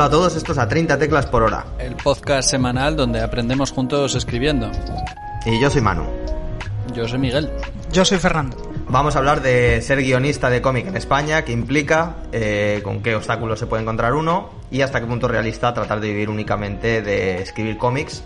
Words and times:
Hola 0.00 0.06
a 0.06 0.10
todos, 0.12 0.34
esto 0.34 0.52
es 0.52 0.58
a 0.58 0.66
30 0.66 0.98
teclas 0.98 1.26
por 1.26 1.42
hora. 1.42 1.62
El 1.78 1.94
podcast 1.94 2.48
semanal 2.48 2.96
donde 2.96 3.20
aprendemos 3.20 3.70
juntos 3.70 4.14
escribiendo. 4.14 4.70
Y 5.44 5.60
yo 5.60 5.68
soy 5.68 5.82
Manu. 5.82 6.06
Yo 6.94 7.06
soy 7.06 7.18
Miguel. 7.18 7.50
Yo 7.92 8.02
soy 8.06 8.16
Fernando. 8.16 8.56
Vamos 8.88 9.14
a 9.14 9.18
hablar 9.18 9.42
de 9.42 9.82
ser 9.82 10.00
guionista 10.00 10.48
de 10.48 10.62
cómic 10.62 10.86
en 10.86 10.96
España, 10.96 11.44
qué 11.44 11.52
implica, 11.52 12.16
eh, 12.32 12.80
con 12.82 13.02
qué 13.02 13.14
obstáculos 13.14 13.58
se 13.58 13.66
puede 13.66 13.82
encontrar 13.82 14.14
uno 14.14 14.48
y 14.70 14.80
hasta 14.80 15.02
qué 15.02 15.06
punto 15.06 15.26
es 15.26 15.32
realista 15.32 15.74
tratar 15.74 16.00
de 16.00 16.08
vivir 16.08 16.30
únicamente 16.30 17.02
de 17.02 17.42
escribir 17.42 17.76
cómics. 17.76 18.24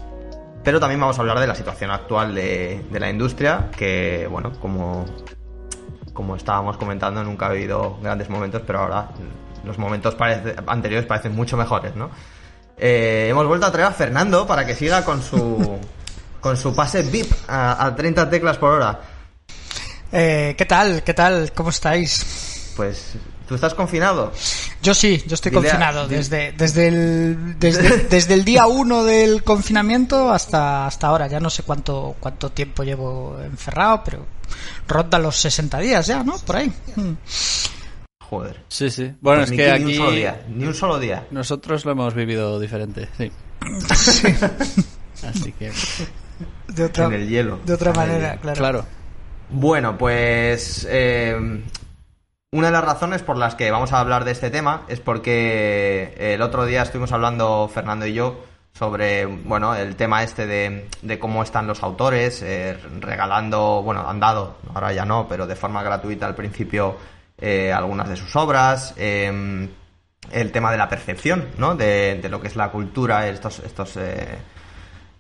Pero 0.63 0.79
también 0.79 1.01
vamos 1.01 1.19
a 1.19 1.23
hablar 1.23 1.41
de 1.41 1.49
la 1.49 1.57
situación 1.57 1.91
actual 1.91 2.37
de, 2.37 2.85
de 2.89 3.01
la 3.01 3.11
industria, 3.11 3.73
que, 3.77 4.29
bueno, 4.31 4.53
como, 4.61 5.07
como 6.13 6.37
estábamos 6.37 6.77
comentando, 6.77 7.25
nunca 7.25 7.47
ha 7.47 7.51
habido 7.51 7.99
grandes 8.01 8.31
momentos, 8.31 8.63
pero 8.65 8.79
ahora 8.79 9.09
los 9.65 9.79
momentos 9.79 10.15
parece- 10.15 10.55
anteriores 10.67 11.07
parecen 11.07 11.35
mucho 11.35 11.57
mejores, 11.57 11.95
¿no? 11.97 12.11
Eh, 12.77 13.29
hemos 13.31 13.47
vuelto 13.47 13.67
a 13.67 13.73
traer 13.73 13.89
a 13.89 13.93
Fernando 13.93 14.47
para 14.47 14.67
que 14.67 14.75
siga 14.75 15.05
con 15.05 15.23
su, 15.23 15.79
con 16.41 16.57
su 16.57 16.75
pase 16.75 17.03
VIP 17.03 17.33
a, 17.49 17.85
a 17.87 17.95
30 17.95 18.29
teclas 18.31 18.57
por 18.59 18.71
hora. 18.73 19.01
Eh, 20.13 20.55
¿Qué 20.57 20.65
tal? 20.67 21.03
¿Qué 21.03 21.15
tal? 21.15 21.53
¿Cómo 21.53 21.71
estáis? 21.71 22.73
Pues, 22.77 23.15
¿tú 23.49 23.55
estás 23.55 23.75
confinado? 23.75 24.33
Yo 24.83 24.93
sí, 24.95 25.23
yo 25.27 25.35
estoy 25.35 25.51
Dile 25.51 25.63
confinado 25.63 26.07
desde, 26.09 26.53
desde, 26.53 26.89
el, 26.89 27.59
desde, 27.59 27.99
desde 28.11 28.35
el 28.35 28.45
día 28.45 28.67
uno 28.67 29.05
del 29.05 29.43
confinamiento 29.45 30.31
hasta, 30.31 30.87
hasta 30.87 31.07
ahora. 31.07 31.27
Ya 31.29 31.41
no 31.41 31.51
sé 31.51 31.63
cuánto, 31.63 32.17
cuánto 32.21 32.51
tiempo 32.51 32.83
llevo 32.85 33.39
encerrado, 33.43 34.03
pero 34.05 34.27
ronda 34.87 35.19
los 35.19 35.37
60 35.41 35.79
días 35.79 36.07
ya, 36.07 36.23
¿no? 36.23 36.37
Por 36.39 36.57
ahí. 36.57 36.73
Joder. 38.39 38.61
Sí, 38.69 38.91
sí. 38.91 39.15
Bueno, 39.21 39.41
Pues 39.41 39.51
es 39.51 39.51
ni 39.51 39.57
que 39.57 39.65
Ni 39.65 39.71
un 39.71 39.85
aquí 39.89 39.95
solo 39.97 40.11
día. 40.13 40.43
Ni 40.49 40.65
un 40.67 40.75
solo 40.75 40.99
día. 40.99 41.27
nosotros 41.31 41.85
lo 41.85 41.93
hemos 41.93 42.15
vivido 42.15 42.59
diferente, 42.61 43.09
sí. 43.17 43.31
Así 45.27 45.53
que, 45.53 45.73
De 46.69 46.85
otra, 46.85 47.07
En 47.07 47.13
el 47.15 47.29
hielo. 47.29 47.59
de 47.65 47.73
otra 47.75 47.93
manera, 47.93 48.37
claro. 48.41 48.59
claro. 48.59 48.87
Bueno, 49.51 49.97
pues 49.97 50.87
eh, 50.91 51.37
una 52.53 52.67
de 52.67 52.73
las 52.73 52.85
razones 52.85 53.23
por 53.23 53.37
las 53.37 53.55
que 53.55 53.71
vamos 53.71 53.93
a 53.93 54.01
hablar 54.01 54.25
de 54.25 54.33
este 54.33 54.51
tema 54.51 54.83
es 54.89 55.01
porque 55.01 56.15
el 56.19 56.43
otro 56.43 56.65
día 56.67 56.83
estuvimos 56.83 57.13
hablando 57.13 57.71
Fernando 57.73 58.07
y 58.07 58.15
yo 58.15 58.45
sobre 58.73 59.27
bueno 59.27 59.75
el 59.77 59.95
tema 59.97 60.25
este 60.25 60.47
de, 60.47 60.89
de 61.03 61.19
cómo 61.21 61.43
están 61.45 61.67
los 61.69 61.83
autores 61.85 62.43
eh, 62.43 62.77
regalando 63.01 63.83
bueno 63.85 64.09
han 64.09 64.19
dado 64.19 64.57
ahora 64.75 64.93
ya 64.93 65.05
no 65.05 65.29
pero 65.29 65.47
de 65.47 65.55
forma 65.55 65.83
gratuita 65.85 66.27
al 66.27 66.35
principio 66.35 66.97
eh, 67.39 67.73
algunas 67.73 68.09
de 68.09 68.17
sus 68.17 68.35
obras 68.37 68.95
eh, 68.97 69.69
el 70.33 70.53
tema 70.53 70.71
de 70.71 70.79
la 70.79 70.89
percepción 70.89 71.49
no 71.59 71.75
de, 71.75 72.19
de 72.23 72.29
lo 72.29 72.41
que 72.41 72.49
es 72.49 72.57
la 72.57 72.71
cultura 72.71 73.29
estos 73.29 73.59
estos 73.61 73.97
eh, 73.97 74.39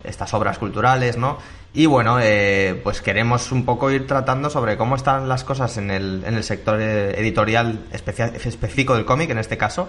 estas 0.03 0.35
obras 0.35 0.59
culturales, 0.59 1.17
¿no? 1.17 1.39
Y 1.73 1.87
bueno, 1.87 2.19
eh, 2.21 2.79
pues 2.85 3.01
queremos 3.01 3.51
un 3.53 3.65
poco 3.65 3.91
ir 3.91 4.07
tratando 4.07 4.51
sobre 4.51 4.77
cómo 4.77 4.97
están 4.97 5.31
las 5.31 5.45
cosas 5.45 5.79
en 5.79 5.91
el, 5.91 6.23
en 6.27 6.35
el 6.35 6.45
sector 6.45 6.79
eh, 6.79 7.19
editorial 7.19 7.87
específico 7.91 8.95
del 8.95 9.07
cómic, 9.07 9.31
en 9.31 9.39
este 9.39 9.57
caso, 9.57 9.89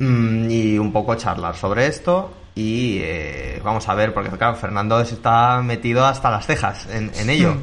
Mm, 0.00 0.50
y 0.50 0.78
un 0.78 0.92
poco 0.92 1.14
charlar 1.14 1.54
sobre 1.56 1.86
esto. 1.86 2.32
Y 2.54 2.98
eh, 3.02 3.60
vamos 3.62 3.88
a 3.88 3.94
ver, 3.94 4.12
porque 4.12 4.30
claro, 4.30 4.56
Fernando 4.56 4.98
está 5.00 5.60
metido 5.62 6.04
hasta 6.04 6.30
las 6.30 6.46
cejas 6.46 6.86
en, 6.90 7.12
en 7.14 7.30
ello. 7.30 7.56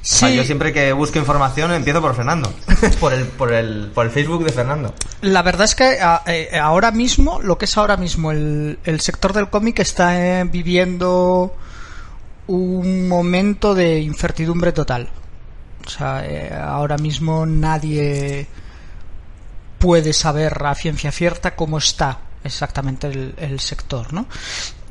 O 0.00 0.04
sea, 0.04 0.28
Sí, 0.28 0.36
yo 0.36 0.44
siempre 0.44 0.72
que 0.72 0.92
busco 0.92 1.18
información 1.18 1.72
empiezo 1.72 2.00
por 2.00 2.14
Fernando, 2.14 2.52
por 3.00 3.12
el, 3.12 3.26
por 3.26 3.52
el, 3.52 3.90
por 3.92 4.06
el 4.06 4.12
Facebook 4.12 4.44
de 4.44 4.52
Fernando. 4.52 4.94
La 5.22 5.42
verdad 5.42 5.64
es 5.64 5.74
que 5.74 5.98
eh, 6.26 6.58
ahora 6.58 6.90
mismo, 6.90 7.40
lo 7.42 7.58
que 7.58 7.64
es 7.64 7.76
ahora 7.76 7.96
mismo 7.96 8.30
el, 8.30 8.78
el 8.84 9.00
sector 9.00 9.32
del 9.32 9.50
cómic 9.50 9.80
está 9.80 10.40
eh, 10.40 10.44
viviendo 10.44 11.54
un 12.46 13.08
momento 13.08 13.74
de 13.74 14.00
incertidumbre 14.00 14.72
total. 14.72 15.08
O 15.86 15.90
sea, 15.90 16.24
eh, 16.24 16.52
ahora 16.54 16.96
mismo 16.96 17.46
nadie 17.46 18.46
puede 19.78 20.12
saber 20.12 20.64
a 20.64 20.74
ciencia 20.74 21.12
cierta 21.12 21.54
cómo 21.54 21.78
está 21.78 22.20
exactamente 22.44 23.06
el, 23.06 23.34
el 23.36 23.60
sector, 23.60 24.12
¿no? 24.12 24.26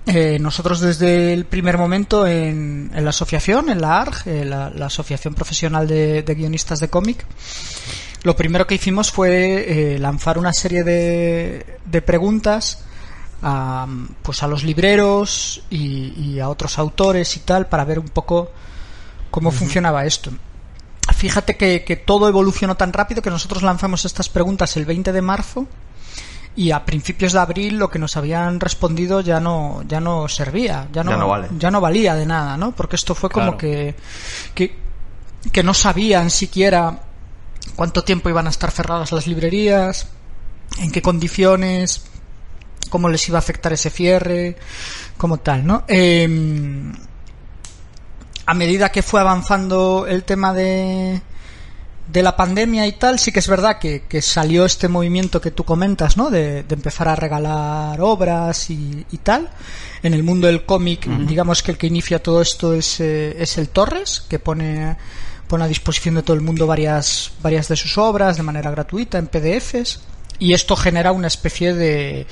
Eh, 0.08 0.40
nosotros 0.40 0.80
desde 0.80 1.34
el 1.34 1.44
primer 1.46 1.78
momento 1.78 2.26
en, 2.26 2.92
en 2.94 3.04
la 3.04 3.10
asociación, 3.10 3.70
en 3.70 3.82
la 3.82 4.00
ARG, 4.02 4.26
eh, 4.26 4.46
la, 4.46 4.70
la 4.70 4.86
Asociación 4.86 5.34
Profesional 5.34 5.86
de, 5.86 6.24
de 6.24 6.36
Guionistas 6.36 6.80
de 6.80 6.90
Cómic, 6.90 7.26
lo 8.24 8.36
primero 8.36 8.66
que 8.66 8.76
hicimos 8.76 9.12
fue 9.12 9.96
eh, 9.96 10.00
lanzar 10.00 10.38
una 10.38 10.54
serie 10.54 10.86
de, 10.86 11.80
de 11.86 12.02
preguntas 12.02 12.84
a, 13.42 13.86
pues 14.22 14.44
a 14.44 14.48
los 14.48 14.64
libreros 14.64 15.64
y, 15.70 16.14
y 16.18 16.40
a 16.40 16.48
otros 16.50 16.80
autores 16.80 17.36
y 17.36 17.42
tal 17.42 17.68
para 17.68 17.84
ver 17.84 18.00
un 18.00 18.08
poco 18.08 18.52
cómo 19.30 19.52
funcionaba 19.52 20.06
esto. 20.06 20.32
Fíjate 21.16 21.58
que, 21.58 21.84
que 21.84 21.98
todo 21.98 22.28
evolucionó 22.28 22.76
tan 22.76 22.94
rápido 22.94 23.22
que 23.22 23.30
nosotros 23.30 23.62
lanzamos 23.62 24.06
estas 24.06 24.30
preguntas 24.30 24.78
el 24.78 24.86
20 24.86 25.12
de 25.12 25.22
marzo 25.22 25.68
y 26.58 26.72
a 26.72 26.84
principios 26.84 27.32
de 27.34 27.40
abril 27.40 27.78
lo 27.78 27.90
que 27.90 28.00
nos 28.00 28.18
habían 28.18 28.60
respondido 28.60 29.22
ya 29.22 29.40
no 29.40 29.84
ya 29.88 30.00
no 30.02 30.28
servía, 30.28 30.88
ya 30.92 31.04
no, 31.04 31.12
Ya 31.12 31.18
no 31.18 31.28
vale. 31.30 31.48
ya 31.58 31.72
no 31.72 31.80
valía 31.80 32.16
de 32.16 32.26
nada, 32.26 32.58
¿no? 32.58 32.72
Porque 32.76 32.96
esto 32.98 33.14
fue 33.16 33.30
como 33.30 33.56
Claro. 33.56 33.58
que, 33.60 33.96
que 34.56 34.76
que 35.52 35.64
no 35.64 35.74
sabían 35.74 36.30
siquiera 36.32 37.00
cuánto 37.76 38.04
tiempo 38.04 38.28
iban 38.30 38.48
a 38.48 38.50
estar 38.50 38.72
cerradas 38.72 39.12
las 39.14 39.28
librerías, 39.28 40.08
en 40.80 40.92
qué 40.92 41.02
condiciones, 41.02 42.04
cómo 42.90 43.08
les 43.08 43.28
iba 43.30 43.38
a 43.38 43.40
afectar 43.40 43.72
ese 43.72 43.90
cierre, 43.92 44.58
como 45.18 45.38
tal, 45.38 45.66
¿no? 45.66 45.84
Eh, 45.88 46.28
a 48.46 48.54
medida 48.54 48.90
que 48.92 49.04
fue 49.04 49.20
avanzando 49.22 50.06
el 50.08 50.24
tema 50.24 50.54
de, 50.54 51.22
de 52.08 52.24
la 52.24 52.36
pandemia 52.36 52.88
y 52.88 52.94
tal, 52.94 53.20
sí 53.20 53.32
que 53.32 53.40
es 53.40 53.48
verdad 53.48 53.80
que, 53.80 54.04
que 54.08 54.22
salió 54.22 54.66
este 54.66 54.88
movimiento 54.88 55.42
que 55.42 55.52
tú 55.52 55.66
comentas, 55.66 56.16
¿no? 56.16 56.30
De, 56.30 56.64
de 56.64 56.76
empezar 56.76 57.08
a 57.10 57.16
regalar 57.16 58.00
obras 58.02 58.70
y, 58.70 59.06
y 59.12 59.18
tal. 59.18 59.50
En 60.04 60.14
el 60.14 60.24
mundo 60.24 60.48
del 60.48 60.66
cómic, 60.66 61.06
digamos 61.28 61.64
que 61.64 61.72
el 61.72 61.78
que 61.78 61.88
inicia 61.88 62.22
todo 62.22 62.42
esto 62.42 62.74
es, 62.74 63.00
eh, 63.00 63.36
es 63.42 63.58
el 63.58 63.70
Torres, 63.70 64.24
que 64.30 64.40
pone, 64.40 64.96
pone 65.48 65.66
a 65.66 65.68
disposición 65.68 66.16
de 66.16 66.24
todo 66.24 66.36
el 66.36 66.44
mundo 66.44 66.66
varias, 66.66 67.32
varias 67.42 67.68
de 67.68 67.76
sus 67.76 67.98
obras 67.98 68.38
de 68.38 68.44
manera 68.44 68.72
gratuita 68.72 69.18
en 69.18 69.28
PDFs. 69.28 70.02
Y 70.40 70.54
esto 70.54 70.76
genera 70.76 71.12
una 71.12 71.28
especie 71.28 71.74
de, 71.74 72.28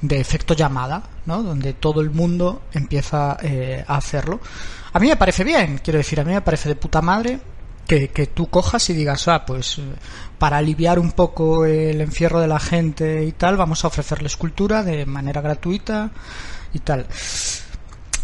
de 0.00 0.18
efecto 0.18 0.54
llamada, 0.54 1.02
¿no? 1.26 1.42
Donde 1.42 1.74
todo 1.74 2.00
el 2.00 2.10
mundo 2.10 2.62
empieza 2.72 3.36
eh, 3.42 3.84
a 3.86 3.96
hacerlo. 3.98 4.40
A 4.94 4.98
mí 4.98 5.08
me 5.08 5.16
parece 5.16 5.44
bien, 5.44 5.78
quiero 5.84 5.98
decir, 5.98 6.18
a 6.20 6.24
mí 6.24 6.32
me 6.32 6.40
parece 6.40 6.70
de 6.70 6.74
puta 6.74 7.02
madre 7.02 7.38
que, 7.98 8.26
tú 8.32 8.48
cojas 8.48 8.88
y 8.90 8.94
digas, 8.94 9.26
ah, 9.26 9.44
pues 9.44 9.78
eh, 9.78 9.82
para 10.38 10.58
aliviar 10.58 10.98
un 10.98 11.10
poco 11.10 11.64
el 11.64 12.00
encierro 12.00 12.40
de 12.40 12.46
la 12.46 12.60
gente 12.60 13.24
y 13.24 13.32
tal, 13.32 13.56
vamos 13.56 13.84
a 13.84 13.88
ofrecerles 13.88 14.36
cultura 14.36 14.84
de 14.84 15.06
manera 15.06 15.40
gratuita 15.40 16.10
y 16.72 16.78
tal. 16.78 17.06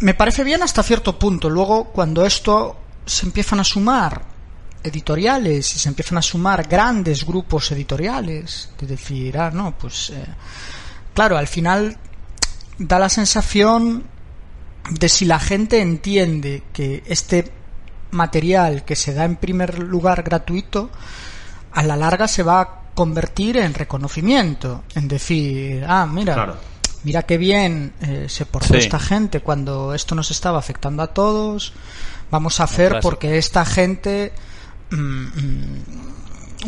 Me 0.01 0.15
parece 0.15 0.45
bien 0.45 0.63
hasta 0.63 0.83
cierto 0.83 1.19
punto. 1.19 1.51
Luego, 1.51 1.87
cuando 1.87 2.25
esto 2.25 2.79
se 3.05 3.27
empiezan 3.27 3.59
a 3.59 3.65
sumar 3.65 4.23
editoriales 4.85 5.75
y 5.75 5.79
se 5.81 5.89
empiezan 5.89 6.19
a 6.19 6.23
sumar 6.23 6.69
grandes 6.69 7.27
grupos 7.27 7.73
editoriales, 7.73 8.71
de 8.79 8.87
decir, 8.87 9.37
ah, 9.37 9.51
no, 9.51 9.77
pues 9.77 10.11
eh, 10.11 10.25
claro, 11.13 11.37
al 11.37 11.49
final 11.49 11.99
da 12.79 13.01
la 13.01 13.09
sensación 13.09 14.05
de 14.91 15.09
si 15.09 15.25
la 15.25 15.41
gente 15.41 15.81
entiende 15.81 16.63
que 16.73 17.03
este 17.07 17.51
material 18.11 18.85
que 18.85 18.97
se 18.97 19.15
da 19.15 19.25
en 19.25 19.37
primer 19.37 19.79
lugar 19.79 20.23
gratuito, 20.23 20.91
a 21.73 21.83
la 21.83 21.97
larga 21.97 22.29
se 22.29 22.43
va 22.43 22.61
a 22.61 22.69
convertir 22.95 23.59
en 23.59 23.75
reconocimiento, 23.75 24.83
en 24.95 25.09
decir, 25.09 25.85
ah, 25.87 26.07
mira, 26.07 26.35
Claro. 26.35 26.57
mira 27.05 27.23
qué 27.25 27.37
bien 27.37 27.93
eh, 28.01 28.27
se 28.29 28.47
portó 28.47 28.73
Sí. 28.75 28.79
esta 28.79 28.99
gente 28.99 29.41
cuando 29.41 29.93
esto 29.93 30.15
nos 30.15 30.31
estaba 30.31 30.59
afectando 30.59 31.03
a 31.03 31.09
todos, 31.09 31.73
vamos 32.31 32.59
a 32.61 32.65
hacer 32.65 33.01
porque 33.03 33.37
esta 33.37 33.65
gente, 33.67 34.33
mm, 34.91 34.97
mm, 34.97 35.85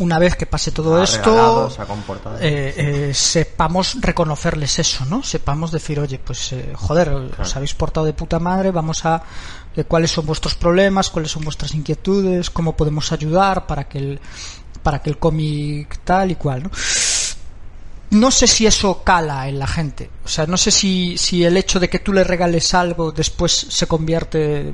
una 0.01 0.19
vez 0.19 0.35
que 0.35 0.45
pase 0.45 0.71
todo 0.71 1.01
Ha 1.01 1.03
esto, 1.03 1.69
se 1.71 1.81
eh, 2.41 2.73
eh, 3.09 3.13
sepamos 3.13 3.97
reconocerles 3.99 4.77
eso, 4.79 5.03
¿no? 5.05 5.23
Sepamos 5.23 5.71
decir, 5.71 5.99
oye, 5.99 6.19
pues 6.19 6.53
eh, 6.53 6.73
joder, 6.75 7.09
os 7.09 7.55
habéis 7.55 7.73
portado 7.73 8.05
de 8.05 8.13
puta 8.13 8.39
madre, 8.39 8.69
vamos 8.71 9.03
a 9.05 9.21
eh, 9.79 9.83
cuáles 9.85 10.11
son 10.11 10.25
vuestros 10.25 10.55
problemas, 10.55 11.09
cuáles 11.09 11.31
son 11.31 11.43
vuestras 11.43 11.73
inquietudes, 11.73 12.49
cómo 12.49 12.75
podemos 12.75 13.11
ayudar 13.11 13.65
para 13.67 13.87
que 13.87 13.97
el 13.97 14.19
para 14.83 15.01
que 15.01 15.09
el 15.09 15.17
cómic 15.17 15.99
tal 16.03 16.31
y 16.31 16.35
cual, 16.35 16.63
¿no? 16.63 16.71
No 18.11 18.31
sé 18.31 18.47
si 18.47 18.65
eso 18.65 19.03
cala 19.03 19.47
en 19.49 19.59
la 19.59 19.67
gente. 19.67 20.09
O 20.25 20.27
sea, 20.27 20.47
no 20.47 20.57
sé 20.57 20.71
si, 20.71 21.17
si 21.17 21.43
el 21.43 21.57
hecho 21.57 21.79
de 21.79 21.89
que 21.89 21.99
tú 21.99 22.11
le 22.13 22.23
regales 22.23 22.73
algo 22.73 23.11
después 23.11 23.51
se 23.69 23.85
convierte 23.87 24.73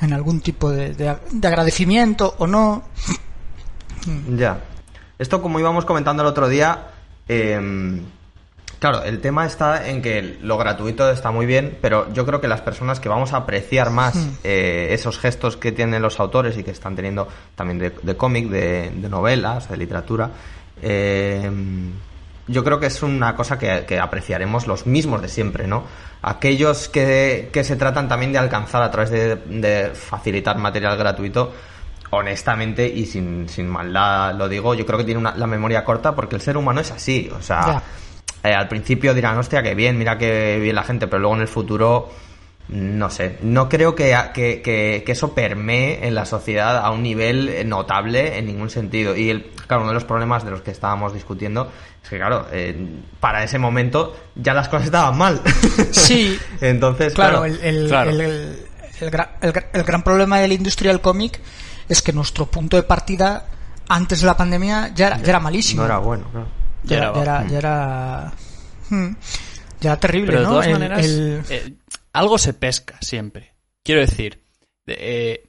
en 0.00 0.12
algún 0.12 0.40
tipo 0.40 0.70
de, 0.70 0.94
de- 0.94 1.16
de 1.32 1.48
agradecimiento 1.48 2.34
o 2.38 2.46
no. 2.46 2.84
Ya. 4.36 4.60
Esto, 5.18 5.42
como 5.42 5.60
íbamos 5.60 5.84
comentando 5.84 6.22
el 6.22 6.28
otro 6.28 6.48
día, 6.48 6.88
eh, 7.28 8.00
Claro, 8.78 9.02
el 9.04 9.20
tema 9.20 9.46
está 9.46 9.88
en 9.88 10.02
que 10.02 10.38
lo 10.42 10.58
gratuito 10.58 11.08
está 11.10 11.30
muy 11.30 11.46
bien, 11.46 11.78
pero 11.80 12.12
yo 12.12 12.26
creo 12.26 12.40
que 12.40 12.48
las 12.48 12.60
personas 12.62 12.98
que 12.98 13.08
vamos 13.08 13.32
a 13.32 13.36
apreciar 13.38 13.90
más 13.90 14.16
Hmm. 14.16 14.30
eh, 14.42 14.88
esos 14.90 15.18
gestos 15.18 15.56
que 15.56 15.70
tienen 15.72 16.02
los 16.02 16.18
autores 16.18 16.56
y 16.58 16.64
que 16.64 16.72
están 16.72 16.96
teniendo 16.96 17.28
también 17.54 17.78
de, 17.78 17.90
de 18.02 18.16
cómic, 18.16 18.48
de, 18.48 18.90
de 18.90 19.08
novelas, 19.08 19.68
de 19.68 19.76
literatura, 19.76 20.30
eh, 20.82 21.48
yo 22.48 22.64
creo 22.64 22.80
que 22.80 22.86
es 22.86 23.02
una 23.04 23.36
cosa 23.36 23.56
que, 23.58 23.84
que 23.86 24.00
apreciaremos 24.00 24.66
los 24.66 24.84
mismos 24.86 25.22
de 25.22 25.28
siempre, 25.28 25.68
¿no? 25.68 25.84
Aquellos 26.22 26.88
que, 26.88 27.50
que 27.52 27.62
se 27.62 27.76
tratan 27.76 28.08
también 28.08 28.32
de 28.32 28.38
alcanzar 28.38 28.82
a 28.82 28.90
través 28.90 29.10
de, 29.10 29.36
de 29.36 29.90
facilitar 29.94 30.58
material 30.58 30.96
gratuito, 30.96 31.52
honestamente 32.10 32.86
y 32.86 33.06
sin, 33.06 33.48
sin 33.48 33.68
maldad 33.68 34.34
lo 34.34 34.48
digo, 34.48 34.74
yo 34.74 34.84
creo 34.84 34.98
que 34.98 35.04
tiene 35.04 35.20
una- 35.20 35.34
la 35.36 35.46
memoria 35.46 35.84
corta 35.84 36.14
porque 36.14 36.36
el 36.36 36.42
ser 36.42 36.56
humano 36.56 36.80
es 36.80 36.90
así, 36.90 37.30
o 37.36 37.40
sea, 37.40 37.82
eh, 38.44 38.52
al 38.54 38.68
principio 38.68 39.14
dirán, 39.14 39.38
hostia, 39.38 39.62
que 39.62 39.74
bien, 39.74 39.98
mira 39.98 40.18
que 40.18 40.58
bien 40.60 40.74
la 40.74 40.82
gente, 40.84 41.06
pero 41.06 41.20
luego 41.20 41.36
en 41.36 41.42
el 41.42 41.48
futuro, 41.48 42.10
no 42.68 43.10
sé, 43.10 43.38
no 43.42 43.68
creo 43.68 43.94
que, 43.94 44.16
que, 44.34 44.62
que- 44.62 45.02
que 45.04 45.12
eso 45.12 45.34
permee 45.34 46.06
en 46.06 46.14
la 46.14 46.24
sociedad 46.24 46.78
a 46.78 46.90
un 46.90 47.02
nivel 47.02 47.68
notable 47.68 48.38
en 48.38 48.46
ningún 48.46 48.70
sentido. 48.70 49.16
Y 49.16 49.30
el, 49.30 49.50
claro, 49.66 49.82
uno 49.82 49.90
de 49.90 49.94
los 49.94 50.04
problemas 50.04 50.44
de 50.44 50.50
los 50.52 50.62
que 50.62 50.70
estábamos 50.70 51.12
discutiendo 51.12 51.70
es 52.02 52.08
que, 52.08 52.16
claro, 52.18 52.46
eh, 52.52 52.74
para 53.20 53.42
ese 53.44 53.58
momento 53.58 54.16
ya 54.34 54.54
las 54.54 54.68
cosas 54.68 54.86
estaban 54.86 55.16
mal. 55.18 55.40
Sí. 55.92 56.38
Entonces, 56.60 57.12
Claro, 57.14 57.42
claro, 57.42 57.44
el, 57.54 57.60
el- 57.76 57.88
claro. 57.88 58.10
el- 58.10 58.20
el- 58.20 58.66
el 59.00 59.10
gra- 59.10 59.30
el 59.40 59.52
gra- 59.52 59.66
el 59.72 59.82
gran 59.82 60.02
problema 60.04 60.38
de 60.38 60.48
la 60.48 60.54
industria 60.54 60.92
del 60.92 61.00
cómic 61.00 61.40
es 61.88 62.00
que 62.02 62.12
nuestro 62.12 62.46
punto 62.46 62.76
de 62.76 62.84
partida 62.84 63.46
antes 63.88 64.20
de 64.20 64.26
la 64.26 64.36
pandemia 64.36 64.92
ya 64.94 65.08
era, 65.08 65.18
ya 65.18 65.28
era 65.30 65.40
malísimo. 65.40 65.82
no 65.82 65.86
era 65.86 65.98
bueno, 65.98 66.24
claro. 66.30 66.46
Ya, 66.84 66.96
Ya 66.96 66.96
era, 66.96 67.12
ya 67.14 67.22
era, 67.22 67.48
ya 67.48 67.58
era, 67.58 68.32
hmm, 68.90 69.16
ya 69.80 69.96
terrible, 69.98 70.26
Pero 70.26 70.38
de 70.40 70.44
¿no? 70.44 70.50
todas 70.50 70.66
El- 70.66 70.72
maneras, 70.72 71.04
el- 71.06 71.42
eh, 71.50 71.72
algo 72.12 72.38
se 72.38 72.54
pesca 72.54 72.96
siempre. 73.00 73.52
Quiero 73.84 74.00
decir, 74.00 74.40
eh, 74.86 75.48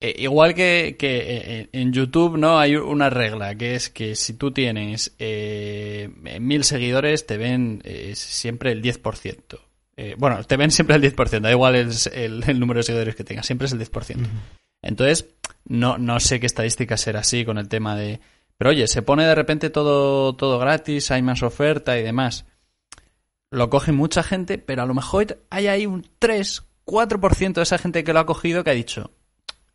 eh, 0.00 0.14
igual 0.18 0.54
que, 0.54 0.96
que 0.98 1.68
en 1.72 1.92
YouTube, 1.92 2.36
¿no? 2.36 2.58
Hay 2.58 2.74
una 2.76 3.08
regla 3.08 3.54
que 3.54 3.74
es 3.76 3.88
que 3.88 4.14
si 4.16 4.34
tú 4.34 4.50
tienes 4.50 5.14
eh, 5.18 6.10
mil 6.40 6.64
seguidores, 6.64 7.24
te 7.26 7.36
ven 7.36 7.82
siempre 8.14 8.72
el 8.72 8.82
10%. 8.82 9.58
Eh, 9.96 10.14
bueno, 10.18 10.42
te 10.44 10.56
ven 10.56 10.70
siempre 10.70 10.96
el 10.96 11.02
10%, 11.02 11.40
da 11.42 11.50
igual 11.50 11.76
el, 11.76 11.90
el- 12.14 12.58
número 12.58 12.78
de 12.78 12.84
seguidores 12.84 13.14
que 13.14 13.24
tengas, 13.24 13.46
siempre 13.46 13.66
es 13.66 13.72
el 13.72 13.78
10%. 13.78 14.26
Entonces, 14.82 15.26
no, 15.66 15.98
no 15.98 16.18
sé 16.18 16.40
qué 16.40 16.46
estadística 16.46 16.96
será 16.96 17.20
así 17.20 17.44
con 17.44 17.56
el 17.58 17.68
tema 17.68 17.94
de... 17.94 18.18
Pero 18.62 18.70
oye, 18.70 18.86
se 18.86 19.02
pone 19.02 19.26
de 19.26 19.34
repente 19.34 19.70
todo, 19.70 20.36
todo 20.36 20.56
gratis, 20.60 21.10
hay 21.10 21.20
más 21.20 21.42
oferta 21.42 21.98
y 21.98 22.04
demás 22.04 22.44
lo 23.50 23.68
coge 23.70 23.90
mucha 23.90 24.22
gente, 24.22 24.56
pero 24.56 24.82
a 24.82 24.86
lo 24.86 24.94
mejor 24.94 25.38
hay 25.50 25.66
ahí 25.66 25.84
un 25.84 26.06
3, 26.20 26.62
4% 26.86 27.54
de 27.54 27.62
esa 27.62 27.76
gente 27.78 28.04
que 28.04 28.12
lo 28.12 28.20
ha 28.20 28.24
cogido 28.26 28.62
que 28.62 28.70
ha 28.70 28.74
dicho, 28.74 29.10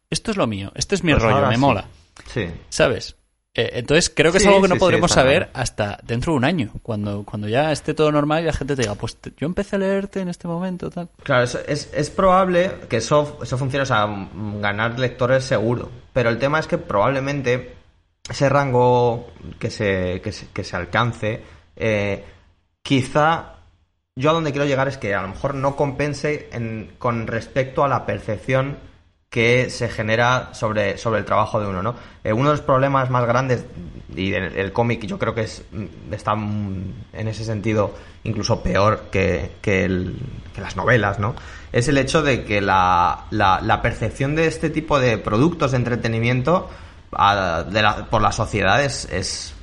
esto 0.09 0.31
es 0.31 0.37
lo 0.37 0.47
mío, 0.47 0.71
este 0.75 0.95
es 0.95 1.03
mi 1.03 1.11
Pues 1.11 1.21
rollo, 1.23 1.47
me 1.47 1.55
sí. 1.55 1.59
mola, 1.59 1.85
Sí. 2.27 2.45
¿sabes? 2.69 3.17
Eh, 3.53 3.71
entonces 3.73 4.09
creo 4.15 4.31
que 4.31 4.39
Sí, 4.39 4.45
es 4.45 4.47
algo 4.47 4.61
que 4.61 4.67
no 4.69 4.75
sí, 4.75 4.79
podremos 4.79 5.11
saber 5.11 5.49
hasta 5.53 5.99
dentro 6.03 6.31
de 6.31 6.37
un 6.37 6.45
año, 6.45 6.71
cuando, 6.81 7.23
cuando 7.25 7.49
ya 7.49 7.73
esté 7.73 7.93
todo 7.93 8.09
normal 8.11 8.43
y 8.43 8.45
la 8.45 8.53
gente 8.53 8.75
te 8.77 8.83
diga, 8.83 8.95
pues 8.95 9.17
te- 9.17 9.33
yo 9.35 9.45
empecé 9.47 9.75
a 9.75 9.79
leerte 9.79 10.21
en 10.21 10.29
este 10.29 10.47
momento, 10.47 10.89
tal. 10.89 11.09
Claro, 11.23 11.43
es, 11.43 11.55
es, 11.67 11.89
es 11.93 12.09
probable 12.09 12.71
que 12.89 12.97
eso, 12.97 13.37
eso 13.43 13.57
funcione, 13.57 13.83
o 13.83 13.85
sea, 13.85 14.07
ganar 14.61 14.97
lectores 14.97 15.43
seguro. 15.43 15.91
Pero 16.13 16.29
el 16.29 16.39
tema 16.39 16.59
es 16.59 16.67
que 16.67 16.77
probablemente 16.77 17.76
ese 18.29 18.49
rango 18.49 19.27
que 19.59 19.69
se, 19.69 20.21
que 20.21 20.63
se, 20.63 20.75
alcance, 20.75 21.41
eh, 21.75 22.23
quizá 22.81 23.53
yo 24.15 24.29
a 24.31 24.33
donde 24.33 24.51
quiero 24.51 24.65
llegar 24.65 24.87
es 24.87 24.97
que 24.97 25.13
a 25.13 25.21
lo 25.21 25.29
mejor 25.29 25.53
no 25.55 25.75
compense 25.75 26.49
en- 26.51 26.91
con 26.97 27.27
respecto 27.27 27.83
a 27.83 27.87
la 27.87 28.05
percepción 28.05 28.77
que 29.29 29.69
se 29.69 29.89
genera 29.89 30.53
sobre, 30.53 30.97
sobre 30.97 31.19
el 31.19 31.25
trabajo 31.25 31.59
de 31.59 31.67
uno, 31.67 31.83
¿no? 31.83 31.95
Eh, 32.23 32.31
uno 32.31 32.49
de 32.49 32.55
los 32.55 32.61
problemas 32.65 33.09
más 33.09 33.25
grandes, 33.27 33.65
y 34.15 34.33
el, 34.33 34.55
el 34.57 34.71
cómic 34.71 35.05
yo 35.05 35.19
creo 35.19 35.35
que 35.35 35.41
es, 35.41 35.63
mm, 35.71 36.13
está 36.13 36.33
mm, 36.35 36.93
en 37.13 37.27
ese 37.27 37.43
sentido 37.43 37.93
incluso 38.23 38.63
peor 38.63 39.09
que, 39.11 39.51
que, 39.61 39.83
el- 39.85 40.17
que 40.55 40.61
las 40.61 40.75
novelas, 40.77 41.19
¿no? 41.19 41.35
Es 41.73 41.87
el 41.89 41.97
hecho 41.97 42.23
de 42.23 42.45
que 42.45 42.61
la, 42.61 43.25
la, 43.31 43.59
la 43.61 43.81
percepción 43.81 44.33
de 44.35 44.47
este 44.47 44.69
tipo 44.69 44.97
de 44.99 45.17
productos 45.17 45.71
de 45.71 45.77
entretenimiento 45.77 46.69
a- 47.13 47.63
de 47.63 47.81
la- 47.81 48.05
por 48.05 48.21
la 48.21 48.31
sociedad 48.31 48.83
es, 48.83 49.05
es 49.11 49.53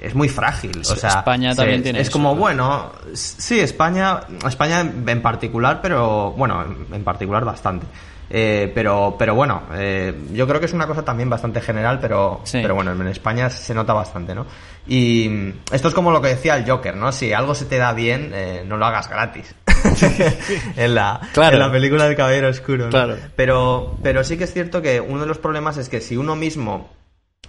es 0.00 0.16
muy 0.16 0.28
frágil. 0.28 0.80
O 0.80 0.84
sea, 0.96 1.10
España 1.10 1.52
se- 1.52 1.58
también 1.58 1.82
tiene 1.82 2.00
Es 2.00 2.08
eso, 2.08 2.14
como, 2.18 2.34
¿no? 2.34 2.40
bueno, 2.40 2.90
sí, 3.14 3.60
España, 3.60 4.20
España 4.48 4.80
en 4.80 5.22
particular, 5.22 5.78
pero 5.80 6.32
bueno, 6.32 6.64
en- 6.92 7.04
particular 7.04 7.44
bastante. 7.44 7.86
Eh, 8.34 8.72
pero, 8.74 9.14
pero 9.18 9.34
bueno, 9.34 9.62
eh, 9.74 10.24
yo 10.32 10.48
creo 10.48 10.58
que 10.58 10.64
es 10.66 10.72
una 10.72 10.86
cosa 10.86 11.04
también 11.04 11.28
bastante 11.28 11.60
general, 11.60 11.98
pero, 12.00 12.40
Sí. 12.44 12.58
pero 12.62 12.74
bueno, 12.74 12.92
en 12.92 13.06
España 13.08 13.50
se 13.50 13.74
nota 13.74 13.92
bastante, 13.92 14.34
¿no? 14.34 14.46
Y 14.88 15.52
esto 15.70 15.88
es 15.88 15.94
como 15.94 16.10
lo 16.10 16.20
que 16.22 16.28
decía 16.28 16.56
el 16.56 16.68
Joker, 16.68 16.96
¿no? 16.96 17.12
Si 17.12 17.32
algo 17.34 17.54
se 17.54 17.66
te 17.66 17.76
da 17.76 17.92
bien, 17.92 18.30
eh, 18.34 18.64
no 18.66 18.78
lo 18.78 18.86
hagas 18.86 19.08
gratis. 19.08 19.54
en, 20.76 20.94
la, 20.94 21.20
Claro. 21.32 21.56
en 21.56 21.60
la 21.60 21.72
película 21.72 22.06
del 22.06 22.16
Caballero 22.16 22.48
Oscuro. 22.48 22.84
¿no? 22.84 22.90
Claro. 22.90 23.16
Pero, 23.36 23.96
pero 24.02 24.24
sí 24.24 24.36
que 24.36 24.44
es 24.44 24.52
cierto 24.52 24.82
que 24.82 25.00
uno 25.00 25.20
de 25.20 25.26
los 25.26 25.38
problemas 25.38 25.76
es 25.76 25.88
que 25.88 26.00
si 26.00 26.16
uno 26.16 26.36
mismo 26.36 26.90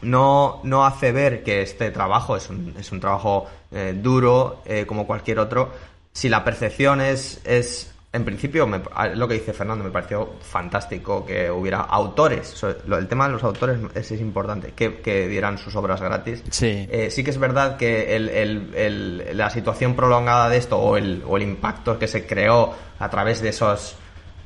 no, 0.02 0.60
no 0.64 0.86
hace 0.86 1.12
ver 1.12 1.44
que 1.44 1.62
este 1.62 1.92
trabajo 1.92 2.36
es 2.36 2.50
un, 2.50 2.76
es 2.78 2.92
un 2.92 3.00
trabajo 3.00 3.48
eh, 3.72 3.94
duro 3.96 4.62
eh, 4.66 4.86
como 4.86 5.08
cualquier 5.08 5.40
otro, 5.40 5.72
si 6.12 6.30
la 6.30 6.44
percepción 6.44 7.02
es, 7.02 7.42
es 7.46 7.93
en 8.14 8.24
principio, 8.26 8.68
me- 8.68 8.80
lo 9.16 9.28
que 9.28 9.34
dice 9.34 9.54
Fernando, 9.54 9.84
me 9.84 9.90
pareció 9.90 10.34
fantástico 10.40 11.26
que 11.26 11.50
hubiera 11.50 11.80
autores, 11.82 12.56
el 12.64 13.08
tema 13.08 13.26
de 13.26 13.34
los 13.34 13.44
autores 13.44 13.80
es, 13.96 14.12
es 14.12 14.22
importante, 14.22 14.72
que, 14.76 15.02
que 15.02 15.28
dieran 15.28 15.58
sus 15.58 15.76
obras 15.76 16.00
gratis. 16.00 16.44
Sí. 16.52 16.88
Eh, 16.92 17.10
sí 17.10 17.24
que 17.24 17.32
es 17.32 17.40
verdad 17.40 17.76
que 17.76 18.16
el- 18.16 18.30
el- 18.30 18.76
el- 18.76 19.38
la 19.38 19.50
situación 19.50 19.96
prolongada 19.96 20.48
de 20.50 20.58
esto 20.58 20.78
o 20.78 20.96
el, 20.96 21.24
o 21.28 21.38
el 21.38 21.44
impacto 21.44 21.98
que 21.98 22.08
se 22.08 22.26
creó 22.28 22.74
a 23.00 23.10
través 23.10 23.42
de 23.42 23.50
esos 23.50 23.96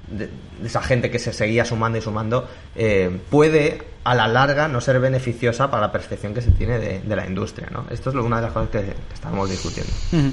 de, 0.08 0.28
de 0.62 0.68
esa 0.68 0.82
gente 0.82 1.12
que 1.12 1.20
se 1.20 1.34
seguía 1.34 1.66
sumando 1.66 1.98
y 1.98 2.02
sumando 2.02 2.48
eh, 2.78 3.20
puede 3.30 3.82
a 4.06 4.16
la 4.16 4.30
larga 4.30 4.70
no 4.70 4.80
ser 4.80 5.02
beneficiosa 5.02 5.70
para 5.70 5.82
la 5.88 5.92
percepción 5.92 6.34
que 6.34 6.40
se 6.42 6.52
tiene 6.52 6.80
de, 6.80 7.02
de 7.02 7.16
la 7.18 7.28
industria 7.28 7.68
¿no? 7.72 7.84
esto 7.90 8.12
es 8.12 8.16
lo- 8.16 8.24
una 8.24 8.38
de 8.38 8.44
las 8.44 8.54
cosas 8.54 8.70
que, 8.70 8.80
que 8.84 8.94
estábamos 9.14 9.50
discutiendo 9.50 9.92
Ujú. 10.14 10.32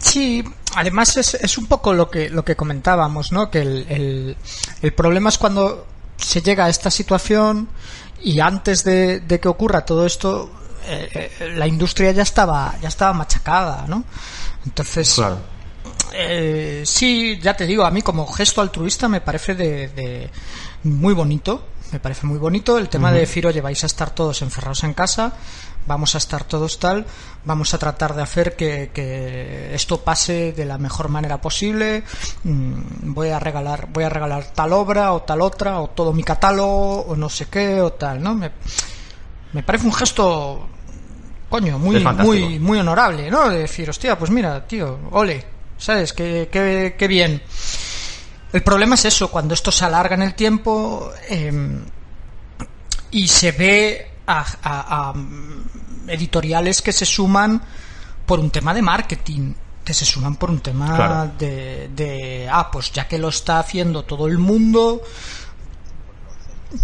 Sí, 0.00 0.44
además 0.74 1.16
es, 1.16 1.34
es 1.34 1.58
un 1.58 1.66
poco 1.66 1.92
lo 1.92 2.10
que, 2.10 2.28
lo 2.28 2.44
que 2.44 2.56
comentábamos, 2.56 3.32
¿no? 3.32 3.50
Que 3.50 3.60
el, 3.62 3.86
el, 3.88 4.36
el 4.82 4.92
problema 4.92 5.28
es 5.30 5.38
cuando 5.38 5.86
se 6.16 6.42
llega 6.42 6.66
a 6.66 6.68
esta 6.68 6.90
situación 6.90 7.68
y 8.22 8.40
antes 8.40 8.84
de, 8.84 9.20
de 9.20 9.40
que 9.40 9.48
ocurra 9.48 9.84
todo 9.84 10.06
esto, 10.06 10.50
eh, 10.86 11.30
eh, 11.40 11.52
la 11.56 11.66
industria 11.66 12.12
ya 12.12 12.22
estaba, 12.22 12.74
ya 12.80 12.88
estaba 12.88 13.12
machacada, 13.12 13.86
¿no? 13.88 14.04
Entonces, 14.64 15.14
claro 15.14 15.56
eh, 16.12 16.82
sí, 16.84 17.38
ya 17.42 17.54
te 17.54 17.66
digo, 17.66 17.84
a 17.84 17.90
mí 17.90 18.02
como 18.02 18.26
gesto 18.26 18.60
altruista 18.60 19.08
me 19.08 19.20
parece 19.20 19.54
de, 19.54 19.88
de 19.88 20.30
muy 20.84 21.14
bonito. 21.14 21.68
Me 21.92 22.00
parece 22.00 22.26
muy 22.26 22.38
bonito 22.38 22.78
el 22.78 22.88
tema 22.88 23.12
de 23.12 23.20
decir, 23.20 23.46
oye, 23.46 23.60
vais 23.60 23.80
a 23.84 23.86
estar 23.86 24.10
todos 24.10 24.42
encerrados 24.42 24.82
en 24.82 24.92
casa, 24.92 25.34
vamos 25.86 26.14
a 26.14 26.18
estar 26.18 26.44
todos 26.44 26.78
tal, 26.78 27.06
vamos 27.44 27.72
a 27.74 27.78
tratar 27.78 28.14
de 28.14 28.22
hacer 28.22 28.56
que, 28.56 28.90
que 28.92 29.74
esto 29.74 30.00
pase 30.02 30.52
de 30.52 30.64
la 30.64 30.78
mejor 30.78 31.08
manera 31.08 31.40
posible. 31.40 32.02
mm, 32.44 33.12
Voy 33.14 33.28
a 33.30 33.38
regalar, 33.38 33.88
voy 33.92 34.04
a 34.04 34.08
regalar 34.08 34.52
tal 34.52 34.72
obra 34.72 35.12
o 35.12 35.22
tal 35.22 35.40
otra 35.40 35.80
o 35.80 35.88
todo 35.88 36.12
mi 36.12 36.22
catálogo 36.22 37.00
o 37.02 37.16
no 37.16 37.28
sé 37.28 37.46
qué 37.46 37.80
o 37.80 37.92
tal, 37.92 38.22
¿no? 38.22 38.34
Me, 38.34 38.50
me 39.52 39.62
parece 39.62 39.86
un 39.86 39.92
gesto 39.92 40.68
coño, 41.48 41.78
muy, 41.78 41.96
muy, 42.24 42.58
muy 42.58 42.78
honorable, 42.80 43.30
¿no? 43.30 43.48
De 43.48 43.58
decir, 43.60 43.88
hostia, 43.88 44.18
pues 44.18 44.30
mira, 44.30 44.66
tío, 44.66 44.98
ole, 45.12 45.44
¿sabes? 45.78 46.12
Qué, 46.12 46.48
qué, 46.50 46.96
qué 46.98 47.06
bien. 47.08 47.40
El 48.52 48.62
problema 48.62 48.94
es 48.96 49.04
eso, 49.04 49.30
cuando 49.30 49.54
esto 49.54 49.70
se 49.70 49.84
alarga 49.84 50.14
en 50.16 50.22
el 50.22 50.34
tiempo 50.34 51.10
eh, 51.28 51.78
y 53.10 53.28
se 53.28 53.52
ve 53.52 54.10
a, 54.26 54.40
a- 54.62 55.10
a, 55.10 55.14
editoriales 56.08 56.82
que 56.82 56.92
se 56.92 57.04
suman 57.06 57.62
por 58.26 58.38
un 58.40 58.50
tema 58.50 58.74
de 58.74 58.82
marketing, 58.82 59.54
que 59.84 59.94
se 59.94 60.04
suman 60.04 60.36
por 60.36 60.50
un 60.50 60.60
tema 60.60 60.96
Claro. 60.96 61.30
de, 61.38 61.88
de, 61.94 62.48
ah, 62.50 62.70
pues 62.70 62.90
ya 62.92 63.06
que 63.06 63.18
lo 63.18 63.28
está 63.28 63.58
haciendo 63.60 64.02
todo 64.04 64.26
el 64.26 64.38
mundo, 64.38 65.02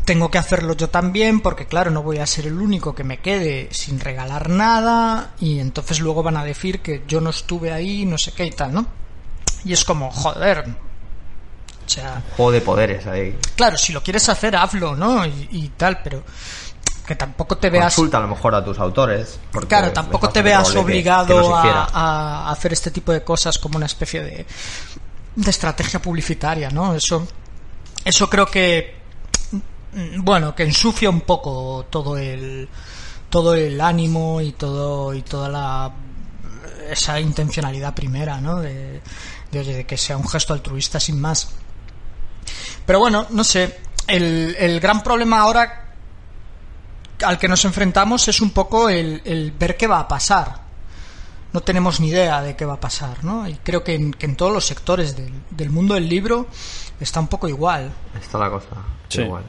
tengo 0.05 0.31
que 0.31 0.39
hacerlo 0.39 0.75
yo 0.75 0.89
también 0.89 1.41
porque 1.41 1.67
claro 1.67 1.91
no 1.91 2.03
voy 2.03 2.19
a 2.19 2.27
ser 2.27 2.47
el 2.47 2.55
único 2.61 2.95
que 2.95 3.05
me 3.05 3.19
quede 3.19 3.69
sin 3.73 3.99
regalar 4.01 4.49
nada 4.49 5.33
y 5.41 5.59
entonces 5.59 5.99
luego 6.01 6.23
van 6.23 6.37
a 6.37 6.45
decir 6.45 6.81
que 6.81 7.03
yo 7.09 7.21
no 7.21 7.31
estuve 7.31 7.73
ahí 7.73 8.07
no 8.07 8.17
sé 8.17 8.33
qué 8.33 8.47
y 8.47 8.53
tal 8.53 8.73
no 8.73 8.87
y 9.65 9.73
es 9.73 9.85
como 9.85 10.11
joder 10.11 10.65
o 11.85 11.89
sea 11.91 12.23
juego 12.37 12.53
de 12.53 12.61
poderes 12.61 13.07
ahí. 13.07 13.37
Claro 13.57 13.77
si 13.77 13.93
lo 13.93 14.03
quieres 14.03 14.29
hacer 14.29 14.55
hazlo 14.57 14.95
no 14.97 15.27
y, 15.27 15.49
y 15.51 15.69
tal 15.77 16.01
pero 16.03 16.23
que 17.07 17.17
tampoco 17.17 17.57
te 17.59 17.69
veas 17.71 17.95
Consulta 17.95 18.19
a 18.19 18.21
lo 18.21 18.29
mejor 18.29 18.55
a 18.55 18.65
tus 18.65 18.79
autores. 18.79 19.39
porque 19.51 19.69
Claro, 19.69 19.93
tampoco 19.93 20.29
te 20.29 20.41
veas 20.43 20.71
que- 20.71 20.79
obligado 20.79 21.61
que 21.63 21.69
a, 21.73 22.51
hacer 22.51 22.73
este 22.73 22.91
tipo 22.91 23.13
de 23.13 23.25
cosas 23.25 23.59
como 23.59 23.77
una 23.77 23.87
especie 23.87 24.23
de, 24.23 24.47
de 25.37 25.51
estrategia 25.51 26.01
publicitaria, 26.01 26.71
¿no? 26.71 26.95
Eso, 26.95 27.27
eso 28.05 28.31
creo 28.31 28.47
que, 28.47 28.97
mm, 29.93 30.23
bueno, 30.23 30.55
que 30.55 30.63
ensucia 30.63 31.11
un 31.11 31.23
poco 31.23 31.87
todo 31.91 32.17
el, 32.17 32.69
todo 33.29 33.55
el 33.55 33.81
ánimo 33.81 34.41
y 34.41 34.53
todo 34.53 35.13
y 35.15 35.23
toda 35.23 35.49
la 35.49 35.91
esa 36.91 37.19
intencionalidad 37.21 37.95
primera, 37.95 38.41
¿no? 38.41 38.57
De, 38.61 39.01
de, 39.51 39.59
oye, 39.61 39.75
de 39.75 39.87
que 39.87 39.97
sea 39.97 40.17
un 40.17 40.29
gesto 40.29 40.53
altruista 40.53 41.01
sin 41.01 41.21
más. 41.21 41.49
Pero 42.87 42.99
bueno, 42.99 43.27
no 43.31 43.43
sé. 43.45 43.81
El, 44.07 44.55
el 44.59 44.81
gran 44.81 45.03
problema 45.03 45.41
ahora 45.41 45.82
al 47.25 47.38
que 47.38 47.49
nos 47.49 47.64
enfrentamos 47.64 48.29
es 48.29 48.41
un 48.41 48.50
poco 48.50 48.88
el, 48.88 49.23
el 49.25 49.52
ver 49.52 49.76
qué 49.76 49.87
va 49.87 50.00
a 50.00 50.09
pasar. 50.09 50.62
No 51.52 51.61
tenemos 51.61 52.00
ni 52.00 52.09
idea 52.09 52.41
de 52.41 52.57
qué 52.57 52.64
va 52.64 52.75
a 52.75 52.81
pasar, 52.81 53.23
¿no? 53.25 53.47
Y 53.47 53.55
creo 53.57 53.85
que 53.85 53.95
en, 53.95 54.12
que 54.12 54.25
en 54.26 54.37
todos 54.37 54.52
los 54.52 54.64
sectores 54.64 55.17
del, 55.17 55.33
del 55.50 55.71
mundo 55.71 55.95
del 55.95 56.09
libro 56.09 56.47
está 56.99 57.21
un 57.21 57.29
poco 57.29 57.47
igual. 57.49 57.93
Está 58.21 58.38
la 58.38 58.50
cosa 58.50 58.69
Sí. 59.09 59.21
igual. 59.21 59.45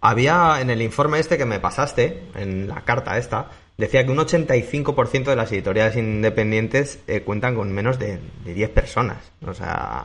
Había 0.00 0.60
en 0.60 0.70
el 0.70 0.82
informe 0.82 1.18
este 1.18 1.36
que 1.36 1.44
me 1.46 1.58
pasaste, 1.58 2.28
en 2.36 2.68
la 2.68 2.82
carta 2.82 3.18
esta, 3.18 3.50
decía 3.76 4.04
que 4.06 4.12
un 4.12 4.18
85% 4.18 5.24
de 5.24 5.34
las 5.36 5.50
editoriales 5.50 5.96
independientes 5.96 7.00
eh, 7.08 7.22
cuentan 7.22 7.56
con 7.56 7.72
menos 7.72 7.98
de, 7.98 8.20
de 8.44 8.54
10 8.54 8.70
personas. 8.70 9.18
O 9.44 9.52
sea, 9.52 10.04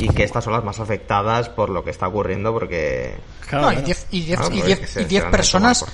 y 0.00 0.08
que 0.10 0.22
estas 0.22 0.44
son 0.44 0.52
las 0.52 0.62
más 0.64 0.78
afectadas 0.80 1.48
por 1.48 1.70
lo 1.70 1.82
que 1.84 1.90
está 1.90 2.06
ocurriendo 2.08 2.52
porque... 2.52 3.16
Claro, 3.48 3.66
No, 3.66 3.72
y 3.72 3.74
claro. 3.76 3.86
10 3.86 4.06
y 4.10 4.22
diez- 4.26 4.36
Claro, 4.38 4.54
y 4.54 4.60
diez- 4.62 4.86
se- 4.86 5.02
y 5.02 5.04
diez 5.06 5.24
personas 5.24 5.84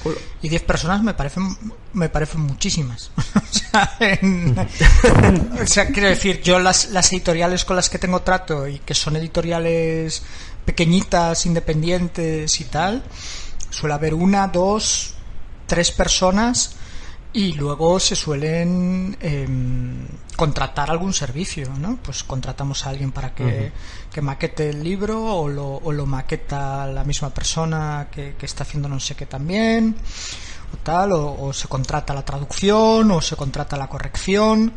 y 0.42 0.48
10 0.48 0.62
personas 0.62 1.02
me 1.02 1.14
parecen 1.14 1.56
me 1.94 2.08
parecen 2.08 2.40
muchísimas. 2.42 3.10
o, 3.34 3.52
sea, 3.52 3.96
en- 4.00 4.56
o 5.62 5.66
sea, 5.66 5.86
quiero 5.86 6.08
decir, 6.08 6.42
yo 6.42 6.58
las, 6.58 6.90
las 6.90 7.12
editoriales 7.12 7.64
con 7.64 7.76
las 7.76 7.88
que 7.88 7.98
tengo 7.98 8.20
trato 8.22 8.66
y 8.68 8.78
que 8.80 8.94
son 8.94 9.16
editoriales 9.16 10.22
pequeñitas, 10.64 11.46
independientes 11.46 12.60
y 12.60 12.64
tal, 12.64 13.02
suele 13.70 13.94
haber 13.94 14.14
una, 14.14 14.48
dos, 14.48 15.14
tres 15.66 15.90
personas 15.92 16.76
y 17.34 17.52
luego 17.54 17.98
se 17.98 18.14
suelen 18.14 19.16
em, 19.20 20.06
contratar 20.36 20.90
algún 20.90 21.12
servicio, 21.12 21.68
¿no? 21.78 21.98
Pues 22.00 22.22
contratamos 22.22 22.86
a 22.86 22.90
alguien 22.90 23.10
para 23.10 23.34
que, 23.34 23.72
que 24.12 24.22
maquete 24.22 24.70
el 24.70 24.84
libro 24.84 25.20
o 25.24 25.48
lo, 25.48 25.66
o 25.66 25.92
lo 25.92 26.06
maqueta 26.06 26.86
la 26.86 27.02
misma 27.02 27.30
persona 27.30 28.06
que, 28.10 28.36
que 28.38 28.46
está 28.46 28.62
haciendo 28.62 28.88
no 28.88 29.00
sé 29.00 29.16
qué 29.16 29.26
también 29.26 29.96
o 30.72 30.76
tal, 30.78 31.12
o, 31.12 31.36
o 31.40 31.52
se 31.52 31.66
contrata 31.66 32.14
la 32.14 32.24
traducción 32.24 33.10
o 33.10 33.20
se 33.20 33.34
contrata 33.34 33.76
la 33.76 33.88
corrección, 33.88 34.72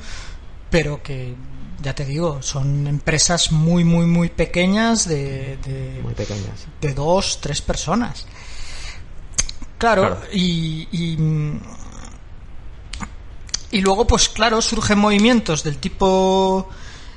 pero 0.72 1.02
que 1.04 1.36
ya 1.82 1.94
te 1.94 2.06
digo, 2.06 2.42
son 2.42 2.88
empresas 2.88 3.52
muy, 3.52 3.84
muy, 3.84 4.08
muy 4.08 4.30
pequeñas 4.30 5.08
de, 5.08 5.58
de, 5.64 6.00
Muy 6.02 6.16
pequeñas. 6.16 6.66
de 6.82 6.94
dos, 6.94 7.40
tres 7.40 7.62
personas. 7.62 8.26
Claro, 9.78 10.02
Claro. 10.02 10.22
Y, 10.34 10.88
y, 10.92 11.18
y 13.72 13.82
luego, 13.82 14.08
pues 14.08 14.30
claro, 14.30 14.62
surgen 14.62 14.98
movimientos 15.00 15.64
del 15.64 15.78
tipo 15.78 16.70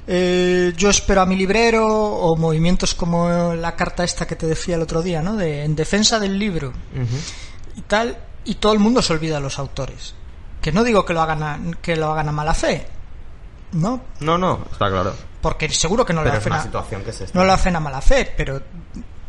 eh, 0.06 0.72
yo 0.76 0.90
espero 0.90 1.20
a 1.22 1.26
mi 1.26 1.36
librero 1.36 1.86
o 1.86 2.36
movimientos 2.36 2.94
como 2.94 3.54
la 3.54 3.76
carta 3.76 4.02
esta 4.02 4.26
que 4.26 4.34
te 4.36 4.46
decía 4.46 4.74
el 4.76 4.82
otro 4.82 5.02
día, 5.02 5.22
¿no? 5.22 5.36
De 5.36 5.64
en 5.64 5.76
defensa 5.76 6.18
del 6.18 6.38
libro 6.38 6.72
y 7.76 7.80
tal, 7.82 8.18
y 8.44 8.56
todo 8.56 8.72
el 8.72 8.78
mundo 8.80 9.02
se 9.02 9.12
olvida 9.12 9.36
de 9.36 9.40
los 9.42 9.58
autores. 9.58 10.14
Que 10.60 10.72
no 10.72 10.82
digo 10.84 11.04
que 11.04 11.12
lo 11.14 11.22
hagan 11.22 11.42
a, 11.42 11.60
que 11.80 11.96
lo 11.96 12.10
hagan 12.10 12.28
a 12.28 12.32
mala 12.32 12.54
fe, 12.54 12.86
¿no? 13.72 14.02
No, 14.20 14.36
no, 14.36 14.66
está 14.72 14.88
claro. 14.90 15.14
Porque 15.40 15.68
seguro 15.70 16.04
que 16.04 16.12
no 16.12 16.20
lo 16.22 16.26
Pero 16.30 16.38
hacen 16.38 16.52
a, 16.52 17.02
que 17.04 17.12
se 17.12 17.26
no 17.32 17.44
lo 17.44 17.52
hacen 17.52 17.76
a 17.76 17.80
mala 17.80 18.00
fe, 18.02 18.30
pero 18.36 18.60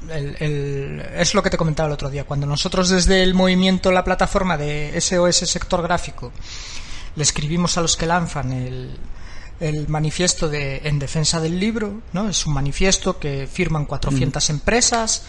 el- 0.10 0.36
el- 0.40 1.06
es 1.16 1.34
lo 1.36 1.42
que 1.44 1.50
te 1.50 1.58
comentaba 1.58 1.88
el 1.88 1.94
otro 1.94 2.10
día. 2.10 2.26
Cuando 2.26 2.46
nosotros 2.48 2.90
desde 2.90 3.22
el 3.24 3.34
movimiento, 3.34 3.92
la 3.92 4.04
plataforma 4.04 4.58
de 4.58 5.00
SOS 5.00 5.38
Sector 5.50 5.84
Gráfico, 5.84 6.32
le 7.16 7.24
escribimos 7.24 7.78
a 7.78 7.82
los 7.82 7.98
que 7.98 8.06
lanzan 8.06 8.52
el, 8.52 8.98
el 9.60 9.88
manifiesto 9.88 10.50
de 10.50 10.82
en 10.84 11.00
defensa 11.00 11.40
del 11.40 11.60
libro, 11.60 12.02
¿no? 12.14 12.28
Es 12.28 12.46
un 12.46 12.54
manifiesto 12.54 13.20
que 13.20 13.48
firman 13.48 13.86
400 13.86 14.50
empresas, 14.50 15.24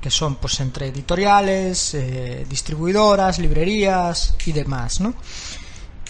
que 0.00 0.10
son 0.10 0.36
pues 0.36 0.60
entre 0.60 0.88
editoriales, 0.88 1.94
eh, 1.94 2.46
distribuidoras, 2.48 3.38
librerías 3.38 4.34
y 4.44 4.52
demás, 4.52 5.00
¿no? 5.00 5.14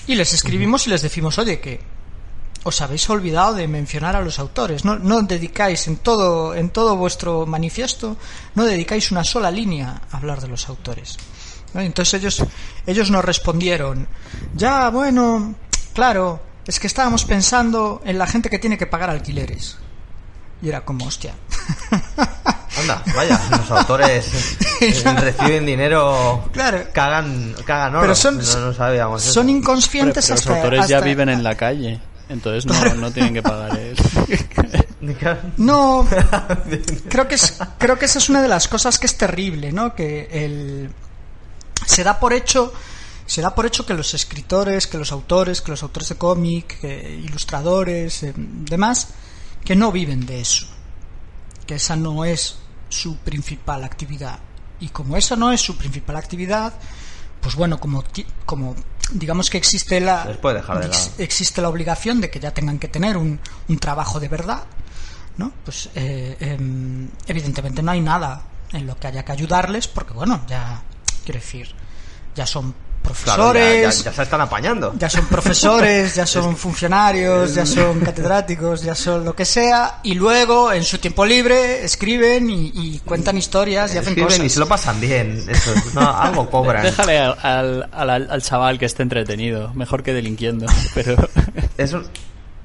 Y 0.07 0.15
les 0.15 0.35
escribimos 0.35 0.87
y 0.87 0.91
les 0.91 1.03
decimos, 1.03 1.39
oye, 1.39 1.61
que 1.61 1.81
os 2.65 2.81
habéis 2.81 3.09
olvidado 3.09 3.55
de 3.55 3.69
mencionar 3.69 4.17
a 4.17 4.23
los 4.23 4.39
autores. 4.39 4.85
No, 4.85 4.99
no 4.99 5.23
dedicáis 5.23 5.87
en 5.87 5.97
todo, 5.97 6.55
en 6.55 6.71
todo 6.71 6.97
vuestro 6.97 7.47
manifiesto, 7.47 8.17
no 8.55 8.65
dedicáis 8.65 9.13
una 9.13 9.23
sola 9.23 9.51
línea 9.51 10.03
a 10.11 10.17
hablar 10.17 10.41
de 10.41 10.49
los 10.49 10.69
autores. 10.69 11.17
¿No? 11.75 11.81
Entonces 11.81 12.15
ellos, 12.15 12.43
ellos 12.87 13.11
nos 13.11 13.25
respondieron, 13.25 14.09
ya, 14.55 14.89
bueno, 14.91 15.55
claro, 15.93 16.41
es 16.67 16.79
que 16.81 16.87
estábamos 16.87 17.25
pensando 17.25 18.03
en 18.05 18.19
la 18.19 18.27
gente 18.27 18.51
que 18.51 18.59
tiene 18.59 18.79
que 18.79 18.87
pagar 18.87 19.11
alquileres. 19.11 19.77
Y 20.61 20.69
era 20.69 20.85
como, 20.85 21.07
hostia. 21.07 21.35
Anda, 22.79 23.03
vaya, 23.15 23.41
los 23.51 23.71
autores 23.71 24.31
eh, 24.81 25.03
reciben 25.21 25.67
dinero, 25.67 26.49
Claro. 26.53 26.85
cagan, 26.93 27.55
cagan 27.65 27.95
oro. 27.95 28.03
Pero 28.03 28.15
son, 28.15 28.39
no, 28.39 28.61
no 28.61 28.73
sabíamos 28.73 29.23
eso. 29.23 29.33
son 29.33 29.49
inconscientes 29.49 30.27
pero 30.27 30.35
los 30.37 30.47
hasta, 30.47 30.57
autores 30.57 30.89
ya 30.89 31.01
viven 31.01 31.29
en 31.29 31.43
la 31.43 31.57
calle, 31.57 32.01
entonces 32.29 32.67
no, 32.67 32.95
no 32.95 33.11
tienen 33.11 33.35
que 33.35 33.43
pagar 33.43 33.77
el... 33.79 33.97
No, 35.57 36.07
creo 37.09 37.27
que 37.29 37.37
es, 37.37 37.59
creo 37.79 37.99
que 37.99 38.05
esa 38.05 38.19
es 38.19 38.29
una 38.29 38.43
de 38.43 38.49
las 38.49 38.69
cosas 38.69 38.99
que 38.99 39.07
es 39.07 39.17
terrible, 39.17 39.73
¿no? 39.73 39.95
Que 39.95 40.29
el 40.31 40.91
se 41.89 42.05
da 42.05 42.19
por 42.21 42.33
hecho 42.33 42.73
se 43.27 43.43
da 43.43 43.55
por 43.55 43.67
hecho 43.67 43.85
que 43.85 43.93
los 43.93 44.15
escritores, 44.15 44.87
que 44.87 44.97
los 44.97 45.13
autores, 45.13 45.61
que 45.61 45.71
los 45.71 45.83
autores 45.83 46.09
de 46.09 46.15
cómic, 46.17 46.83
ilustradores, 46.83 48.23
eh, 48.23 48.33
demás, 48.37 49.09
que 49.65 49.77
no 49.77 49.93
viven 49.93 50.25
de 50.25 50.41
eso, 50.41 50.67
que 51.67 51.75
esa 51.75 51.95
no 51.95 52.25
es 52.25 52.57
su 52.89 53.19
principal 53.19 53.85
actividad 53.85 54.39
y 54.81 54.89
como 54.89 55.17
esa 55.17 55.37
no 55.37 55.53
es 55.53 55.61
su 55.61 55.77
principal 55.77 56.17
actividad, 56.17 56.73
pues 57.43 57.55
bueno, 57.55 57.79
como 57.79 58.03
como 58.47 58.75
digamos 59.13 59.51
que 59.51 59.59
existe 59.59 60.01
la 60.01 60.25
de 60.81 60.87
ex- 60.87 61.13
existe 61.19 61.61
la 61.61 61.69
obligación 61.69 62.21
de 62.23 62.31
que 62.31 62.41
ya 62.41 62.53
tengan 62.55 62.79
que 62.79 62.89
tener 62.89 63.17
un, 63.19 63.39
un 63.69 63.79
trabajo 63.79 64.21
de 64.21 64.29
verdad, 64.29 64.65
¿no? 65.37 65.53
Pues 65.65 65.91
eh, 65.95 66.35
em, 66.41 67.09
evidentemente 67.27 67.83
no 67.83 67.91
hay 67.91 68.01
nada 68.01 68.43
en 68.73 68.87
lo 68.87 68.99
que 68.99 69.07
haya 69.09 69.23
que 69.25 69.33
ayudarles, 69.33 69.87
porque 69.89 70.15
bueno, 70.15 70.45
ya 70.49 70.83
quiero 71.29 71.41
decir, 71.41 71.69
ya 72.35 72.47
son 72.47 72.75
Claro, 73.25 73.55
ya, 73.55 73.61
ya- 73.61 73.79
profesores, 73.89 74.05
ya 74.05 74.13
se 74.13 74.23
están 74.23 74.41
apañando. 74.43 74.93
ya 74.99 75.09
son 75.09 75.25
profesores, 75.27 76.15
ya 76.15 76.27
son 76.35 76.57
funcionarios, 76.57 77.55
ya 77.55 77.65
son 77.65 78.01
catedráticos, 78.05 78.83
ya 78.83 78.95
son 78.95 79.25
lo 79.25 79.35
que 79.35 79.45
sea, 79.47 80.01
y 80.03 80.15
luego 80.15 80.73
en 80.73 80.85
su 80.85 80.99
tiempo 80.99 81.25
libre 81.25 81.85
escriben 81.85 82.51
y, 82.51 82.71
y 82.75 82.99
cuentan 83.05 83.37
historias 83.39 83.95
y 83.95 83.99
hacen 83.99 84.11
Escriben 84.11 84.29
cosas. 84.29 84.45
y 84.45 84.49
se 84.51 84.61
lo 84.61 84.67
pasan 84.69 85.01
bien. 85.01 85.43
Eso, 85.49 85.73
no, 85.95 86.01
algo 86.19 86.51
cobran. 86.51 86.83
Déjale 86.83 87.19
al, 87.19 87.37
al, 87.43 88.11
al- 88.11 88.31
al 88.31 88.43
chaval 88.43 88.79
que 88.79 88.85
esté 88.87 89.03
entretenido, 89.05 89.73
mejor 89.75 90.03
que 90.03 90.13
delinquiendo, 90.13 90.67
pero... 90.95 91.17
Es 91.79 91.93
un- 91.95 92.07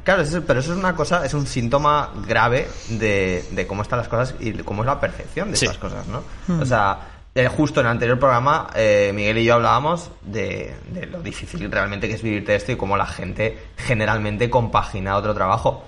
claro, 0.04 0.24
eso- 0.24 0.42
pero 0.46 0.60
eso 0.60 0.74
es 0.74 0.78
una 0.80 0.94
cosa, 0.96 1.26
es 1.26 1.34
un 1.34 1.48
síntoma 1.48 2.12
grave 2.28 2.68
de, 2.90 3.46
de 3.52 3.66
cómo 3.68 3.82
están 3.84 4.00
las 4.00 4.10
cosas 4.10 4.36
y 4.42 4.52
de 4.52 4.64
cómo 4.66 4.82
es 4.84 4.88
la 4.88 5.00
percepción 5.00 5.52
de 5.52 5.58
Sí. 5.58 5.66
estas 5.66 5.78
cosas, 5.80 6.06
¿no? 6.08 6.22
O 6.60 6.66
sea, 6.66 7.13
eh, 7.36 7.48
justo 7.48 7.80
en 7.80 7.88
el 7.88 7.92
anterior 7.94 8.20
programa, 8.20 8.70
eh, 8.76 9.12
Miguel 9.14 9.40
y 9.40 9.46
yo 9.46 9.56
hablábamos 9.56 10.12
de, 10.22 10.74
de 10.92 11.06
lo 11.08 11.22
difícil 11.22 11.72
realmente 11.72 12.08
que 12.08 12.14
es 12.16 12.22
vivir 12.22 12.46
de 12.46 12.56
esto 12.56 12.72
y 12.72 12.76
cómo 12.76 12.96
la 12.98 13.06
gente 13.08 13.58
generalmente 13.78 14.50
compagina 14.50 15.16
otro 15.18 15.34
trabajo. 15.34 15.84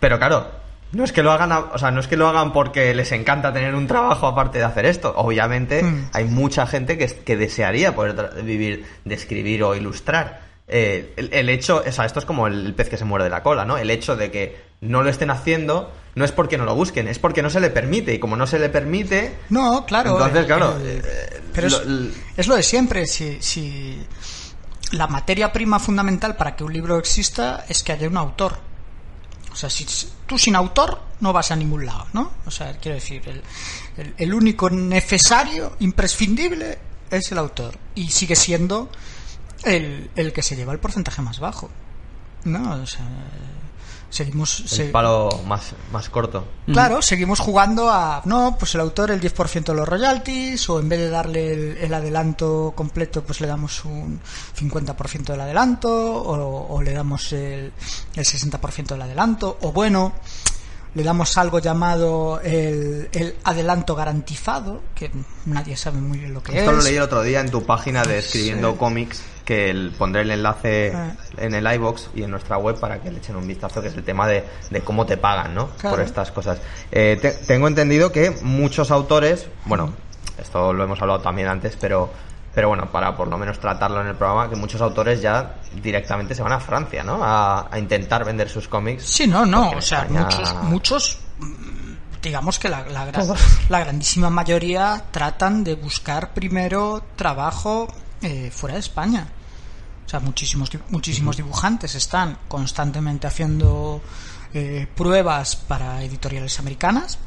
Pero 0.00 0.18
claro, 0.18 0.46
no 0.92 1.04
es 1.04 1.12
que 1.12 1.22
lo 1.22 1.32
hagan, 1.32 1.52
a- 1.52 1.58
o 1.60 1.78
sea, 1.78 1.90
no 1.90 2.00
es 2.00 2.08
que 2.08 2.16
lo 2.16 2.28
hagan 2.28 2.52
porque 2.52 2.94
les 2.94 3.12
encanta 3.12 3.52
tener 3.52 3.74
un 3.74 3.86
trabajo 3.86 4.26
aparte 4.26 4.58
de 4.58 4.64
hacer 4.64 4.86
esto. 4.86 5.12
Obviamente 5.16 5.82
Mm. 5.82 6.10
hay 6.12 6.24
mucha 6.24 6.66
gente 6.66 6.96
que, 6.98 7.06
que 7.06 7.36
desearía 7.36 7.94
poder 7.94 8.42
vivir 8.42 8.84
de 9.04 9.14
escribir 9.14 9.62
o 9.64 9.74
ilustrar. 9.74 10.40
Eh, 10.66 11.12
el, 11.16 11.30
el 11.32 11.48
hecho, 11.48 11.82
o 11.86 11.92
sea, 11.92 12.04
esto 12.04 12.18
es 12.18 12.24
como 12.24 12.46
el, 12.46 12.74
pez 12.74 12.88
que 12.88 12.96
se 12.96 13.04
muerde 13.04 13.30
la 13.30 13.42
cola, 13.42 13.64
¿no? 13.64 13.78
El 13.78 13.90
hecho 13.90 14.16
de 14.16 14.30
que 14.30 14.67
no 14.80 15.02
lo 15.02 15.10
estén 15.10 15.30
haciendo 15.30 15.92
no 16.14 16.24
es 16.24 16.32
porque 16.32 16.58
no 16.58 16.64
lo 16.64 16.74
busquen, 16.74 17.06
es 17.06 17.18
porque 17.20 17.42
no 17.42 17.50
se 17.50 17.60
le 17.60 17.70
permite. 17.70 18.12
Y 18.14 18.18
como 18.18 18.34
no 18.36 18.46
se 18.48 18.58
le 18.58 18.68
permite, 18.70 19.36
No, 19.50 19.86
claro. 19.86 20.12
entonces, 20.12 20.38
el- 20.40 20.46
claro, 20.46 20.76
el- 20.76 21.02
eh, 21.04 21.42
pero 21.54 21.68
lo- 21.68 21.76
es, 22.08 22.14
es 22.36 22.46
lo 22.48 22.56
de 22.56 22.62
siempre. 22.64 23.06
Si, 23.06 23.38
si 23.40 24.04
la 24.92 25.06
materia 25.06 25.52
prima 25.52 25.78
fundamental 25.78 26.34
para 26.36 26.56
que 26.56 26.64
un 26.64 26.72
libro 26.72 26.98
exista 26.98 27.64
es 27.68 27.84
que 27.84 27.92
haya 27.92 28.08
un 28.08 28.16
autor. 28.16 28.58
O 29.52 29.54
sea, 29.56 29.70
si 29.70 29.86
tú 30.26 30.38
sin 30.38 30.56
autor 30.56 31.00
no 31.20 31.32
vas 31.32 31.52
a 31.52 31.56
ningún 31.56 31.86
lado, 31.86 32.06
¿no? 32.12 32.32
O 32.46 32.50
sea, 32.50 32.76
quiero 32.78 32.96
decir, 32.96 33.22
el, 33.28 33.42
el- 33.96 34.14
el 34.18 34.34
único 34.34 34.70
necesario, 34.70 35.76
imprescindible, 35.78 36.78
es 37.10 37.30
el 37.30 37.38
autor. 37.38 37.78
Y 37.94 38.10
sigue 38.10 38.34
siendo 38.34 38.90
el, 39.64 40.10
el 40.16 40.32
que 40.32 40.42
se 40.42 40.56
lleva 40.56 40.72
el 40.72 40.80
porcentaje 40.80 41.22
más 41.22 41.38
bajo. 41.38 41.70
¿No? 42.44 42.72
O 42.82 42.86
sea, 42.86 43.06
seguimos... 44.10 44.60
El 44.60 44.68
se- 44.68 44.84
palo 44.86 45.28
más, 45.46 45.74
más 45.92 46.08
corto. 46.08 46.46
Claro, 46.66 47.00
seguimos 47.02 47.40
jugando 47.40 47.90
a, 47.90 48.22
no, 48.24 48.56
pues 48.58 48.74
el 48.74 48.80
autor 48.82 49.10
el 49.10 49.20
10% 49.20 49.64
de 49.64 49.74
los 49.74 49.88
royalties, 49.88 50.68
o 50.70 50.80
en 50.80 50.88
vez 50.88 50.98
de 51.00 51.10
darle 51.10 51.52
el, 51.52 51.76
el 51.78 51.94
adelanto 51.94 52.72
completo, 52.76 53.22
pues 53.22 53.40
le 53.40 53.46
damos 53.46 53.84
un 53.84 54.20
50% 54.58 55.24
del 55.24 55.40
adelanto, 55.40 55.88
o, 55.90 56.66
o 56.74 56.82
le 56.82 56.92
damos 56.92 57.32
el, 57.32 57.72
el 58.14 58.24
60% 58.24 58.86
del 58.88 59.02
adelanto, 59.02 59.58
o 59.62 59.72
bueno, 59.72 60.12
le 60.94 61.02
damos 61.04 61.36
algo 61.38 61.58
llamado 61.58 62.40
el, 62.42 63.08
el 63.12 63.36
adelanto 63.44 63.94
garantizado, 63.94 64.82
que 64.94 65.10
nadie 65.46 65.76
sabe 65.76 66.00
muy 66.00 66.18
bien 66.18 66.32
lo 66.34 66.42
que 66.42 66.58
Esto 66.58 66.70
es. 66.70 66.76
lo 66.78 66.82
leí 66.82 66.96
el 66.96 67.02
otro 67.02 67.22
día 67.22 67.40
en 67.40 67.50
tu 67.50 67.64
página 67.64 68.02
de 68.04 68.18
Escribiendo 68.18 68.76
Cómics, 68.76 69.20
que 69.48 69.70
el- 69.70 69.92
pondré 69.96 70.20
el 70.22 70.30
enlace 70.30 70.92
Ah. 70.94 71.12
en 71.38 71.54
el 71.54 71.66
iBox 71.76 72.10
y 72.14 72.22
en 72.22 72.30
nuestra 72.30 72.58
web 72.58 72.78
para 72.78 73.00
que 73.00 73.10
le 73.10 73.16
echen 73.16 73.34
un 73.34 73.48
vistazo, 73.48 73.80
que 73.80 73.88
es 73.88 73.94
el 73.94 74.04
tema 74.04 74.26
de, 74.26 74.44
de 74.70 74.80
cómo 74.82 75.06
te 75.06 75.16
pagan, 75.16 75.54
¿no? 75.54 75.68
Claro. 75.78 75.96
Por 75.96 76.04
estas 76.04 76.30
cosas. 76.30 76.58
Eh, 76.92 77.18
te- 77.20 77.30
tengo 77.32 77.66
entendido 77.66 78.12
que 78.12 78.30
muchos 78.42 78.90
autores, 78.90 79.46
bueno, 79.64 79.94
esto 80.38 80.74
lo 80.74 80.84
hemos 80.84 81.00
hablado 81.00 81.20
también 81.20 81.48
antes, 81.48 81.76
pero 81.80 82.10
pero 82.54 82.68
bueno, 82.68 82.90
para 82.90 83.16
por 83.16 83.28
lo 83.28 83.38
menos 83.38 83.58
tratarlo 83.60 84.00
en 84.00 84.08
el 84.08 84.16
programa, 84.16 84.50
que 84.50 84.56
muchos 84.56 84.80
autores 84.80 85.22
ya 85.22 85.54
directamente 85.80 86.34
se 86.34 86.42
van 86.42 86.52
a 86.52 86.58
Francia, 86.60 87.04
¿no? 87.04 87.20
A, 87.22 87.68
a 87.70 87.78
intentar 87.78 88.24
vender 88.24 88.48
sus 88.50 88.66
cómics. 88.68 89.04
Sí, 89.04 89.26
no, 89.28 89.46
no, 89.46 89.70
o 89.70 89.80
sea, 89.80 90.00
España- 90.02 90.22
muchos, 90.24 90.54
muchos, 90.64 91.18
mm, 91.38 91.92
digamos 92.20 92.58
que 92.58 92.68
la, 92.68 92.84
la, 92.88 93.04
gran- 93.06 93.28
la 93.68 93.78
grandísima 93.80 94.28
mayoría 94.28 95.04
tratan 95.10 95.62
de 95.64 95.74
buscar 95.76 96.34
primero 96.34 97.02
trabajo 97.16 97.86
eh, 98.22 98.50
fuera 98.52 98.74
de 98.74 98.80
España. 98.80 99.28
O 100.08 100.10
sea, 100.10 100.20
muchísimos, 100.20 100.70
muchísimos 100.88 101.36
dibujantes 101.36 101.94
están 101.94 102.38
constantemente 102.48 103.26
haciendo 103.26 104.00
eh, 104.54 104.86
pruebas 104.96 105.54
para 105.54 106.02
editoriales 106.02 106.58
americanas, 106.58 107.18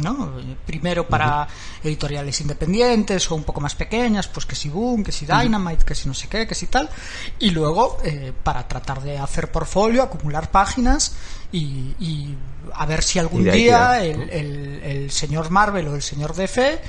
¿no? 0.00 0.32
Primero 0.66 1.06
para 1.06 1.46
editoriales 1.82 2.40
independientes 2.40 3.30
o 3.30 3.34
un 3.34 3.44
poco 3.44 3.60
más 3.60 3.74
pequeñas, 3.74 4.28
pues 4.28 4.46
que 4.46 4.54
si 4.54 4.68
Boom, 4.68 5.04
que 5.04 5.12
si 5.12 5.26
Dynamite, 5.26 5.84
que 5.84 5.94
si 5.94 6.08
no 6.08 6.14
sé 6.14 6.28
qué, 6.28 6.46
que 6.46 6.54
si 6.54 6.66
tal, 6.66 6.88
y 7.38 7.50
luego 7.50 7.98
eh, 8.04 8.32
para 8.42 8.66
tratar 8.66 9.02
de 9.02 9.18
hacer 9.18 9.50
portfolio, 9.50 10.02
acumular 10.02 10.50
páginas 10.50 11.14
y, 11.52 11.94
y 11.98 12.36
a 12.74 12.86
ver 12.86 13.02
si 13.02 13.18
algún 13.18 13.44
día 13.44 14.02
el, 14.02 14.30
el, 14.30 14.82
el 14.84 15.10
señor 15.10 15.50
Marvel 15.50 15.88
o 15.88 15.94
el 15.96 16.02
señor 16.02 16.34
DC 16.34 16.80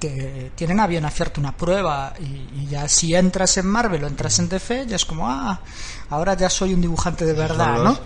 que 0.00 0.50
tienen 0.54 0.80
a 0.80 0.86
bien 0.86 1.04
hacerte 1.04 1.38
una 1.38 1.56
prueba 1.56 2.14
y, 2.18 2.62
y 2.62 2.66
ya 2.68 2.88
si 2.88 3.14
entras 3.14 3.56
en 3.58 3.66
Marvel 3.66 4.02
o 4.02 4.06
entras 4.08 4.38
en 4.40 4.48
DC 4.48 4.86
ya 4.86 4.96
es 4.96 5.04
como 5.04 5.28
ah 5.28 5.60
ahora 6.10 6.34
ya 6.34 6.50
soy 6.50 6.74
un 6.74 6.80
dibujante 6.80 7.24
de 7.24 7.34
verdad 7.34 7.78
¿no? 7.82 7.98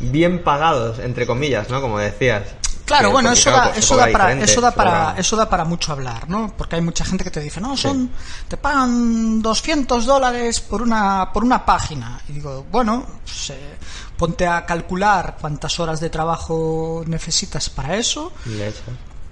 Bien 0.00 0.42
pagados, 0.42 0.98
entre 0.98 1.26
comillas, 1.26 1.68
¿no? 1.68 1.82
Como 1.82 1.98
decías. 1.98 2.54
Claro, 2.90 3.10
bueno, 3.12 3.28
eso 3.32 3.50
da, 3.50 3.64
eso 3.78 3.96
da 3.96 4.04
para, 4.12 4.24
eso 4.44 4.60
da 4.60 4.70
para, 4.72 4.90
cobra- 4.90 5.14
eso 5.20 5.36
da 5.36 5.48
para 5.48 5.64
mucho 5.64 5.92
hablar, 5.92 6.28
¿no? 6.28 6.54
Porque 6.56 6.76
hay 6.76 6.82
mucha 6.82 7.04
gente 7.04 7.24
que 7.24 7.30
te 7.30 7.40
dice, 7.40 7.60
no, 7.60 7.76
son, 7.76 8.10
te 8.48 8.56
pagan 8.56 9.40
200 9.42 10.04
dólares 10.06 10.60
por 10.60 10.82
una, 10.82 11.30
por 11.32 11.44
una 11.44 11.64
página. 11.64 12.20
Y 12.28 12.32
digo, 12.34 12.66
bueno, 12.70 13.06
pues, 13.24 13.50
eh, 13.50 13.76
ponte 14.16 14.46
a 14.46 14.66
calcular 14.66 15.36
cuántas 15.40 15.78
horas 15.80 16.00
de 16.00 16.10
trabajo 16.10 17.02
necesitas 17.06 17.70
para 17.70 17.96
eso. 17.96 18.32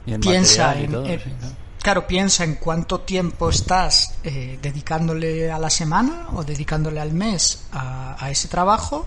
Y 0.07 0.13
piensa 0.31 0.75
y 0.81 0.85
en, 0.85 0.93
todo, 0.93 1.07
en- 1.07 1.21
sí, 1.21 1.31
claro. 1.41 1.55
claro, 1.83 2.07
piensa 2.07 2.45
en 2.45 2.55
cuánto 2.57 3.01
tiempo 3.01 3.51
estás 3.51 4.15
eh, 4.25 4.59
dedicándole 4.63 5.51
a 5.53 5.59
la 5.59 5.69
semana 5.71 6.29
o 6.33 6.43
dedicándole 6.45 7.01
al 7.01 7.13
mes 7.13 7.65
a, 7.73 8.17
a 8.19 8.31
ese 8.31 8.49
trabajo 8.49 9.07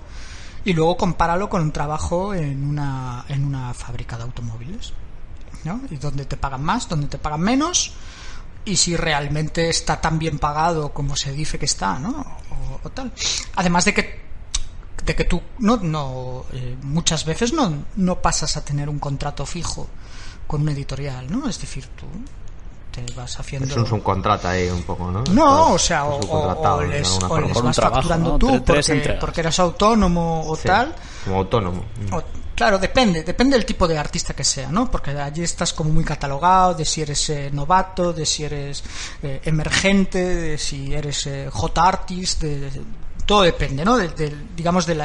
y 0.63 0.73
luego 0.73 0.97
compáralo 0.97 1.49
con 1.49 1.61
un 1.61 1.71
trabajo 1.71 2.33
en 2.33 2.63
una, 2.63 3.25
en 3.29 3.45
una 3.45 3.73
fábrica 3.73 4.17
de 4.17 4.23
automóviles, 4.23 4.93
¿no? 5.63 5.81
Y 5.89 5.97
donde 5.97 6.25
te 6.25 6.37
pagan 6.37 6.63
más, 6.63 6.87
donde 6.87 7.07
te 7.07 7.17
pagan 7.17 7.41
menos 7.41 7.93
y 8.63 8.75
si 8.75 8.95
realmente 8.95 9.69
está 9.69 9.99
tan 9.99 10.19
bien 10.19 10.37
pagado 10.37 10.93
como 10.93 11.15
se 11.15 11.31
dice 11.31 11.57
que 11.57 11.65
está, 11.65 11.97
¿no? 11.99 12.25
O, 12.83 12.89
tal. 12.89 13.11
Además 13.55 13.85
de 13.85 13.93
que 13.93 14.21
de 15.05 15.15
que 15.15 15.23
tú 15.23 15.41
no, 15.57 15.77
no 15.77 16.45
eh, 16.53 16.77
muchas 16.83 17.25
veces 17.25 17.53
no, 17.53 17.85
no 17.95 18.21
pasas 18.21 18.55
a 18.55 18.63
tener 18.63 18.87
un 18.87 18.99
contrato 18.99 19.47
fijo 19.47 19.87
con 20.45 20.61
una 20.61 20.73
editorial, 20.73 21.31
¿no? 21.31 21.49
Es 21.49 21.59
decir, 21.59 21.87
tú 21.95 22.05
te 22.91 23.03
vas 23.15 23.39
haciendo... 23.39 23.67
Es 23.69 23.77
un 23.77 23.85
subcontrata 23.87 24.49
ahí 24.51 24.67
un 24.69 24.83
poco, 24.83 25.09
¿no? 25.09 25.23
No, 25.31 25.73
o 25.73 25.79
sea, 25.79 26.05
o, 26.05 26.17
o- 26.19 26.79
de 26.79 26.87
les, 26.99 27.07
o 27.09 27.19
vas 27.63 27.75
trabajo, 27.75 27.95
facturando 28.01 28.31
¿no? 28.31 28.37
tú 28.37 28.47
Tre- 28.49 28.63
tres 28.63 28.85
porque, 28.87 29.13
porque 29.19 29.39
eres 29.41 29.59
autónomo 29.59 30.43
o 30.47 30.55
Sí, 30.55 30.63
tal. 30.67 30.93
Como 31.23 31.37
autónomo. 31.37 31.85
O- 32.11 32.23
claro, 32.55 32.77
depende, 32.77 33.23
depende 33.23 33.55
del 33.55 33.65
tipo 33.65 33.87
de 33.87 33.97
artista 33.97 34.33
que 34.33 34.43
sea, 34.43 34.69
¿no? 34.69 34.89
Porque 34.91 35.11
allí 35.11 35.43
estás 35.43 35.73
como 35.73 35.89
muy 35.91 36.03
catalogado 36.03 36.73
de 36.73 36.85
si 36.85 37.01
eres 37.01 37.29
eh, 37.29 37.49
novato, 37.51 38.13
de 38.13 38.25
si 38.25 38.43
eres 38.43 38.83
eh, 39.23 39.41
emergente, 39.45 40.23
de 40.23 40.57
si 40.57 40.93
eres 40.93 41.25
eh, 41.27 41.49
hot 41.51 41.77
artist, 41.77 42.41
de, 42.41 42.59
de- 42.59 42.81
todo 43.25 43.43
depende, 43.43 43.85
¿no? 43.85 43.97
Del, 43.97 44.13
del- 44.15 44.55
digamos, 44.55 44.85
del 44.85 45.01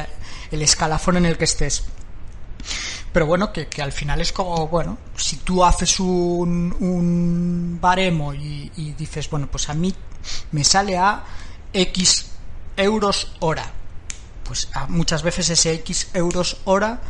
el 0.50 0.62
escalafón 0.62 1.16
en 1.18 1.26
el 1.26 1.36
que 1.38 1.44
estés. 1.44 1.84
Pero 3.16 3.24
bueno, 3.24 3.50
que, 3.50 3.66
que 3.66 3.80
al 3.80 3.92
final 3.92 4.20
es 4.20 4.30
como, 4.30 4.68
bueno, 4.68 4.98
si 5.16 5.36
tú 5.36 5.64
haces 5.64 6.00
un, 6.00 6.76
un 6.80 7.78
baremo 7.80 8.34
y, 8.34 8.70
y 8.76 8.92
dices, 8.92 9.30
bueno, 9.30 9.48
pues 9.50 9.70
a 9.70 9.72
mí 9.72 9.94
me 10.52 10.62
sale 10.62 10.98
a 10.98 11.24
X 11.72 12.26
euros 12.76 13.32
hora, 13.40 13.72
pues 14.44 14.68
muchas 14.88 15.22
veces 15.22 15.48
ese 15.48 15.72
X 15.72 16.10
euros 16.12 16.58
hora 16.66 17.00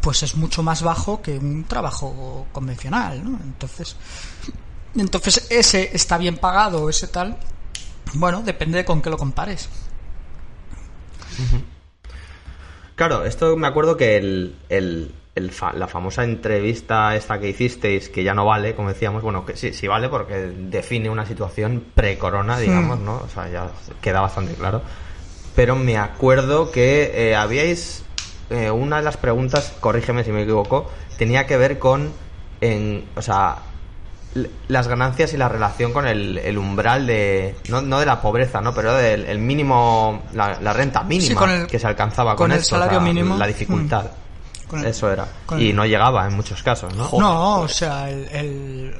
pues 0.00 0.24
es 0.24 0.34
mucho 0.34 0.64
más 0.64 0.82
bajo 0.82 1.22
que 1.22 1.38
un 1.38 1.62
trabajo 1.62 2.48
convencional, 2.50 3.22
¿no? 3.22 3.38
Entonces, 3.44 3.94
entonces 4.96 5.46
ese 5.48 5.90
está 5.94 6.18
bien 6.18 6.38
pagado, 6.38 6.90
ese 6.90 7.06
tal, 7.06 7.36
bueno, 8.14 8.42
depende 8.42 8.78
de 8.78 8.84
con 8.84 9.00
qué 9.00 9.10
lo 9.10 9.16
compares. 9.16 9.68
Claro, 12.96 13.24
esto 13.24 13.56
me 13.56 13.68
acuerdo 13.68 13.96
que 13.96 14.16
el- 14.16 15.14
el 15.34 15.50
fa- 15.50 15.72
la 15.72 15.88
famosa 15.88 16.24
entrevista 16.24 17.16
esta 17.16 17.40
que 17.40 17.48
hicisteis, 17.48 18.08
que 18.10 18.22
ya 18.22 18.34
no 18.34 18.44
vale, 18.44 18.74
como 18.74 18.88
decíamos, 18.88 19.22
bueno, 19.22 19.46
que 19.46 19.56
sí, 19.56 19.72
sí 19.72 19.86
vale 19.88 20.08
porque 20.08 20.34
define 20.34 21.08
una 21.08 21.24
situación 21.24 21.84
pre-corona, 21.94 22.58
digamos, 22.58 22.98
¿no? 23.00 23.22
O 23.24 23.28
sea, 23.28 23.48
ya 23.48 23.70
queda 24.00 24.20
bastante 24.20 24.52
claro. 24.54 24.82
Pero 25.56 25.74
me 25.76 25.96
acuerdo 25.96 26.70
que 26.70 27.12
eh, 27.30 27.34
habíais, 27.36 28.04
eh, 28.50 28.70
una 28.70 28.96
de 28.98 29.02
las 29.02 29.16
preguntas, 29.16 29.72
corrígeme 29.80 30.24
si 30.24 30.32
me 30.32 30.42
equivoco, 30.42 30.90
tenía 31.18 31.46
que 31.46 31.56
ver 31.56 31.78
con, 31.78 32.12
en, 32.60 33.04
o 33.16 33.22
sea, 33.22 33.56
las 34.68 34.88
ganancias 34.88 35.34
y 35.34 35.36
la 35.36 35.48
relación 35.48 35.92
con 35.92 36.06
el, 36.06 36.38
el 36.38 36.56
umbral 36.58 37.06
de, 37.06 37.54
no, 37.68 37.82
no 37.82 38.00
de 38.00 38.06
la 38.06 38.20
pobreza, 38.22 38.60
¿no? 38.62 38.74
Pero 38.74 38.94
del 38.94 39.26
el 39.26 39.38
mínimo, 39.38 40.22
la, 40.34 40.58
la 40.60 40.72
renta 40.72 41.02
mínima 41.04 41.46
Sí, 41.46 41.52
el- 41.62 41.66
que 41.66 41.78
se 41.78 41.86
alcanzaba 41.86 42.32
con, 42.32 42.46
con 42.48 42.52
el 42.52 42.58
esto, 42.58 42.76
o 42.76 42.78
salario 42.78 43.00
sea, 43.00 43.06
mínimo. 43.06 43.36
La 43.38 43.46
dificultad. 43.46 44.06
Con 44.72 44.80
el- 44.80 44.86
Eso 44.86 45.12
era. 45.12 45.28
con 45.46 45.60
y 45.60 45.68
el- 45.70 45.76
no 45.76 45.84
llegaba 45.86 46.26
en 46.26 46.34
muchos 46.34 46.62
casos, 46.62 46.94
¿no? 46.96 47.08
No, 47.18 47.60
o 47.60 47.68
sea, 47.68 48.08
el, 48.10 48.26
el- 48.28 48.94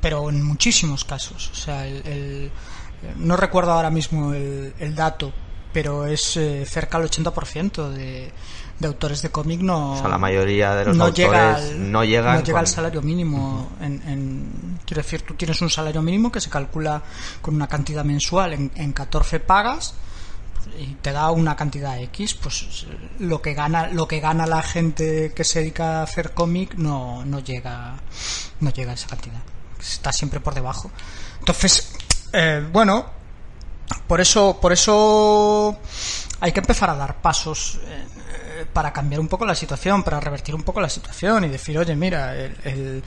pero 0.00 0.28
en 0.30 0.42
muchísimos 0.42 1.04
casos. 1.04 1.50
O 1.52 1.54
sea, 1.54 1.86
el, 1.86 1.96
el- 2.06 2.50
no 3.16 3.36
recuerdo 3.36 3.72
ahora 3.72 3.90
mismo 3.90 4.32
el, 4.32 4.72
el 4.78 4.94
dato, 4.94 5.32
pero 5.72 6.06
es 6.06 6.36
eh, 6.36 6.64
cerca 6.66 6.98
al 6.98 7.04
80% 7.10 7.88
de, 7.90 8.30
de 8.78 8.86
autores 8.86 9.22
de 9.22 9.30
cómic 9.30 9.60
no. 9.60 9.94
O 9.94 9.98
sea, 9.98 10.08
la 10.08 10.18
mayoría 10.18 10.74
de 10.74 10.84
los 10.86 10.96
no 10.96 11.04
autores 11.06 11.26
llega 11.30 11.54
al, 11.56 11.90
no 11.92 12.04
llegan 12.04 12.36
llega 12.44 12.52
con- 12.52 12.60
al 12.60 12.66
salario 12.68 13.02
mínimo. 13.02 13.70
en, 13.80 14.02
en- 14.06 14.78
quiero 14.86 15.02
decir, 15.02 15.22
tú 15.22 15.34
tienes 15.34 15.60
un 15.62 15.70
salario 15.70 16.02
mínimo 16.02 16.30
que 16.30 16.40
se 16.40 16.50
calcula 16.50 17.02
con 17.40 17.54
una 17.56 17.66
cantidad 17.66 18.04
mensual 18.04 18.52
en, 18.52 18.70
en 18.76 18.92
14 18.92 19.40
pagas 19.40 19.94
y 20.78 20.94
te 21.00 21.12
da 21.12 21.30
una 21.30 21.56
cantidad 21.56 21.98
X, 22.00 22.34
pues 22.34 22.86
lo 23.18 23.40
que 23.42 23.54
gana 23.54 23.88
lo 23.88 24.06
que 24.08 24.20
gana 24.20 24.46
la 24.46 24.62
gente 24.62 25.32
que 25.34 25.44
se 25.44 25.60
dedica 25.60 26.00
a 26.00 26.02
hacer 26.04 26.32
cómic 26.32 26.74
no, 26.74 27.24
no 27.24 27.38
llega 27.40 27.94
no 28.60 28.70
llega 28.70 28.92
a 28.92 28.94
esa 28.94 29.08
cantidad. 29.08 29.40
Está 29.80 30.12
siempre 30.12 30.40
por 30.40 30.54
debajo. 30.54 30.90
Entonces, 31.40 31.92
eh, 32.32 32.66
bueno, 32.72 33.06
por 34.06 34.20
eso 34.20 34.58
por 34.60 34.72
eso 34.72 35.78
hay 36.40 36.52
que 36.52 36.60
empezar 36.60 36.90
a 36.90 36.94
dar 36.96 37.20
pasos 37.20 37.78
eh, 37.86 38.66
para 38.72 38.92
cambiar 38.92 39.20
un 39.20 39.28
poco 39.28 39.44
la 39.44 39.54
situación, 39.54 40.02
para 40.02 40.20
revertir 40.20 40.54
un 40.54 40.62
poco 40.62 40.80
la 40.80 40.88
situación 40.88 41.44
y 41.44 41.48
decir, 41.48 41.76
oye, 41.78 41.94
mira, 41.96 42.34
el, 42.36 42.56
el- 42.64 43.04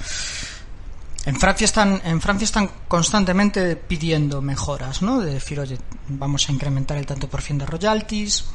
en 1.26 1.40
Francia 1.40 1.66
están 1.66 2.02
en 2.06 2.22
Francia 2.22 2.46
están 2.46 2.70
constantemente 2.88 3.76
pidiendo 3.76 4.42
mejoras, 4.42 5.02
¿no? 5.02 5.20
De 5.20 5.34
decir, 5.34 5.60
oye, 5.60 5.78
vamos 6.08 6.48
a 6.48 6.52
incrementar 6.52 6.98
el 6.98 7.06
tanto 7.06 7.28
por 7.28 7.42
ciento 7.42 7.66
de 7.66 7.72
royalties 7.72 8.46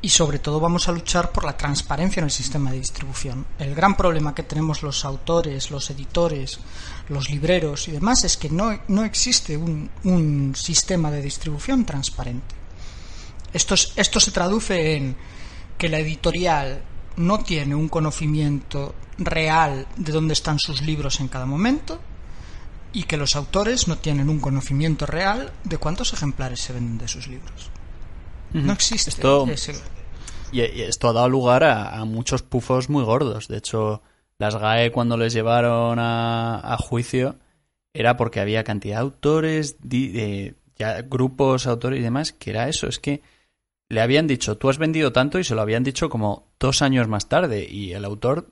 y 0.00 0.08
sobre 0.10 0.38
todo 0.38 0.60
vamos 0.60 0.88
a 0.88 0.92
luchar 0.92 1.32
por 1.32 1.44
la 1.44 1.56
transparencia 1.56 2.20
en 2.20 2.26
el 2.26 2.30
sistema 2.30 2.70
de 2.70 2.78
distribución. 2.78 3.46
El 3.58 3.74
gran 3.74 3.96
problema 3.96 4.32
que 4.32 4.44
tenemos 4.44 4.82
los 4.82 5.04
autores, 5.04 5.72
los 5.72 5.90
editores, 5.90 6.60
los 7.08 7.30
libreros 7.30 7.88
y 7.88 7.92
demás 7.92 8.22
es 8.22 8.36
que 8.36 8.48
no, 8.48 8.78
no 8.86 9.04
existe 9.04 9.56
un, 9.56 9.90
un, 10.04 10.54
sistema 10.54 11.10
de 11.10 11.20
distribución 11.20 11.84
transparente. 11.84 12.54
Esto, 13.52 13.74
esto 13.96 14.20
se 14.20 14.30
traduce 14.30 14.94
en 14.94 15.16
que 15.76 15.88
la 15.88 15.98
editorial 15.98 16.80
no 17.18 17.38
tiene 17.40 17.74
un 17.74 17.88
conocimiento 17.88 18.94
real 19.18 19.86
de 19.96 20.12
dónde 20.12 20.32
están 20.32 20.58
sus 20.58 20.82
libros 20.82 21.20
en 21.20 21.28
cada 21.28 21.46
momento 21.46 22.00
y 22.92 23.02
que 23.04 23.16
los 23.16 23.36
autores 23.36 23.88
no 23.88 23.98
tienen 23.98 24.28
un 24.28 24.40
conocimiento 24.40 25.04
real 25.04 25.52
de 25.64 25.78
cuántos 25.78 26.12
ejemplares 26.12 26.60
se 26.60 26.72
venden 26.72 26.98
de 26.98 27.08
sus 27.08 27.28
libros. 27.28 27.70
No 28.52 28.72
existe. 28.72 29.10
Esto, 29.10 29.46
ese... 29.46 29.74
y, 30.52 30.60
esto 30.60 31.08
ha 31.08 31.12
dado 31.12 31.28
lugar 31.28 31.64
a, 31.64 31.98
a, 31.98 32.04
muchos 32.06 32.42
pufos 32.42 32.88
muy 32.88 33.04
gordos. 33.04 33.48
De 33.48 33.58
hecho, 33.58 34.02
las 34.38 34.56
GAE 34.56 34.90
cuando 34.90 35.16
les 35.16 35.34
llevaron 35.34 35.98
a, 35.98 36.60
a 36.60 36.78
juicio 36.78 37.36
era 37.92 38.16
porque 38.16 38.40
había 38.40 38.64
cantidad 38.64 38.96
de 38.96 39.02
autores, 39.02 39.76
ya 40.78 41.02
grupos, 41.02 41.66
autores 41.66 42.00
y 42.00 42.02
demás, 42.02 42.32
que 42.32 42.50
era 42.50 42.68
eso. 42.68 42.86
Es 42.86 42.98
que 42.98 43.22
le 43.88 44.00
habían 44.00 44.26
dicho, 44.26 44.58
tú 44.58 44.68
has 44.68 44.78
vendido 44.78 45.12
tanto 45.12 45.38
y 45.38 45.44
se 45.44 45.54
lo 45.54 45.62
habían 45.62 45.82
dicho 45.82 46.08
como 46.08 46.48
dos 46.58 46.82
años 46.82 47.08
más 47.08 47.28
tarde. 47.28 47.66
Y 47.68 47.92
el 47.92 48.04
autor, 48.04 48.48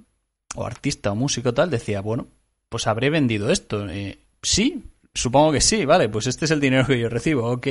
o 0.54 0.64
artista, 0.64 1.12
o 1.12 1.14
músico 1.14 1.52
tal, 1.52 1.70
decía, 1.70 2.00
bueno, 2.00 2.28
pues 2.68 2.86
habré 2.86 3.10
vendido 3.10 3.50
esto. 3.50 3.88
Eh, 3.88 4.18
sí, 4.42 4.84
supongo 5.14 5.52
que 5.52 5.60
sí, 5.60 5.84
vale, 5.84 6.08
pues 6.08 6.26
este 6.26 6.46
es 6.46 6.50
el 6.50 6.60
dinero 6.60 6.86
que 6.86 6.98
yo 6.98 7.08
recibo, 7.08 7.50
ok. 7.50 7.66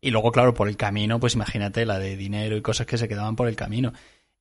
Y 0.00 0.10
luego, 0.10 0.30
claro, 0.30 0.54
por 0.54 0.68
el 0.68 0.76
camino, 0.76 1.18
pues 1.18 1.34
imagínate 1.34 1.84
la 1.84 1.98
de 1.98 2.16
dinero 2.16 2.56
y 2.56 2.62
cosas 2.62 2.86
que 2.86 2.98
se 2.98 3.08
quedaban 3.08 3.34
por 3.34 3.48
el 3.48 3.56
camino. 3.56 3.92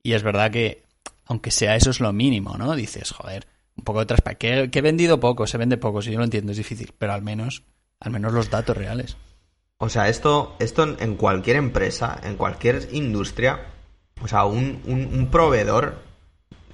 Y 0.04 0.14
es 0.14 0.22
verdad 0.22 0.52
que, 0.52 0.84
aunque 1.26 1.50
sea 1.50 1.76
eso, 1.76 1.90
es 1.90 2.00
lo 2.00 2.14
mínimo, 2.14 2.58
¿no? 2.58 2.76
Dices, 2.76 3.12
joder, 3.12 3.48
un 3.76 3.84
poco 3.84 4.00
de 4.00 4.06
transparencia. 4.06 4.64
Que, 4.64 4.70
que, 4.70 4.80
he 4.80 4.82
vendido 4.84 5.20
poco, 5.20 5.48
se 5.48 5.58
vende 5.58 5.78
poco, 5.78 6.04
si 6.04 6.12
yo 6.12 6.20
lo 6.20 6.26
entiendo, 6.26 6.52
es 6.52 6.58
difícil, 6.58 6.94
pero 6.98 7.14
al 7.14 7.24
menos, 7.24 7.64
al 8.00 8.12
menos 8.12 8.34
los 8.34 8.52
datos 8.52 8.78
reales. 8.78 9.18
O 9.80 9.90
sea, 9.90 10.10
esto, 10.10 10.56
esto 10.60 10.84
en 11.00 11.16
cualquier 11.16 11.58
empresa, 11.58 12.20
en 12.24 12.36
cualquier 12.36 12.90
industria, 12.92 13.68
o 14.22 14.28
sea, 14.28 14.46
un, 14.46 14.82
un, 14.86 15.06
un 15.14 15.30
proveedor 15.30 16.08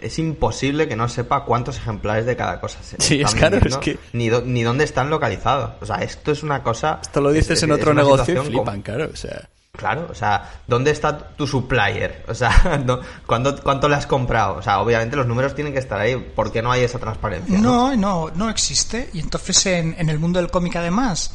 es 0.03 0.19
imposible 0.19 0.87
que 0.87 0.95
no 0.95 1.07
sepa 1.07 1.45
cuántos 1.45 1.77
ejemplares 1.77 2.25
de 2.25 2.35
cada 2.35 2.59
cosa 2.59 2.79
se 2.83 2.97
Sí, 2.99 3.21
es 3.21 3.33
claro, 3.33 3.57
es 3.57 3.77
que... 3.77 3.97
Ni, 4.11 4.29
do, 4.29 4.41
ni 4.41 4.63
dónde 4.63 4.83
están 4.83 5.09
localizados. 5.09 5.71
O 5.81 5.85
sea, 5.85 5.97
esto 5.97 6.31
es 6.31 6.43
una 6.43 6.61
cosa... 6.61 6.99
Esto 7.01 7.21
lo 7.21 7.31
dices 7.31 7.57
es, 7.57 7.63
en 7.63 7.71
otro 7.71 7.93
negocio 7.93 8.43
y 8.43 8.45
flipan, 8.45 8.65
como... 8.65 8.83
claro, 8.83 9.09
o 9.11 9.15
sea... 9.15 9.49
Claro, 9.75 10.07
o 10.11 10.13
sea, 10.13 10.61
¿dónde 10.67 10.91
está 10.91 11.17
tu 11.17 11.47
supplier? 11.47 12.23
O 12.27 12.35
sea, 12.35 12.79
no, 12.85 12.99
¿cuánto, 13.25 13.59
¿cuánto 13.63 13.89
le 13.89 13.95
has 13.95 14.05
comprado? 14.05 14.57
O 14.57 14.61
sea, 14.61 14.79
obviamente 14.79 15.15
los 15.15 15.25
números 15.25 15.55
tienen 15.55 15.73
que 15.73 15.79
estar 15.79 15.99
ahí. 15.99 16.15
¿Por 16.15 16.51
qué 16.51 16.61
no 16.61 16.71
hay 16.71 16.83
esa 16.83 16.99
transparencia? 16.99 17.57
No, 17.57 17.89
no, 17.89 17.95
no, 17.95 18.31
no 18.35 18.49
existe. 18.51 19.09
Y 19.13 19.19
entonces 19.19 19.65
en, 19.65 19.95
en, 19.97 20.09
el 20.09 20.19
mundo 20.19 20.39
del 20.39 20.51
cómic 20.51 20.75
además, 20.75 21.33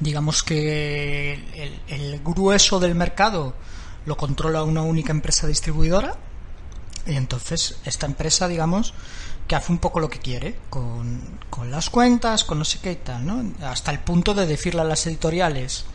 digamos 0.00 0.42
que 0.42 1.34
el, 1.88 2.20
grueso 2.20 2.80
del 2.80 2.94
mercado 2.94 3.54
lo 4.06 4.16
controla 4.16 4.62
una 4.62 4.82
única 4.82 5.12
empresa 5.12 5.46
distribuidora. 5.46 6.16
Y 7.06 7.16
entonces 7.16 7.78
esta 7.84 8.06
empresa, 8.06 8.48
digamos, 8.48 8.92
que 9.46 9.56
hace 9.56 9.72
un 9.72 9.78
poco 9.78 9.98
lo 9.98 10.10
que 10.10 10.18
quiere 10.18 10.58
con, 10.68 11.38
con 11.48 11.70
las 11.70 11.88
cuentas, 11.88 12.44
con 12.44 12.58
no 12.58 12.64
sé 12.64 12.80
qué 12.80 12.92
y 12.92 12.96
tal, 12.96 13.26
¿no? 13.26 13.66
Hasta 13.66 13.90
el 13.90 14.00
punto 14.00 14.34
de 14.34 14.46
decirle 14.46 14.82
a 14.82 14.84
las 14.84 15.06
editoriales 15.06 15.86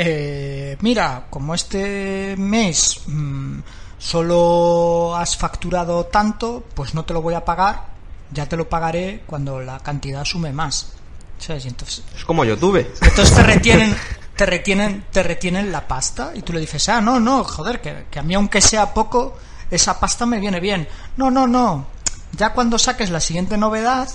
eh, 0.00 0.76
mira, 0.80 1.26
como 1.28 1.56
este 1.56 2.36
mes 2.38 3.00
mmm, 3.08 3.58
solo 3.98 5.16
has 5.16 5.36
facturado 5.36 6.06
tanto, 6.06 6.64
pues 6.74 6.94
no 6.94 7.04
te 7.04 7.12
lo 7.12 7.20
voy 7.20 7.34
a 7.34 7.44
pagar, 7.44 7.86
ya 8.30 8.46
te 8.46 8.56
lo 8.56 8.68
pagaré 8.68 9.24
cuando 9.26 9.60
la 9.60 9.80
cantidad 9.80 10.24
sume 10.24 10.52
más. 10.52 10.92
¿Sabes? 11.38 11.64
Y 11.64 11.68
entonces, 11.68 12.02
es 12.16 12.24
como 12.24 12.44
YouTube. 12.44 12.86
Entonces 13.00 13.34
te 13.34 13.42
retienen, 13.42 13.96
te 14.36 14.46
retienen, 14.46 15.04
te 15.12 15.22
retienen 15.22 15.72
la 15.72 15.86
pasta 15.86 16.32
y 16.34 16.42
tú 16.42 16.52
le 16.52 16.60
dices, 16.60 16.88
ah, 16.88 17.00
no, 17.00 17.20
no, 17.20 17.44
joder, 17.44 17.80
que, 17.80 18.06
que 18.10 18.18
a 18.18 18.22
mí 18.22 18.34
aunque 18.34 18.60
sea 18.60 18.92
poco, 18.92 19.36
esa 19.70 19.98
pasta 20.00 20.26
me 20.26 20.40
viene 20.40 20.60
bien. 20.60 20.88
No, 21.16 21.30
no, 21.30 21.46
no. 21.46 21.86
Ya 22.32 22.52
cuando 22.52 22.78
saques 22.78 23.10
la 23.10 23.20
siguiente 23.20 23.56
novedad, 23.56 24.08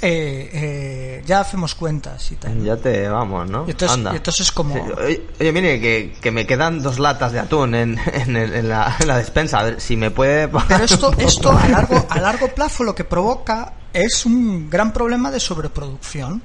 eh, 0.00 0.50
eh, 0.52 1.22
ya 1.24 1.40
hacemos 1.40 1.74
cuentas 1.74 2.30
y 2.30 2.36
tal. 2.36 2.62
Ya 2.62 2.76
te 2.76 3.08
vamos, 3.08 3.48
¿no? 3.48 3.64
Y 3.66 3.70
entonces, 3.70 3.96
Anda. 3.96 4.12
y 4.12 4.16
entonces 4.16 4.52
como... 4.52 4.74
Sí, 4.74 4.80
oye, 4.80 5.26
oye, 5.40 5.52
mire, 5.52 5.80
que, 5.80 6.16
que, 6.20 6.30
me 6.30 6.46
quedan 6.46 6.82
dos 6.82 6.98
latas 6.98 7.32
de 7.32 7.38
atún 7.38 7.74
en, 7.74 7.98
en, 8.12 8.36
el, 8.36 8.54
en, 8.54 8.68
la, 8.68 8.94
en 9.00 9.08
la, 9.08 9.16
despensa. 9.18 9.60
A 9.60 9.64
ver 9.64 9.80
si 9.80 9.96
me 9.96 10.10
puede... 10.10 10.48
Pero 10.68 10.84
esto, 10.84 11.12
esto 11.18 11.50
a, 11.50 11.68
largo, 11.68 12.06
a 12.08 12.20
largo 12.20 12.48
plazo 12.48 12.84
lo 12.84 12.94
que 12.94 13.04
provoca 13.04 13.72
es 13.92 14.26
un 14.26 14.68
gran 14.68 14.92
problema 14.92 15.30
de 15.30 15.40
sobreproducción. 15.40 16.42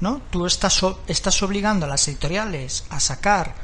¿no? 0.00 0.20
Tú 0.30 0.46
estás, 0.46 0.84
estás 1.06 1.42
obligando 1.42 1.86
a 1.86 1.88
las 1.88 2.06
editoriales 2.08 2.84
a 2.90 3.00
sacar 3.00 3.54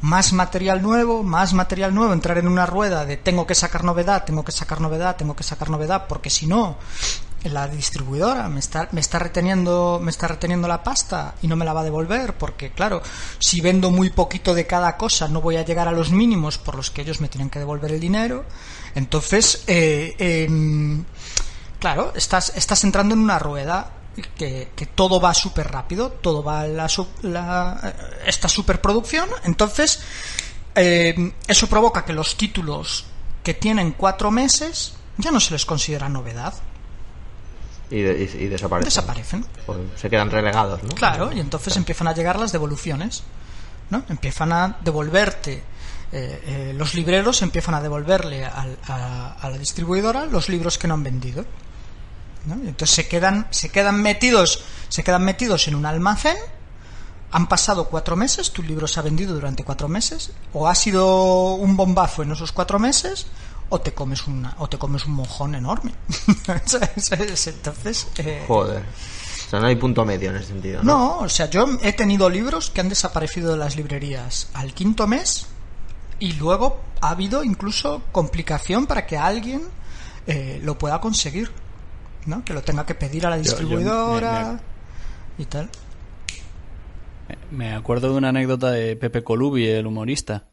más 0.00 0.32
material 0.32 0.80
nuevo, 0.80 1.22
más 1.22 1.54
material 1.54 1.94
nuevo, 1.94 2.12
entrar 2.12 2.38
en 2.38 2.46
una 2.46 2.66
rueda 2.66 3.04
de 3.04 3.16
tengo 3.16 3.46
que 3.46 3.54
sacar 3.54 3.82
novedad, 3.82 4.24
tengo 4.24 4.44
que 4.44 4.52
sacar 4.52 4.80
novedad, 4.80 5.16
tengo 5.16 5.34
que 5.34 5.42
sacar 5.42 5.70
novedad, 5.70 6.06
porque 6.08 6.30
si 6.30 6.46
no, 6.46 6.76
la 7.44 7.68
distribuidora 7.68 8.48
me 8.48 8.60
está, 8.60 8.88
me 8.92 9.00
está 9.00 9.18
reteniendo, 9.18 10.00
me 10.02 10.10
está 10.10 10.28
reteniendo 10.28 10.66
la 10.66 10.82
pasta 10.82 11.34
y 11.42 11.46
no 11.46 11.56
me 11.56 11.64
la 11.64 11.72
va 11.72 11.80
a 11.80 11.84
devolver, 11.84 12.36
porque 12.36 12.70
claro, 12.70 13.02
si 13.38 13.60
vendo 13.60 13.90
muy 13.90 14.10
poquito 14.10 14.54
de 14.54 14.66
cada 14.66 14.96
cosa, 14.96 15.28
no 15.28 15.40
voy 15.40 15.56
a 15.56 15.64
llegar 15.64 15.88
a 15.88 15.92
los 15.92 16.10
mínimos 16.10 16.58
por 16.58 16.74
los 16.74 16.90
que 16.90 17.02
ellos 17.02 17.20
me 17.20 17.28
tienen 17.28 17.50
que 17.50 17.58
devolver 17.58 17.92
el 17.92 18.00
dinero. 18.00 18.44
Entonces, 18.94 19.62
eh, 19.66 20.16
eh, 20.18 20.48
claro, 21.78 22.12
estás, 22.16 22.52
estás 22.56 22.82
entrando 22.84 23.14
en 23.14 23.20
una 23.20 23.38
rueda 23.38 23.92
que, 24.36 24.88
todo 24.94 25.20
va 25.20 25.32
súper 25.34 25.70
rápido, 25.70 26.10
todo 26.10 26.42
va 26.42 26.66
la, 26.66 26.88
la, 27.22 27.94
esta 28.26 28.48
superproducción, 28.48 29.28
entonces 29.44 30.00
eh, 30.74 31.32
eso 31.46 31.66
provoca 31.68 32.04
que 32.04 32.12
los 32.12 32.36
títulos 32.36 33.04
que 33.42 33.54
tienen 33.54 33.92
cuatro 33.92 34.30
meses 34.30 34.94
ya 35.16 35.30
no 35.30 35.40
se 35.40 35.52
les 35.52 35.64
considera 35.64 36.08
novedad. 36.08 36.54
Y, 37.90 38.02
de, 38.02 38.12
y, 38.22 38.44
y 38.44 38.48
desaparecen. 38.48 38.84
Desaparecen. 38.88 39.46
Pues 39.66 39.78
se 39.96 40.10
quedan 40.10 40.30
relegados, 40.30 40.82
¿no? 40.82 40.90
Claro, 40.90 41.32
y 41.32 41.40
entonces 41.40 41.72
claro. 41.72 41.80
empiezan 41.80 42.08
a 42.08 42.14
llegar 42.14 42.38
las 42.38 42.52
devoluciones, 42.52 43.22
¿no? 43.90 44.04
Empiezan 44.08 44.52
a 44.52 44.76
devolverte. 44.82 45.62
Eh, 46.10 46.42
eh, 46.46 46.74
los 46.76 46.94
libreros 46.94 47.42
empiezan 47.42 47.74
a 47.74 47.80
devolverle 47.82 48.44
a, 48.44 48.66
a, 48.86 49.32
a 49.40 49.50
la 49.50 49.58
distribuidora 49.58 50.26
los 50.26 50.48
libros 50.48 50.78
que 50.78 50.88
no 50.88 50.94
han 50.94 51.02
vendido. 51.02 51.44
¿no? 52.46 52.54
Entonces 52.54 52.90
se 52.90 53.08
quedan, 53.08 53.46
se 53.50 53.68
quedan 53.68 54.00
metidos, 54.00 54.62
se 54.88 55.02
quedan 55.04 55.24
metidos 55.24 55.68
en 55.68 55.74
un 55.74 55.86
almacén. 55.86 56.36
Han 57.30 57.46
pasado 57.46 57.88
cuatro 57.90 58.16
meses, 58.16 58.52
tu 58.52 58.62
libro 58.62 58.88
se 58.88 59.00
ha 59.00 59.02
vendido 59.02 59.34
durante 59.34 59.62
cuatro 59.62 59.86
meses, 59.86 60.32
o 60.54 60.66
ha 60.66 60.74
sido 60.74 61.54
un 61.54 61.76
bombazo 61.76 62.22
en 62.22 62.32
esos 62.32 62.52
cuatro 62.52 62.78
meses, 62.78 63.26
o 63.68 63.80
te 63.80 63.92
comes 63.92 64.26
una, 64.26 64.54
o 64.58 64.68
te 64.68 64.78
comes 64.78 65.04
un 65.06 65.12
mojón 65.12 65.54
enorme. 65.54 65.92
Entonces, 66.28 68.08
eh... 68.18 68.44
joder. 68.46 68.82
O 68.82 69.50
sea, 69.50 69.60
no 69.60 69.66
hay 69.66 69.76
punto 69.76 70.04
medio 70.04 70.30
en 70.30 70.36
ese 70.36 70.48
sentido. 70.48 70.82
¿no? 70.82 70.92
no, 70.92 71.18
o 71.20 71.28
sea, 71.28 71.48
yo 71.48 71.66
he 71.82 71.92
tenido 71.94 72.28
libros 72.28 72.70
que 72.70 72.80
han 72.82 72.88
desaparecido 72.88 73.52
de 73.52 73.58
las 73.58 73.76
librerías 73.76 74.50
al 74.52 74.74
quinto 74.74 75.06
mes 75.06 75.46
y 76.18 76.32
luego 76.34 76.80
ha 77.00 77.10
habido 77.10 77.42
incluso 77.44 78.02
complicación 78.12 78.86
para 78.86 79.06
que 79.06 79.16
alguien 79.16 79.62
eh, 80.26 80.60
lo 80.62 80.76
pueda 80.76 81.00
conseguir. 81.00 81.50
¿no? 82.26 82.44
Que 82.44 82.52
lo 82.52 82.62
tenga 82.62 82.84
que 82.84 82.94
pedir 82.94 83.26
a 83.26 83.30
la 83.30 83.38
distribuidora 83.38 84.42
yo, 84.42 84.46
yo 84.46 84.52
me, 84.52 84.56
me, 84.56 85.42
y 85.42 85.44
tal. 85.46 85.70
Me 87.50 87.74
acuerdo 87.74 88.10
de 88.10 88.18
una 88.18 88.28
anécdota 88.28 88.70
de 88.70 88.96
Pepe 88.96 89.24
Colubi, 89.24 89.66
el 89.66 89.86
humorista, 89.86 90.48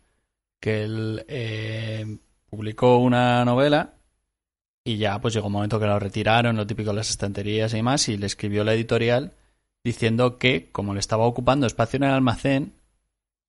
que 0.59 0.83
él 0.83 1.25
eh, 1.27 2.17
publicó 2.55 2.97
una 2.97 3.43
novela 3.45 3.93
y 4.83 4.97
ya 4.97 5.19
pues 5.19 5.33
llegó 5.33 5.47
un 5.47 5.53
momento 5.53 5.79
que 5.79 5.87
lo 5.87 5.99
retiraron, 5.99 6.55
lo 6.55 6.67
típico 6.67 6.91
de 6.91 6.97
las 6.97 7.09
estanterías 7.09 7.73
y 7.73 7.77
demás, 7.77 8.07
y 8.07 8.17
le 8.17 8.27
escribió 8.27 8.63
la 8.63 8.73
editorial 8.73 9.33
diciendo 9.83 10.37
que, 10.37 10.69
como 10.71 10.93
le 10.93 10.99
estaba 10.99 11.25
ocupando 11.25 11.67
espacio 11.67 11.97
en 11.97 12.03
el 12.03 12.11
almacén, 12.11 12.73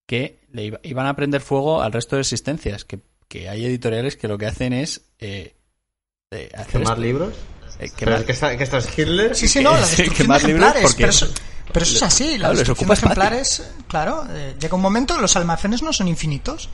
que 0.07 0.41
le 0.53 0.65
iba, 0.65 0.81
iban 0.83 1.07
a 1.07 1.17
prender 1.17 1.41
fuego 1.41 1.83
al 1.83 1.93
resto 1.93 2.17
de 2.17 2.23
existencias, 2.23 2.85
que, 2.85 3.01
que 3.29 3.49
hay 3.49 3.65
editoriales 3.65 4.17
que 4.17 4.29
lo 4.29 4.39
que 4.39 4.47
hacen 4.47 4.73
es... 4.73 5.03
Eh, 5.19 5.55
eh, 6.31 6.51
hacer 6.55 6.83
¿Quemar 6.83 6.99
libros? 6.99 7.35
Eh, 7.79 7.91
que 7.95 8.07
más, 8.07 8.25
que, 8.25 8.33
está, 8.33 8.57
que 8.57 8.65
esto 8.65 8.79
es 8.79 8.99
Hitler. 8.99 9.37
Sí, 9.37 9.49
sí, 9.49 9.63
no, 9.63 9.73
la 9.73 9.85
sí, 9.85 10.09
que 10.09 10.25
más 10.25 10.43
libros 10.43 10.73
porque 10.83 10.97
pero 10.99 11.11
eso, 11.11 11.29
pero 11.73 11.85
eso 11.85 11.97
es 11.97 12.03
así. 12.03 12.33
La 12.33 12.39
claro, 12.39 12.55
destrucción 12.55 12.89
de 12.89 12.95
ejemplares, 12.95 13.71
claro, 13.89 14.27
eh, 14.31 14.57
llega 14.59 14.75
un 14.75 14.83
momento 14.83 15.19
los 15.19 15.37
almacenes 15.37 15.83
no 15.83 15.93
son 15.93 16.09
infinitos. 16.09 16.69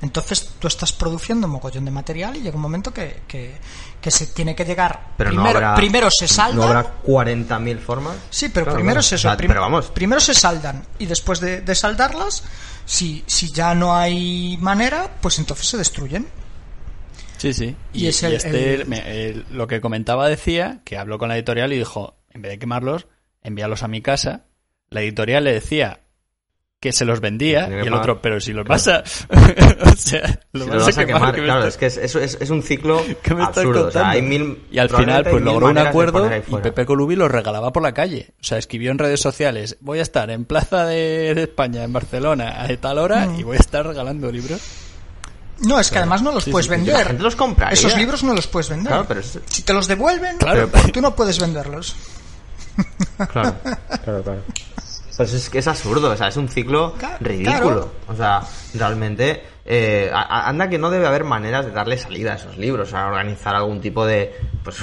Entonces 0.00 0.50
tú 0.60 0.68
estás 0.68 0.92
produciendo 0.92 1.46
un 1.48 1.54
mogollón 1.54 1.84
de 1.84 1.90
material 1.90 2.36
y 2.36 2.40
llega 2.40 2.54
un 2.54 2.62
momento 2.62 2.92
que, 2.94 3.22
que, 3.26 3.56
que 4.00 4.10
se 4.12 4.28
tiene 4.28 4.54
que 4.54 4.64
llegar. 4.64 5.14
Pero 5.16 5.32
no 5.32 5.42
primero, 5.42 5.58
habrá- 5.58 5.74
primero 5.74 6.08
se 6.10 6.28
saldan. 6.28 6.56
¿No 6.56 6.62
habrá 6.64 7.02
40.000 7.02 7.78
formas? 7.80 8.16
Sí, 8.30 8.48
pero 8.48 8.66
Claro, 8.66 8.76
primero 8.78 9.00
es 9.00 9.12
eso. 9.12 9.36
Prim- 9.36 9.48
pero 9.48 9.60
vamos, 9.60 9.86
Primero 9.90 10.20
se 10.20 10.34
saldan 10.34 10.84
y 11.00 11.06
después 11.06 11.40
de, 11.40 11.62
de 11.62 11.74
saldarlas, 11.74 12.44
si, 12.84 13.24
si 13.26 13.50
ya 13.52 13.74
no 13.74 13.96
hay 13.96 14.56
manera, 14.60 15.10
pues 15.20 15.38
entonces 15.40 15.66
se 15.66 15.76
destruyen. 15.78 16.28
Sí, 17.38 17.52
sí. 17.52 17.74
Y 17.92 18.04
Y, 18.04 18.08
es 18.08 18.22
el- 18.22 18.32
y 18.32 18.36
este, 18.36 18.74
el- 18.74 18.86
me- 18.86 19.26
el- 19.26 19.46
lo 19.50 19.66
que 19.66 19.80
comentaba 19.80 20.28
decía 20.28 20.80
que 20.84 20.96
habló 20.96 21.18
con 21.18 21.28
la 21.28 21.36
editorial 21.36 21.72
y 21.72 21.78
dijo, 21.78 22.16
en 22.30 22.42
vez 22.42 22.50
de 22.52 22.58
quemarlos, 22.60 23.08
envíalos 23.42 23.82
a 23.82 23.88
mi 23.88 24.00
casa. 24.00 24.44
La 24.90 25.00
editorial 25.02 25.42
le 25.44 25.52
decía 25.52 26.00
que 26.80 26.92
se 26.92 27.04
los 27.04 27.18
vendía 27.20 27.68
y 27.68 27.86
el 27.88 27.92
otro, 27.92 28.22
pero 28.22 28.40
si 28.40 28.52
los 28.52 28.64
vas 28.64 28.86
a... 28.86 29.02
o 29.82 29.96
sea, 29.96 30.26
Si 30.28 30.58
los 30.58 30.68
lo 30.68 30.74
vas, 30.74 30.86
vas 30.86 30.98
a 30.98 31.04
quemar. 31.06 31.34
¿qué 31.34 31.40
me 31.40 31.46
claro, 31.48 31.64
es 31.66 31.76
que 31.76 31.86
es, 31.86 31.96
eso 31.96 32.20
es, 32.20 32.38
es 32.40 32.50
un 32.50 32.62
ciclo 32.62 33.02
¿Qué 33.22 33.34
me 33.34 33.42
estás 33.42 33.58
absurdo. 33.58 33.86
O 33.88 33.90
sea, 33.90 34.02
contando? 34.02 34.08
hay 34.10 34.22
mil, 34.22 34.62
y 34.70 34.78
al 34.78 34.88
final 34.88 35.24
pues 35.28 35.42
logró 35.42 35.66
un 35.68 35.78
acuerdo 35.78 36.30
y. 36.36 36.56
Pepe 36.62 36.86
Colubi 36.86 37.16
los 37.16 37.30
regalaba 37.30 37.72
por 37.72 37.82
la 37.82 37.92
calle. 37.94 38.28
O 38.40 38.44
sea, 38.44 38.58
escribió 38.58 38.92
en 38.92 38.98
redes 38.98 39.20
sociales, 39.20 39.76
voy 39.80 39.98
a 39.98 40.02
estar 40.02 40.30
en 40.30 40.44
Plaza 40.44 40.86
de, 40.86 41.34
de 41.34 41.42
España, 41.42 41.82
en 41.82 41.92
Barcelona, 41.92 42.62
a 42.62 42.68
tal 42.76 42.98
hora 42.98 43.26
Mm. 43.26 43.40
y 43.40 43.42
voy 43.42 43.56
a 43.56 43.60
estar 43.60 43.84
regalando 43.84 44.30
libros. 44.30 44.60
No, 45.66 45.80
es 45.80 45.90
que 45.90 45.98
además 45.98 46.22
no 46.22 46.30
los 46.30 46.44
Sí, 46.44 46.52
puedes 46.52 46.66
sí, 46.66 46.70
vender. 46.70 46.94
la 46.94 47.04
gente 47.06 47.22
los 47.24 47.34
compraría. 47.34 47.74
Esos 47.74 47.96
libros 47.96 48.22
no 48.22 48.34
los 48.34 48.46
puedes 48.46 48.68
vender. 48.68 48.86
Claro, 48.92 49.04
pero 49.08 49.18
es- 49.18 49.40
Si 49.46 49.62
te 49.62 49.72
los 49.72 49.88
devuelven, 49.88 50.36
Claro. 50.38 50.70
tú 50.92 51.00
no 51.00 51.16
puedes 51.16 51.40
venderlos. 51.40 51.96
Claro, 53.32 53.54
claro, 54.04 54.22
claro. 54.22 54.42
Pues 55.18 55.34
es 55.34 55.50
que 55.50 55.58
es 55.58 55.68
absurdo, 55.68 56.10
o 56.10 56.16
sea, 56.16 56.28
es 56.28 56.36
un 56.38 56.48
ciclo 56.48 56.94
ridículo. 57.20 57.90
O 58.08 58.14
sea, 58.14 58.40
realmente, 58.74 59.42
eh, 59.66 60.10
anda 60.12 60.70
que 60.70 60.78
no 60.78 60.88
debe 60.88 61.06
haber 61.06 61.24
maneras 61.24 61.66
de 61.66 61.72
darle 61.72 61.98
salida 61.98 62.32
a 62.32 62.36
esos 62.36 62.56
libros, 62.56 62.94
a 62.94 63.08
organizar 63.08 63.54
algún 63.54 63.80
tipo 63.82 64.06
de. 64.06 64.32
Pues, 64.64 64.76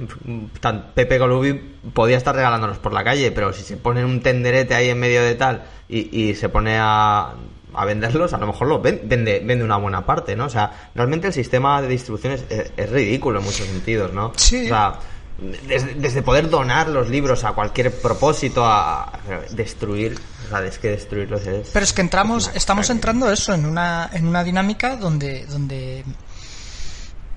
tan 0.60 0.90
Pepe 0.94 1.18
Colubi 1.18 1.54
podía 1.94 2.16
estar 2.16 2.34
regalándolos 2.34 2.78
por 2.78 2.92
la 2.92 3.04
calle, 3.04 3.30
pero 3.32 3.52
si 3.52 3.62
se 3.62 3.76
pone 3.76 4.04
un 4.04 4.20
tenderete 4.20 4.74
ahí 4.74 4.88
en 4.90 4.98
medio 4.98 5.22
de 5.22 5.34
tal 5.36 5.62
y, 5.88 6.30
y 6.30 6.34
se 6.34 6.48
pone 6.48 6.76
a, 6.78 7.32
a 7.74 7.84
venderlos, 7.84 8.32
a 8.32 8.38
lo 8.38 8.46
mejor 8.48 8.68
lo 8.68 8.80
ven- 8.80 9.02
vende, 9.04 9.40
vende 9.44 9.64
una 9.64 9.76
buena 9.76 10.04
parte, 10.04 10.34
¿no? 10.36 10.46
O 10.46 10.50
sea, 10.50 10.90
realmente 10.94 11.28
el 11.28 11.32
sistema 11.32 11.80
de 11.80 11.88
distribución 11.88 12.32
es, 12.32 12.44
es- 12.50 12.72
es 12.76 12.90
ridículo 12.90 13.38
en 13.38 13.44
muchos 13.44 13.66
sentidos, 13.66 14.12
¿no? 14.12 14.32
Sí. 14.36 14.64
O 14.64 14.68
sea, 14.68 14.94
desde, 15.38 15.94
desde 15.94 16.22
poder 16.22 16.48
donar 16.48 16.88
los 16.88 17.08
libros 17.10 17.44
a 17.44 17.52
cualquier 17.52 17.92
propósito 18.00 18.64
a, 18.64 19.12
destruir, 19.50 20.18
o 20.46 20.48
sea, 20.48 20.64
es 20.66 20.78
que 20.78 20.88
destruirlos 20.88 21.46
es... 21.46 21.68
Pero 21.72 21.84
es 21.84 21.92
que 21.92 22.00
entramos, 22.00 22.48
es 22.48 22.56
estamos 22.56 22.88
entrando 22.90 23.30
eso 23.30 23.52
en 23.54 23.66
una, 23.66 24.08
en 24.12 24.26
una 24.26 24.42
dinámica 24.44 24.96
donde, 24.96 25.44
donde 25.46 26.04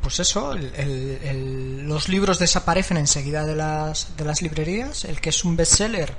pues 0.01 0.19
eso, 0.21 0.53
el- 0.53 0.73
el- 0.75 1.19
el- 1.23 1.87
los 1.87 2.07
libros 2.07 2.39
desaparecen 2.39 2.97
enseguida 2.97 3.45
de 3.45 3.55
las, 3.55 4.15
de 4.15 4.23
las 4.25 4.41
librerías, 4.41 5.03
el 5.05 5.19
que 5.19 5.29
es 5.29 5.43
un 5.43 5.55
bestseller 5.57 6.13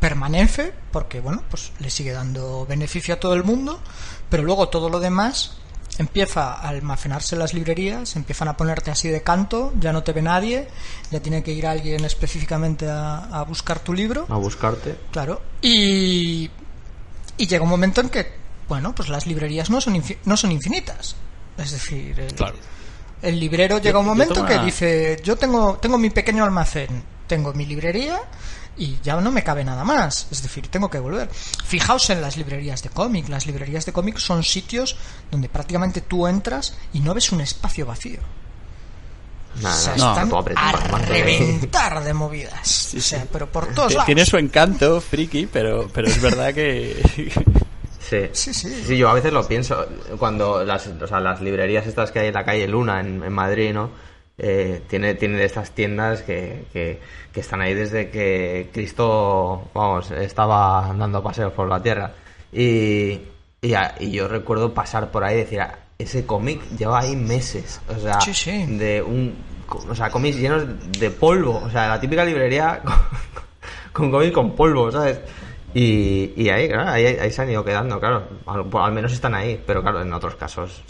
permanece, 0.00 0.72
porque 0.90 1.20
bueno, 1.20 1.42
pues 1.50 1.72
le 1.78 1.90
sigue 1.90 2.12
dando 2.12 2.66
beneficio 2.66 3.14
a 3.14 3.20
todo 3.20 3.34
el 3.34 3.44
mundo, 3.44 3.80
pero 4.30 4.42
luego 4.42 4.68
todo 4.68 4.88
lo 4.88 4.98
demás 4.98 5.56
empieza 5.98 6.54
a 6.54 6.68
almacenarse 6.68 7.34
en 7.34 7.40
las 7.40 7.52
librerías, 7.54 8.16
empiezan 8.16 8.48
a 8.48 8.56
ponerte 8.56 8.90
así 8.90 9.08
de 9.08 9.22
canto, 9.22 9.72
ya 9.78 9.92
no 9.92 10.02
te 10.02 10.12
ve 10.12 10.22
nadie, 10.22 10.68
ya 11.10 11.20
tiene 11.20 11.42
que 11.42 11.52
ir 11.52 11.66
alguien 11.66 12.04
específicamente 12.04 12.88
a, 12.88 13.18
a 13.18 13.42
buscar 13.44 13.78
tu 13.80 13.92
libro. 13.92 14.26
A 14.28 14.36
buscarte. 14.36 14.96
Claro. 15.10 15.42
Y, 15.60 16.50
y 17.36 17.46
llega 17.46 17.62
un 17.62 17.68
momento 17.70 18.00
en 18.00 18.08
que, 18.08 18.26
bueno, 18.68 18.94
pues 18.94 19.08
las 19.10 19.26
librerías 19.26 19.68
no 19.70 19.80
son, 19.80 19.94
infi- 19.94 20.18
no 20.24 20.36
son 20.36 20.52
infinitas. 20.52 21.14
Es 21.58 21.70
decir, 21.72 22.18
el, 22.18 22.34
Claro. 22.34 22.56
el 23.20 23.38
librero 23.38 23.78
llega 23.78 23.98
un 23.98 24.06
momento 24.06 24.46
que 24.46 24.58
dice, 24.60 25.20
yo 25.22 25.36
tengo, 25.36 25.76
tengo 25.76 25.98
mi 25.98 26.08
pequeño 26.10 26.42
almacén, 26.42 27.02
tengo 27.26 27.52
mi 27.52 27.66
librería 27.66 28.18
y 28.76 28.98
ya 29.02 29.20
no 29.20 29.30
me 29.30 29.44
cabe 29.44 29.64
nada 29.64 29.84
más. 29.84 30.28
Es 30.30 30.42
decir, 30.42 30.68
tengo 30.68 30.90
que 30.90 30.98
volver. 30.98 31.28
Fijaos 31.64 32.08
en 32.10 32.20
las 32.20 32.36
librerías 32.36 32.82
de 32.82 32.88
cómic. 32.88 33.28
Las 33.28 33.46
librerías 33.46 33.84
de 33.84 33.92
cómic 33.92 34.18
son 34.18 34.42
sitios 34.42 34.96
donde 35.30 35.48
prácticamente 35.48 36.00
tú 36.00 36.26
entras 36.26 36.76
y 36.92 37.00
no 37.00 37.14
ves 37.14 37.32
un 37.32 37.40
espacio 37.40 37.86
vacío. 37.86 38.20
Nada, 39.60 39.76
o 39.76 39.78
sea, 39.78 39.96
no, 39.96 40.12
están 40.12 40.34
apretado, 40.34 40.94
a 40.94 40.98
reventar 41.00 42.02
de 42.02 42.14
movidas. 42.14 42.94
o 42.96 43.00
sea, 43.00 43.26
pero 43.30 43.46
por 43.52 43.66
todos 43.74 43.92
lados. 43.92 44.06
Tiene 44.06 44.24
su 44.24 44.38
encanto, 44.38 45.00
friki, 45.00 45.46
pero, 45.46 45.88
pero 45.92 46.08
es 46.08 46.20
verdad 46.20 46.54
que... 46.54 47.02
Sí. 48.12 48.28
Sí, 48.32 48.52
sí. 48.52 48.84
Sí, 48.86 48.98
yo 48.98 49.08
a 49.08 49.14
veces 49.14 49.32
lo 49.32 49.48
pienso 49.48 49.86
cuando 50.18 50.62
las, 50.64 50.86
o 50.86 51.06
sea, 51.06 51.18
las 51.18 51.40
librerías 51.40 51.86
estas 51.86 52.12
que 52.12 52.18
hay 52.18 52.26
en 52.26 52.34
la 52.34 52.44
calle 52.44 52.68
Luna, 52.68 53.00
en, 53.00 53.22
en 53.22 53.32
Madrid, 53.32 53.72
¿no? 53.72 53.90
Eh, 54.38 54.82
tiene, 54.88 55.14
tiene 55.14 55.36
de 55.38 55.44
estas 55.44 55.70
tiendas 55.72 56.22
que, 56.22 56.64
que, 56.72 56.98
que 57.32 57.40
están 57.40 57.60
ahí 57.60 57.74
desde 57.74 58.10
que 58.10 58.70
Cristo, 58.72 59.68
vamos, 59.74 60.10
estaba 60.10 60.86
andando 60.88 61.22
paseos 61.22 61.52
por 61.52 61.68
la 61.68 61.82
tierra. 61.82 62.12
Y, 62.52 63.20
y, 63.60 64.10
yo 64.10 64.28
recuerdo 64.28 64.72
pasar 64.74 65.10
por 65.10 65.22
ahí 65.24 65.34
y 65.36 65.38
decir, 65.38 65.60
"Ah, 65.60 65.78
ese 65.98 66.26
cómic 66.26 66.60
lleva 66.76 67.00
ahí 67.00 67.14
meses. 67.16 67.80
O 67.88 67.98
sea, 67.98 68.20
Sí, 68.20 68.34
sí. 68.34 68.66
de 68.66 69.02
un. 69.02 69.34
O 69.88 69.94
sea, 69.94 70.10
cómics 70.10 70.36
llenos 70.36 70.64
de 70.98 71.10
polvo. 71.10 71.62
O 71.64 71.70
sea, 71.70 71.88
la 71.88 72.00
típica 72.00 72.24
librería 72.24 72.80
con, 72.84 72.94
con 73.92 74.10
cómics 74.10 74.32
con 74.32 74.54
polvo, 74.56 74.90
¿sabes? 74.90 75.20
Y, 75.74 76.32
y 76.36 76.48
ahí, 76.50 76.68
claro, 76.68 76.90
ahí, 76.90 77.06
ahí 77.06 77.30
se 77.30 77.42
han 77.42 77.50
ido 77.50 77.64
quedando, 77.64 77.98
claro. 77.98 78.24
Al, 78.46 78.92
menos 78.92 79.12
están 79.12 79.34
ahí, 79.34 79.62
pero 79.66 79.82
claro, 79.82 80.02
en 80.02 80.12
otros 80.12 80.34
casos 80.36 80.82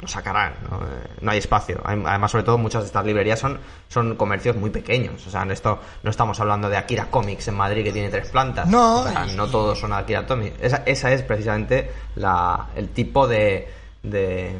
lo 0.00 0.08
sacarán, 0.08 0.54
¿no? 0.68 0.78
Eh, 0.78 1.08
No 1.20 1.30
hay 1.30 1.38
espacio. 1.38 1.80
Además, 1.84 2.30
sobre 2.30 2.42
todo, 2.44 2.58
muchas 2.58 2.82
de 2.82 2.86
estas 2.88 3.04
librerías 3.06 3.38
son, 3.38 3.60
son 3.88 4.16
comercios 4.16 4.56
muy 4.56 4.70
pequeños. 4.70 5.24
O 5.26 5.30
sea, 5.30 5.42
en 5.42 5.52
esto 5.52 5.78
no 6.02 6.10
estamos 6.10 6.40
hablando 6.40 6.68
de 6.68 6.76
Akira 6.76 7.06
Comics 7.10 7.46
en 7.48 7.54
Madrid 7.54 7.84
que 7.84 7.92
tiene 7.92 8.08
tres 8.08 8.28
plantas. 8.30 8.66
No, 8.68 9.02
O 9.02 9.08
sea, 9.08 9.26
no 9.26 9.46
todos 9.48 9.78
son 9.78 9.92
Akira 9.92 10.26
Comics. 10.26 10.56
Esa, 10.60 10.82
esa 10.86 11.12
es 11.12 11.22
precisamente 11.22 11.90
la, 12.16 12.68
el 12.74 12.88
tipo 12.88 13.28
de... 13.28 13.68
de 14.02 14.56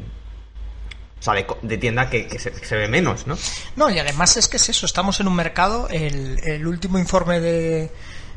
o 1.19 1.23
sea, 1.25 1.35
de, 1.35 1.47
de 1.63 1.79
tienda 1.79 2.11
que, 2.11 2.27
que 2.27 2.39
se, 2.39 2.51
que 2.51 2.65
se 2.67 2.77
ve 2.77 2.89
menos, 2.89 3.29
¿no? 3.29 3.37
No, 3.77 3.89
y 3.89 3.97
además 3.99 4.37
es 4.37 4.49
que 4.49 4.57
es 4.57 4.69
eso, 4.69 4.87
estamos 4.87 5.21
en 5.21 5.29
un 5.29 5.37
mercado, 5.37 5.87
el, 5.89 6.41
el 6.43 6.67
último 6.67 6.99
informe 6.99 7.39
de, 7.39 7.93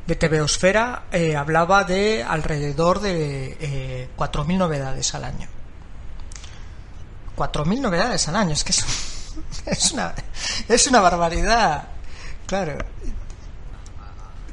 de 0.06 0.16
TVOsfera 0.16 1.06
eh, 1.12 1.36
hablaba 1.36 1.84
de 1.84 2.24
alrededor 2.24 3.00
de 3.00 3.58
eh, 3.60 4.10
4.000 4.18 4.58
novedades 4.58 5.16
al 5.16 5.24
año. 5.24 5.48
4.000 7.36 7.80
novedades 7.82 8.28
al 8.28 8.36
año, 8.36 8.54
es 8.54 8.64
que 8.64 8.72
es, 9.66 9.92
una, 9.92 10.14
es 10.68 10.88
una 10.88 11.02
barbaridad. 11.02 11.88
Claro. 12.46 12.78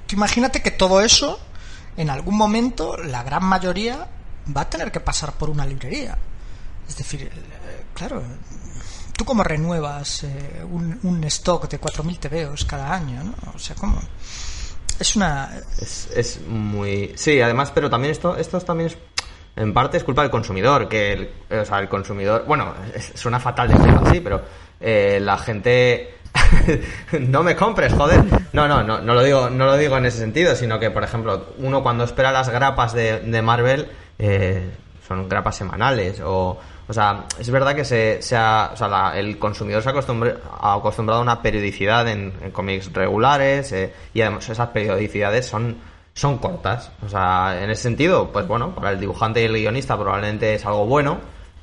Tú 0.07 0.17
imagínate 0.17 0.62
que 0.62 0.71
todo 0.71 1.01
eso, 1.01 1.38
en 1.97 2.11
algún 2.11 2.37
momento, 2.37 2.97
la 2.97 3.23
gran 3.23 3.45
mayoría 3.45 4.09
va 4.57 4.62
a 4.62 4.71
tener 4.71 4.91
que 4.91 5.01
pasar 5.01 5.33
por 5.35 5.51
una 5.51 5.67
librería. 5.67 6.17
Es 6.88 6.97
decir, 6.97 7.23
eh, 7.23 7.85
claro, 7.95 8.23
¿Tú 9.17 9.27
cómo 9.27 9.45
renuevas 9.45 10.25
eh, 10.25 10.65
un, 10.69 10.99
un 11.03 11.25
stock 11.25 11.69
de 11.69 11.81
4.000 11.81 12.19
TVOs 12.19 12.65
cada 12.65 12.93
año? 12.95 13.23
¿no? 13.23 13.35
O 13.55 13.59
sea, 13.59 13.77
¿cómo? 13.77 14.01
Es 15.03 15.17
una... 15.17 15.51
Es, 15.81 16.09
es 16.15 16.41
muy... 16.47 17.11
Sí, 17.17 17.41
además, 17.41 17.73
pero 17.75 17.91
también 17.91 18.12
esto, 18.12 18.37
esto 18.37 18.57
es 18.57 18.65
también 18.65 18.87
es... 18.87 18.97
En 19.57 19.75
parte 19.75 19.97
es 19.97 20.05
culpa 20.05 20.23
del 20.23 20.31
consumidor, 20.31 20.88
que 20.88 21.12
el, 21.12 21.31
o 21.61 21.65
sea, 21.65 21.81
el 21.81 21.88
consumidor... 21.88 22.45
Bueno, 22.47 22.73
suena 23.15 23.41
fatal 23.41 23.67
decirlo 23.67 24.01
así, 24.07 24.21
pero 24.21 24.43
eh, 24.79 25.19
la 25.21 25.38
gente... 25.38 26.19
no 27.19 27.43
me 27.43 27.57
compres, 27.57 27.93
joder. 27.93 28.23
No, 28.53 28.69
no, 28.69 28.85
no, 28.85 29.01
no 29.01 29.15
lo 29.15 29.25
digo, 29.25 29.51
no 29.51 29.67
lo 29.67 29.77
digo 29.77 29.99
en 29.99 30.07
ese 30.07 30.19
sentido, 30.19 30.55
sino 30.55 30.79
que, 30.79 30.93
por 30.93 31.03
ejemplo, 31.03 31.49
uno 31.59 31.83
cuando 31.83 32.05
espera 32.05 32.31
las 32.31 32.49
grapas 32.49 32.93
de, 32.93 33.19
de 33.23 33.43
Marvel, 33.43 33.88
eh, 34.21 34.71
son 35.09 35.29
grapas 35.29 35.57
semanales, 35.57 36.21
o, 36.25 36.61
o 36.88 36.92
sea, 36.92 37.25
es 37.38 37.51
verdad 37.51 37.75
que 37.75 37.85
se, 37.85 38.21
se 38.23 38.37
ha, 38.37 38.71
o 38.73 38.77
sea, 38.77 38.88
la- 38.88 39.18
el 39.18 39.38
consumidor 39.38 39.83
se 39.83 39.88
ha, 39.88 39.92
ha 39.92 40.75
acostumbrado 40.75 41.21
a 41.21 41.23
una 41.23 41.40
periodicidad 41.42 42.09
en, 42.09 42.33
en 42.42 42.51
cómics 42.51 42.92
regulares, 42.92 43.73
eh, 43.73 43.92
y 44.14 44.21
además 44.21 44.49
esas 44.49 44.68
periodicidades 44.68 45.47
son, 45.47 45.77
son 46.14 46.38
cortas. 46.38 46.90
O 47.05 47.09
sea, 47.09 47.62
en 47.62 47.71
ese 47.71 47.83
sentido, 47.85 48.31
pues 48.33 48.47
bueno, 48.47 48.75
para 48.75 48.90
el 48.90 49.01
dibujante 49.01 49.40
y 49.40 49.45
el 49.45 49.53
guionista 49.55 49.97
probablemente 49.99 50.55
es 50.55 50.66
algo 50.66 50.87
bueno, 50.87 51.18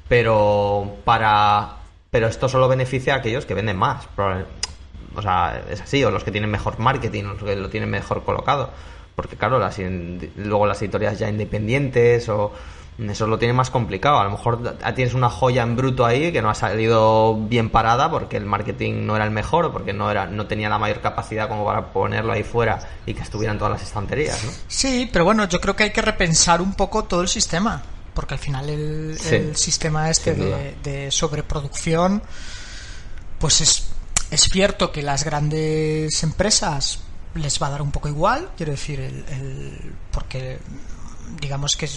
pero 0.08 0.97
para 1.05 1.75
pero 2.12 2.27
esto 2.27 2.49
solo 2.49 2.67
beneficia 2.67 3.13
a 3.13 3.17
aquellos 3.17 3.45
que 3.45 3.53
venden 3.53 3.77
más. 3.77 4.08
O 5.15 5.21
sea, 5.21 5.62
es 5.69 5.82
así, 5.82 6.03
o 6.03 6.10
los 6.12 6.23
que 6.23 6.32
tienen 6.32 6.49
mejor 6.49 6.79
marketing, 6.79 7.25
o 7.25 7.34
los 7.34 7.43
que 7.43 7.55
lo 7.55 7.69
tienen 7.69 7.89
mejor 7.89 8.23
colocado. 8.23 8.71
Porque 9.19 9.36
claro, 9.36 9.60
las, 9.60 9.77
luego 10.38 10.65
las 10.65 10.82
editoriales 10.82 11.19
ya 11.19 11.27
independientes 11.27 12.29
o 12.29 12.53
eso 12.97 13.27
lo 13.27 13.38
tiene 13.38 13.53
más 13.53 13.69
complicado. 13.69 14.19
A 14.19 14.23
lo 14.23 14.32
mejor 14.32 14.77
tienes 14.95 15.13
una 15.13 15.29
joya 15.29 15.63
en 15.63 15.75
bruto 15.75 16.05
ahí 16.05 16.32
que 16.32 16.41
no 16.41 16.49
ha 16.49 16.55
salido 16.55 17.36
bien 17.36 17.69
parada 17.69 18.10
porque 18.10 18.38
el 18.38 18.45
marketing 18.45 19.05
no 19.05 19.15
era 19.15 19.25
el 19.25 19.32
mejor 19.32 19.65
o 19.65 19.71
porque 19.73 19.93
no 19.93 20.10
era 20.12 20.25
no 20.25 20.47
tenía 20.47 20.69
la 20.69 20.77
mayor 20.77 21.01
capacidad 21.01 21.47
como 21.47 21.65
para 21.65 21.93
ponerlo 21.93 22.32
ahí 22.34 22.43
fuera 22.43 22.79
y 23.05 23.13
que 23.13 23.21
estuviera 23.21 23.51
en 23.53 23.58
todas 23.58 23.73
las 23.73 23.84
estanterías, 23.84 24.41
¿no? 24.43 24.51
Sí, 24.67 25.10
pero 25.12 25.25
bueno, 25.25 25.47
yo 25.47 25.60
creo 25.62 25.75
que 25.75 25.84
hay 25.84 25.91
que 25.91 26.01
repensar 26.01 26.62
un 26.62 26.73
poco 26.73 27.03
todo 27.05 27.21
el 27.21 27.27
sistema. 27.27 27.82
porque 28.13 28.34
al 28.36 28.39
final 28.39 28.69
el, 28.69 29.17
Sí, 29.17 29.36
el 29.36 29.55
sistema 29.55 30.10
este 30.10 30.34
de, 30.34 30.75
de 30.84 31.12
sobreproducción, 31.12 32.21
pues 33.39 33.62
es, 33.62 33.91
es 34.29 34.41
cierto 34.41 34.91
que 34.91 35.01
las 35.03 35.23
grandes 35.23 36.21
empresas 36.23 36.99
les 37.35 37.61
va 37.61 37.67
a 37.67 37.71
dar 37.71 37.81
un 37.81 37.91
poco 37.91 38.07
igual, 38.07 38.49
quiero 38.57 38.71
decir, 38.71 38.99
el, 38.99 39.93
porque 40.11 40.59
digamos 41.39 41.75
que 41.75 41.87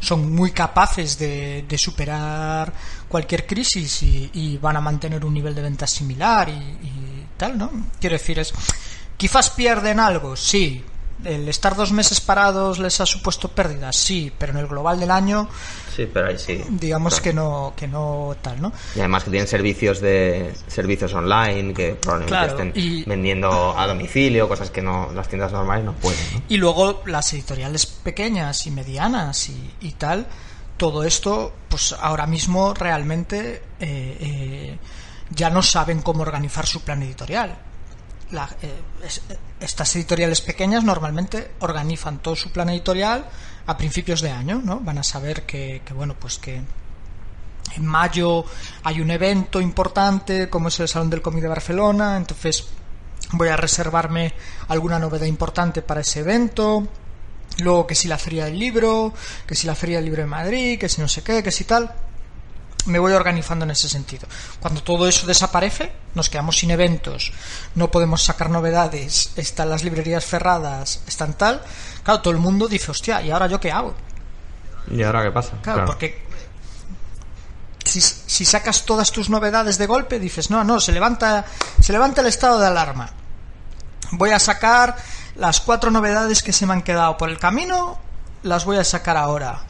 son 0.00 0.34
muy 0.34 0.50
capaces 0.50 1.18
de, 1.18 1.64
de 1.68 1.78
superar 1.78 2.72
cualquier 3.08 3.46
crisis 3.46 4.02
y, 4.02 4.30
y 4.34 4.58
van 4.58 4.76
a 4.76 4.80
mantener 4.80 5.24
un 5.24 5.34
nivel 5.34 5.54
de 5.54 5.62
ventas 5.62 5.90
similar 5.90 6.48
y, 6.48 6.52
y 6.52 7.26
tal, 7.36 7.56
¿no? 7.56 7.70
Quiero 8.00 8.14
decir, 8.14 8.38
es 8.38 8.52
quizás 9.16 9.50
pierden 9.50 10.00
algo, 10.00 10.34
sí. 10.34 10.82
El 11.22 11.46
estar 11.50 11.76
dos 11.76 11.92
meses 11.92 12.18
parados 12.22 12.78
les 12.78 12.98
ha 13.02 13.04
supuesto 13.04 13.48
pérdidas, 13.48 13.94
sí, 13.94 14.32
pero 14.38 14.52
en 14.52 14.58
el 14.58 14.66
global 14.66 14.98
del 14.98 15.10
año, 15.10 15.46
Sí, 15.94 16.08
pero 16.12 16.28
ahí 16.28 16.38
sí. 16.38 16.62
digamos 16.68 17.14
Claro. 17.20 17.22
que 17.24 17.32
no, 17.34 17.72
que 17.76 17.88
no 17.88 18.36
tal, 18.40 18.60
¿no? 18.62 18.72
Y 18.94 19.00
además 19.00 19.24
que 19.24 19.30
tienen 19.30 19.48
servicios 19.48 20.00
de 20.00 20.54
servicios 20.68 21.12
online 21.14 21.74
que 21.74 21.94
probablemente 21.94 22.30
Claro, 22.46 22.52
estén 22.64 22.72
y- 22.74 23.04
vendiendo 23.04 23.78
a 23.78 23.86
domicilio, 23.86 24.48
cosas 24.48 24.70
que 24.70 24.82
no 24.82 25.10
las 25.12 25.28
tiendas 25.28 25.52
normales 25.52 25.84
no 25.84 25.92
pueden. 25.94 26.20
¿no? 26.34 26.42
Y 26.48 26.56
luego 26.58 27.02
las 27.06 27.32
editoriales 27.32 27.86
pequeñas 27.86 28.66
y 28.66 28.70
medianas 28.70 29.48
y, 29.48 29.70
y 29.80 29.92
tal, 29.92 30.26
todo 30.76 31.02
esto, 31.04 31.52
pues 31.68 31.94
ahora 32.00 32.26
mismo 32.26 32.72
realmente 32.72 33.62
eh, 33.80 34.16
eh, 34.20 34.78
ya 35.30 35.50
no 35.50 35.62
saben 35.62 36.00
cómo 36.02 36.22
organizar 36.22 36.66
su 36.66 36.82
plan 36.82 37.02
editorial. 37.02 37.58
La- 38.30 38.48
eh, 38.62 38.72
es- 39.04 39.22
estas 39.60 39.94
editoriales 39.96 40.40
pequeñas 40.40 40.84
normalmente 40.84 41.50
organizan 41.60 42.20
todo 42.20 42.36
su 42.36 42.50
plan 42.50 42.70
editorial 42.70 43.26
a 43.66 43.76
principios 43.76 44.20
de 44.20 44.30
año, 44.30 44.60
¿no? 44.64 44.80
Van 44.80 44.98
a 44.98 45.02
saber 45.02 45.44
que, 45.44 45.82
que 45.84 45.94
bueno, 45.94 46.14
pues 46.18 46.38
que 46.38 46.60
en 47.76 47.86
mayo 47.86 48.44
hay 48.84 49.00
un 49.00 49.10
evento 49.10 49.60
importante 49.60 50.48
como 50.48 50.68
es 50.68 50.80
el 50.80 50.88
Salón 50.88 51.10
del 51.10 51.22
Cómic 51.22 51.42
de 51.42 51.48
Barcelona, 51.48 52.16
entonces 52.16 52.66
voy 53.32 53.48
a 53.48 53.56
reservarme 53.56 54.34
alguna 54.68 54.98
novedad 54.98 55.26
importante 55.26 55.82
para 55.82 56.00
ese 56.00 56.20
evento. 56.20 56.86
Luego 57.58 57.86
que 57.86 57.94
si 57.94 58.08
la 58.08 58.18
Feria 58.18 58.46
del 58.46 58.58
Libro, 58.58 59.12
que 59.46 59.54
si 59.54 59.66
la 59.66 59.74
Feria 59.74 59.96
del 59.96 60.06
Libro 60.06 60.22
de 60.22 60.28
Madrid, 60.28 60.78
que 60.78 60.88
si 60.88 61.00
no 61.00 61.08
sé 61.08 61.22
qué, 61.22 61.42
que 61.42 61.50
si 61.50 61.64
tal. 61.64 61.92
Me 62.86 62.98
voy 62.98 63.12
organizando 63.12 63.64
en 63.64 63.70
ese 63.72 63.88
sentido. 63.88 64.26
Cuando 64.60 64.82
todo 64.82 65.06
eso 65.06 65.26
desaparece, 65.26 65.92
nos 66.14 66.30
quedamos 66.30 66.58
sin 66.58 66.70
eventos, 66.70 67.32
no 67.74 67.90
podemos 67.90 68.22
sacar 68.22 68.50
novedades, 68.50 69.32
están 69.36 69.70
las 69.70 69.84
librerías 69.84 70.24
cerradas, 70.24 71.00
están 71.06 71.34
tal. 71.34 71.62
Claro, 72.02 72.20
todo 72.22 72.32
el 72.32 72.40
mundo 72.40 72.68
dice, 72.68 72.90
hostia, 72.90 73.20
¿y 73.22 73.30
ahora 73.30 73.46
yo 73.48 73.60
qué 73.60 73.70
hago? 73.70 73.94
¿Y 74.90 75.02
ahora 75.02 75.22
qué 75.22 75.30
pasa? 75.30 75.52
Claro, 75.62 75.84
porque 75.84 76.22
si, 77.84 78.00
si 78.00 78.44
sacas 78.44 78.84
todas 78.84 79.10
tus 79.12 79.28
novedades 79.30 79.78
de 79.78 79.86
golpe, 79.86 80.18
dices, 80.18 80.50
no, 80.50 80.64
no, 80.64 80.80
se 80.80 80.92
levanta, 80.92 81.44
se 81.80 81.92
levanta 81.92 82.20
el 82.20 82.28
estado 82.28 82.58
de 82.60 82.66
alarma. 82.66 83.10
Voy 84.12 84.30
a 84.30 84.38
sacar 84.38 84.96
las 85.36 85.60
cuatro 85.60 85.90
novedades 85.90 86.42
que 86.42 86.52
se 86.52 86.66
me 86.66 86.72
han 86.72 86.82
quedado 86.82 87.16
por 87.16 87.30
el 87.30 87.38
camino, 87.38 87.98
las 88.42 88.64
voy 88.64 88.76
a 88.78 88.84
sacar 88.84 89.16
ahora. 89.16 89.60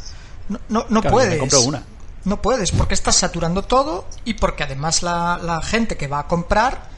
No, 0.49 0.59
no, 0.69 0.87
no 0.89 1.01
Claro, 1.01 1.15
puedes. 1.17 1.33
me 1.33 1.39
compro 1.39 1.61
una. 1.63 1.83
No 2.25 2.43
puedes, 2.43 2.73
porque 2.73 2.95
estás 2.95 3.17
saturando 3.17 3.63
todo 3.63 4.05
y 4.25 4.35
porque 4.35 4.65
además 4.65 5.03
la, 5.03 5.39
la 5.43 5.63
gente 5.63 5.97
que 5.97 6.07
va 6.07 6.21
a 6.21 6.27
comprar 6.27 6.91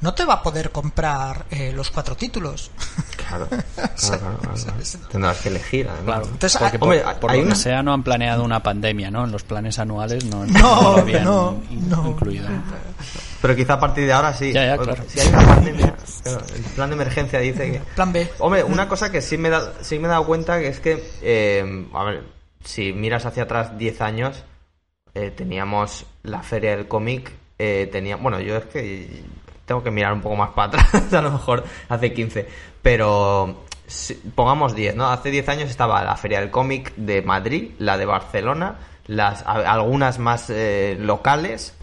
no 0.00 0.14
te 0.14 0.24
va 0.24 0.34
a 0.34 0.42
poder 0.42 0.72
comprar 0.72 1.44
eh, 1.50 1.72
los 1.74 1.90
cuatro 1.90 2.16
títulos. 2.16 2.70
Claro, 3.32 3.46
claro, 3.48 3.62
claro, 3.96 4.38
claro. 4.42 4.76
Tendrás 5.10 5.38
que 5.38 5.48
elegir, 5.48 5.88
además. 5.88 6.04
Claro, 6.04 6.26
Entonces, 6.32 6.58
porque 6.60 6.76
ah, 6.76 6.80
por, 6.80 6.88
hombre, 6.96 7.14
por 7.18 7.30
hay 7.30 7.38
lo 7.38 7.44
una- 7.46 7.54
que 7.54 7.60
sea 7.60 7.82
no 7.82 7.94
han 7.94 8.02
planeado 8.02 8.44
una 8.44 8.62
pandemia, 8.62 9.10
¿no? 9.10 9.24
En 9.24 9.32
los 9.32 9.42
planes 9.42 9.78
anuales 9.78 10.26
no, 10.26 10.44
No, 10.44 10.82
lo 10.82 10.98
habían 10.98 11.24
no, 11.24 11.62
in- 11.70 11.88
no. 11.88 12.08
incluido. 12.08 12.46
Pero 13.40 13.56
quizá 13.56 13.74
a 13.74 13.80
partir 13.80 14.04
de 14.04 14.12
ahora 14.12 14.34
sí. 14.34 14.52
Ya, 14.52 14.66
ya, 14.66 14.76
claro. 14.76 15.02
Si 15.08 15.18
hay 15.20 15.28
una 15.28 15.46
pandemia, 15.46 15.94
el 16.26 16.62
plan 16.74 16.90
de 16.90 16.94
emergencia 16.94 17.38
dice 17.38 17.72
que... 17.72 17.78
Plan 17.94 18.12
B. 18.12 18.30
Hombre, 18.40 18.64
una 18.64 18.86
cosa 18.86 19.10
que 19.10 19.22
sí 19.22 19.38
me, 19.38 19.48
da, 19.48 19.72
sí 19.80 19.98
me 19.98 20.08
he 20.08 20.10
dado 20.10 20.26
cuenta 20.26 20.58
que 20.58 20.68
es 20.68 20.80
que, 20.80 21.10
eh, 21.22 21.86
a 21.94 22.04
ver, 22.04 22.24
si 22.64 22.92
miras 22.92 23.24
hacia 23.24 23.44
atrás 23.44 23.78
10 23.78 24.00
años, 24.02 24.44
eh, 25.14 25.30
teníamos 25.30 26.06
la 26.22 26.42
feria 26.42 26.76
del 26.76 26.88
cómic, 26.88 27.32
eh, 27.58 27.88
tenía, 27.92 28.16
bueno, 28.16 28.40
yo 28.40 28.56
es 28.56 28.64
que 28.66 29.22
tengo 29.66 29.82
que 29.82 29.90
mirar 29.90 30.12
un 30.12 30.20
poco 30.20 30.36
más 30.36 30.50
para 30.50 30.68
atrás, 30.84 31.12
a 31.12 31.22
lo 31.22 31.32
mejor 31.32 31.64
hace 31.88 32.12
15, 32.12 32.48
pero 32.80 33.64
pongamos 34.34 34.74
10, 34.74 34.96
¿no? 34.96 35.08
Hace 35.08 35.30
10 35.30 35.48
años 35.48 35.70
estaba 35.70 36.02
la 36.04 36.16
feria 36.16 36.40
del 36.40 36.50
cómic 36.50 36.94
de 36.96 37.22
Madrid, 37.22 37.72
la 37.78 37.98
de 37.98 38.06
Barcelona, 38.06 38.78
las, 39.06 39.42
algunas 39.46 40.18
más 40.18 40.48
eh, 40.50 40.96
locales 40.98 41.76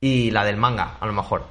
y 0.00 0.30
la 0.30 0.44
del 0.44 0.56
manga, 0.56 0.96
a 1.00 1.06
lo 1.06 1.12
mejor. 1.12 1.46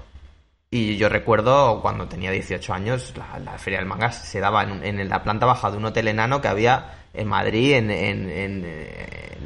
Y 0.72 0.98
yo 0.98 1.10
recuerdo 1.10 1.82
cuando 1.82 2.08
tenía 2.08 2.32
18 2.32 2.74
años, 2.74 3.14
la, 3.16 3.40
la 3.40 3.58
feria 3.58 3.80
del 3.80 3.88
manga 3.88 4.12
se 4.12 4.40
daba 4.40 4.64
en, 4.64 4.84
en 4.84 5.10
la 5.10 5.24
planta 5.24 5.46
baja 5.46 5.72
de 5.72 5.78
un 5.78 5.86
hotel 5.86 6.08
enano 6.08 6.42
que 6.42 6.48
había 6.48 7.05
en 7.18 7.28
Madrid, 7.28 7.74
en, 7.74 7.92
en- 7.92 8.30
en, 8.30 8.64
eh, 8.66 9.38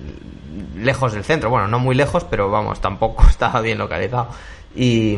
lejos 0.77 1.13
del 1.13 1.23
centro. 1.23 1.49
Bueno, 1.49 1.67
no 1.67 1.79
muy 1.79 1.95
lejos, 1.95 2.23
pero 2.23 2.49
vamos, 2.49 2.81
tampoco 2.81 3.25
estaba 3.29 3.61
bien 3.61 3.77
localizado. 3.77 4.27
Y, 4.75 5.17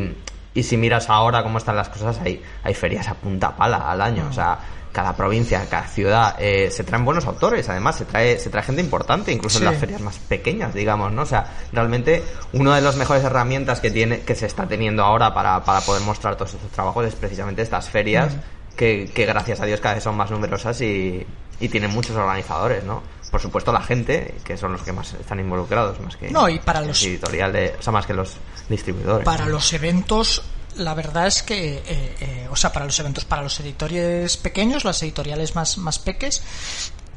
y 0.54 0.62
si 0.62 0.76
miras 0.76 1.08
ahora 1.10 1.42
cómo 1.42 1.58
están 1.58 1.76
las 1.76 1.88
cosas, 1.88 2.18
hay, 2.24 2.42
hay 2.62 2.74
ferias 2.74 3.08
a 3.08 3.14
punta 3.14 3.54
pala 3.56 3.90
al 3.90 4.00
año. 4.00 4.26
O 4.28 4.32
sea, 4.32 4.58
cada 4.92 5.16
provincia, 5.16 5.64
cada 5.70 5.86
ciudad, 5.86 6.36
eh, 6.38 6.70
se 6.70 6.84
traen 6.84 7.04
buenos 7.06 7.24
autores, 7.24 7.66
además, 7.70 7.96
se 7.96 8.04
trae, 8.04 8.38
se 8.38 8.50
trae 8.50 8.62
gente 8.62 8.82
importante, 8.82 9.32
incluso 9.32 9.58
Sí. 9.58 9.64
en 9.64 9.70
las 9.70 9.80
ferias 9.80 10.02
más 10.02 10.18
pequeñas, 10.18 10.74
digamos, 10.74 11.10
¿no? 11.12 11.22
O 11.22 11.26
sea, 11.26 11.46
realmente 11.72 12.22
una 12.52 12.74
de 12.76 12.82
las 12.82 12.96
mejores 12.96 13.24
herramientas 13.24 13.80
que 13.80 13.90
tiene, 13.90 14.20
que 14.20 14.34
se 14.34 14.44
está 14.44 14.66
teniendo 14.66 15.02
ahora 15.02 15.32
para, 15.32 15.64
para 15.64 15.80
poder 15.80 16.02
mostrar 16.02 16.36
todos 16.36 16.52
estos 16.52 16.70
trabajos 16.72 17.06
es 17.06 17.14
precisamente 17.14 17.62
estas 17.62 17.88
ferias, 17.88 18.34
que, 18.76 19.10
que 19.14 19.26
gracias 19.26 19.60
a 19.60 19.66
Dios 19.66 19.80
cada 19.80 19.94
vez 19.94 20.04
son 20.04 20.16
más 20.16 20.30
numerosas 20.30 20.80
y, 20.80 21.26
y 21.60 21.68
tienen 21.68 21.90
muchos 21.90 22.16
organizadores, 22.16 22.84
¿no? 22.84 23.02
Por 23.30 23.40
supuesto 23.40 23.72
la 23.72 23.82
gente, 23.82 24.34
que 24.44 24.56
son 24.56 24.72
los 24.72 24.82
que 24.82 24.92
más 24.92 25.14
están 25.14 25.40
involucrados, 25.40 25.98
más 26.00 26.16
que 26.16 26.30
No, 26.30 26.48
y 26.48 26.58
para 26.58 26.82
los 26.82 27.02
editoriales, 27.02 27.72
o 27.78 27.82
sea, 27.82 27.92
más 27.92 28.04
que 28.04 28.12
los 28.12 28.36
distribuidores. 28.68 29.24
Para 29.24 29.46
¿no? 29.46 29.52
los 29.52 29.72
eventos, 29.72 30.42
la 30.76 30.92
verdad 30.92 31.26
es 31.26 31.42
que, 31.42 31.76
eh, 31.76 31.82
eh, 31.86 32.48
o 32.50 32.56
sea, 32.56 32.72
para 32.72 32.84
los 32.84 32.98
eventos, 33.00 33.24
para 33.24 33.42
los 33.42 33.58
editores 33.60 34.36
pequeños, 34.36 34.84
las 34.84 35.02
editoriales 35.02 35.54
más, 35.54 35.78
más 35.78 35.98
peques, 35.98 36.42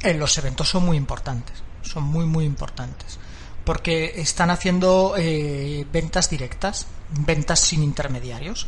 eh, 0.06 0.14
los 0.14 0.38
eventos 0.38 0.70
son 0.70 0.86
muy 0.86 0.98
importantes. 0.98 1.64
Son 1.82 2.04
muy, 2.04 2.26
muy 2.26 2.46
importantes. 2.46 3.18
Porque 3.64 4.14
están 4.22 4.52
haciendo 4.52 5.16
eh, 5.18 5.86
ventas 5.92 6.30
directas, 6.30 6.86
ventas 7.10 7.60
sin 7.60 7.82
intermediarios. 7.82 8.68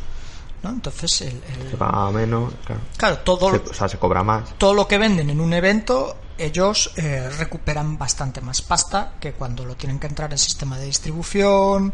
¿No? 0.62 0.70
Entonces, 0.70 1.20
el, 1.22 1.42
el- 1.62 1.70
Se 1.70 1.76
paga 1.76 2.10
menos, 2.10 2.52
claro. 2.64 2.80
claro, 2.96 3.18
todo, 3.18 3.50
Se- 3.52 3.70
o 3.70 3.74
sea, 3.74 3.88
se 3.88 3.98
cobra 3.98 4.22
más. 4.22 4.56
todo 4.58 4.74
lo 4.74 4.86
que 4.88 4.98
venden 4.98 5.30
en 5.30 5.40
un 5.40 5.52
evento, 5.52 6.16
ellos 6.36 6.92
eh, 6.96 7.28
recuperan 7.38 7.98
bastante 7.98 8.40
más 8.40 8.62
pasta 8.62 9.12
que 9.20 9.32
cuando 9.32 9.64
lo 9.64 9.76
tienen 9.76 9.98
que 9.98 10.06
entrar 10.06 10.30
en 10.32 10.38
sistema 10.38 10.78
de 10.78 10.86
distribución, 10.86 11.92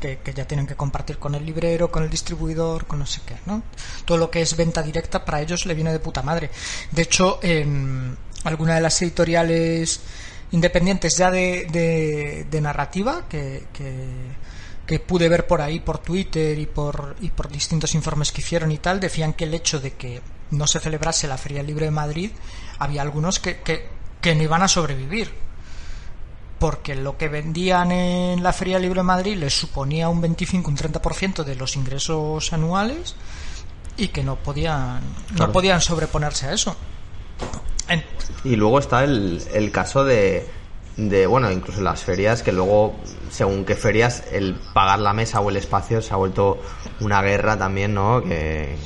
que, 0.00 0.18
que 0.18 0.34
ya 0.34 0.44
tienen 0.46 0.66
que 0.66 0.74
compartir 0.74 1.18
con 1.18 1.34
el 1.36 1.46
librero, 1.46 1.90
con 1.90 2.02
el 2.02 2.10
distribuidor, 2.10 2.86
con 2.86 2.98
no 2.98 3.06
sé 3.06 3.20
qué, 3.24 3.36
¿no? 3.46 3.62
Todo 4.04 4.18
lo 4.18 4.30
que 4.30 4.42
es 4.42 4.56
venta 4.56 4.82
directa 4.82 5.24
para 5.24 5.40
ellos 5.40 5.64
le 5.66 5.74
viene 5.74 5.92
de 5.92 6.00
puta 6.00 6.22
madre. 6.22 6.50
De 6.90 7.02
hecho, 7.02 7.38
en 7.42 8.16
alguna 8.44 8.74
de 8.74 8.80
las 8.80 9.00
editoriales 9.02 10.00
independientes 10.50 11.16
ya 11.16 11.30
de, 11.30 11.66
de, 11.70 12.46
de 12.50 12.60
narrativa 12.60 13.22
que, 13.28 13.68
que, 13.72 14.06
que 14.86 14.98
pude 14.98 15.28
ver 15.28 15.46
por 15.46 15.60
ahí, 15.60 15.80
por 15.80 15.98
Twitter 15.98 16.58
y 16.58 16.66
por, 16.66 17.16
y 17.20 17.30
por 17.30 17.48
distintos 17.48 17.94
informes 17.94 18.32
que 18.32 18.40
hicieron 18.40 18.72
y 18.72 18.78
tal, 18.78 18.98
decían 19.00 19.32
que 19.32 19.44
el 19.44 19.54
hecho 19.54 19.78
de 19.80 19.92
que 19.92 20.20
no 20.50 20.66
se 20.66 20.80
celebrase 20.80 21.28
la 21.28 21.38
Feria 21.38 21.62
Libre 21.62 21.86
de 21.86 21.90
Madrid, 21.92 22.30
había 22.78 23.02
algunos 23.02 23.38
que, 23.38 23.60
que, 23.60 23.86
que 24.20 24.34
no 24.34 24.42
iban 24.42 24.62
a 24.62 24.68
sobrevivir. 24.68 25.32
Porque 26.58 26.94
lo 26.94 27.16
que 27.16 27.28
vendían 27.28 27.90
en 27.90 28.42
la 28.42 28.52
Feria 28.52 28.78
Libre 28.78 29.00
de 29.00 29.04
Madrid 29.04 29.36
les 29.36 29.52
suponía 29.58 30.08
un 30.08 30.20
25, 30.20 30.68
un 30.70 30.76
30% 30.76 31.42
de 31.42 31.56
los 31.56 31.74
ingresos 31.76 32.52
anuales 32.52 33.16
y 33.96 34.08
que 34.08 34.22
no 34.22 34.36
podían, 34.36 35.00
no 35.36 35.50
podían 35.52 35.80
sobreponerse 35.80 36.46
a 36.46 36.52
eso. 36.52 36.76
En- 37.88 38.04
Y 38.44 38.54
luego 38.56 38.78
está 38.78 39.02
el, 39.02 39.42
el 39.52 39.72
caso 39.72 40.04
de, 40.04 40.46
de, 40.96 41.26
bueno, 41.26 41.50
incluso 41.50 41.80
las 41.80 42.02
ferias, 42.02 42.42
que 42.42 42.52
luego, 42.52 42.94
según 43.30 43.64
qué 43.64 43.74
ferias, 43.74 44.24
el 44.32 44.54
pagar 44.74 44.98
la 44.98 45.12
mesa 45.12 45.40
o 45.40 45.50
el 45.50 45.56
espacio 45.56 46.02
se 46.02 46.12
ha 46.12 46.16
vuelto 46.16 46.60
una 47.00 47.22
guerra 47.22 47.58
también, 47.58 47.94
¿no? 47.94 48.22
Que, 48.22 48.76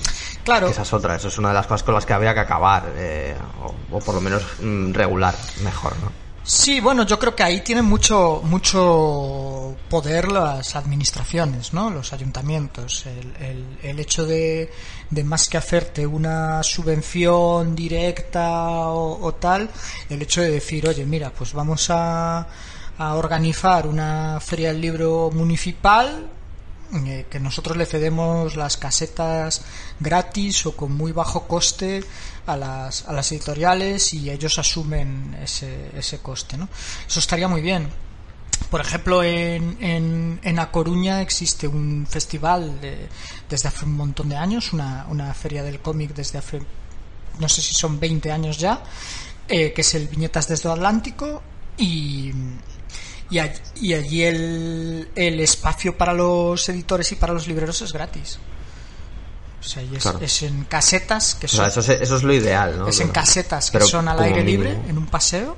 Claro. 0.44 0.66
que 0.66 0.72
esa 0.72 0.82
es 0.82 0.92
otra, 0.92 1.16
eso 1.16 1.26
es 1.28 1.38
una 1.38 1.48
de 1.48 1.54
las 1.54 1.66
cosas 1.66 1.82
con 1.82 1.94
las 1.94 2.06
que 2.06 2.12
habría 2.12 2.32
que 2.32 2.40
acabar, 2.40 2.84
eh, 2.96 3.34
o, 3.64 3.96
o 3.96 3.98
por 3.98 4.14
lo 4.14 4.20
menos 4.20 4.44
mm, 4.60 4.92
regular 4.92 5.34
mejor, 5.64 5.92
¿no? 5.98 6.25
Sí, 6.48 6.78
bueno, 6.78 7.04
yo 7.04 7.18
creo 7.18 7.34
que 7.34 7.42
ahí 7.42 7.60
tienen 7.62 7.84
mucho 7.86 8.40
mucho 8.44 9.74
poder 9.90 10.30
las 10.30 10.76
administraciones, 10.76 11.72
¿no? 11.72 11.90
Los 11.90 12.12
ayuntamientos. 12.12 13.04
El, 13.06 13.34
el- 13.44 13.78
el 13.82 13.98
hecho 13.98 14.24
de, 14.24 14.70
de 15.10 15.24
más 15.24 15.48
que 15.48 15.56
hacerte 15.58 16.06
una 16.06 16.62
subvención 16.62 17.74
directa 17.74 18.88
o, 18.90 19.34
tal, 19.34 19.68
el 20.08 20.22
hecho 20.22 20.40
de 20.40 20.50
decir, 20.52 20.88
oye, 20.88 21.04
mira, 21.04 21.30
pues 21.36 21.52
vamos 21.52 21.90
a, 21.90 22.46
a 22.98 23.14
organizar 23.16 23.88
una 23.88 24.38
feria 24.40 24.68
del 24.68 24.80
libro 24.80 25.30
municipal 25.34 26.30
eh, 27.06 27.26
que 27.28 27.40
nosotros 27.40 27.76
le 27.76 27.86
cedemos 27.86 28.54
las 28.54 28.76
casetas 28.76 29.62
gratis 29.98 30.64
o 30.66 30.76
con 30.76 30.92
muy 30.92 31.10
bajo 31.10 31.48
coste 31.48 32.04
a 32.46 32.56
las, 32.56 33.06
a 33.08 33.12
las 33.12 33.30
editoriales 33.32 34.14
y 34.14 34.30
ellos 34.30 34.58
asumen 34.58 35.36
ese, 35.42 35.90
ese 35.96 36.18
coste. 36.18 36.56
¿no? 36.56 36.68
Eso 37.06 37.20
estaría 37.20 37.48
muy 37.48 37.60
bien. 37.62 37.88
Por 38.70 38.80
ejemplo, 38.80 39.22
en, 39.22 39.76
en, 39.80 40.40
en 40.42 40.58
A 40.58 40.70
Coruña 40.70 41.20
existe 41.20 41.68
un 41.68 42.06
festival 42.08 42.80
de- 42.80 43.08
desde 43.48 43.68
hace 43.68 43.84
un 43.84 43.92
montón 43.96 44.28
de 44.30 44.36
años, 44.36 44.72
una, 44.72 45.06
una 45.08 45.32
feria 45.34 45.62
del 45.62 45.80
cómic 45.80 46.14
desde 46.14 46.38
hace, 46.38 46.60
no 47.38 47.48
sé 47.48 47.60
si 47.60 47.74
son 47.74 48.00
20 48.00 48.32
años 48.32 48.58
ya, 48.58 48.82
eh, 49.48 49.72
que 49.72 49.82
es 49.82 49.94
el 49.94 50.08
Viñetas 50.08 50.48
desde 50.48 50.70
Atlántico 50.70 51.42
y, 51.76 52.32
y, 53.30 53.38
all- 53.38 53.52
y 53.76 53.92
allí 53.92 54.22
el, 54.24 55.10
el 55.14 55.38
espacio 55.40 55.96
para 55.96 56.14
los 56.14 56.66
editores 56.68 57.12
y 57.12 57.16
para 57.16 57.34
los 57.34 57.46
libreros 57.46 57.82
es 57.82 57.92
gratis. 57.92 58.38
O 59.58 59.62
sea, 59.62 59.82
y 59.82 59.96
es, 59.96 60.02
Claro. 60.02 60.18
es 60.20 60.42
en 60.42 60.64
casetas 60.64 61.34
que 61.34 61.46
O 61.46 61.48
son 61.48 61.58
sea, 61.58 61.66
eso 61.68 61.80
es, 61.80 62.00
eso 62.00 62.16
es 62.16 62.22
lo 62.22 62.32
ideal, 62.32 62.78
¿no? 62.78 62.88
es 62.88 63.00
en 63.00 63.08
Pero- 63.08 63.20
casetas 63.20 63.70
que 63.70 63.80
son 63.80 64.06
al 64.08 64.20
aire 64.22 64.44
mínimo. 64.44 64.64
libre, 64.64 64.88
en 64.88 64.98
un 64.98 65.06
paseo. 65.06 65.56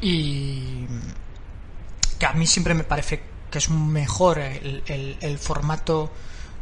Y 0.00 0.86
que 2.18 2.26
a 2.26 2.32
mí 2.34 2.46
siempre 2.46 2.74
me 2.74 2.84
parece 2.84 3.22
que 3.50 3.58
es 3.58 3.70
mejor 3.70 4.38
el, 4.38 4.82
el- 4.86 5.16
el 5.20 5.38
formato 5.38 6.12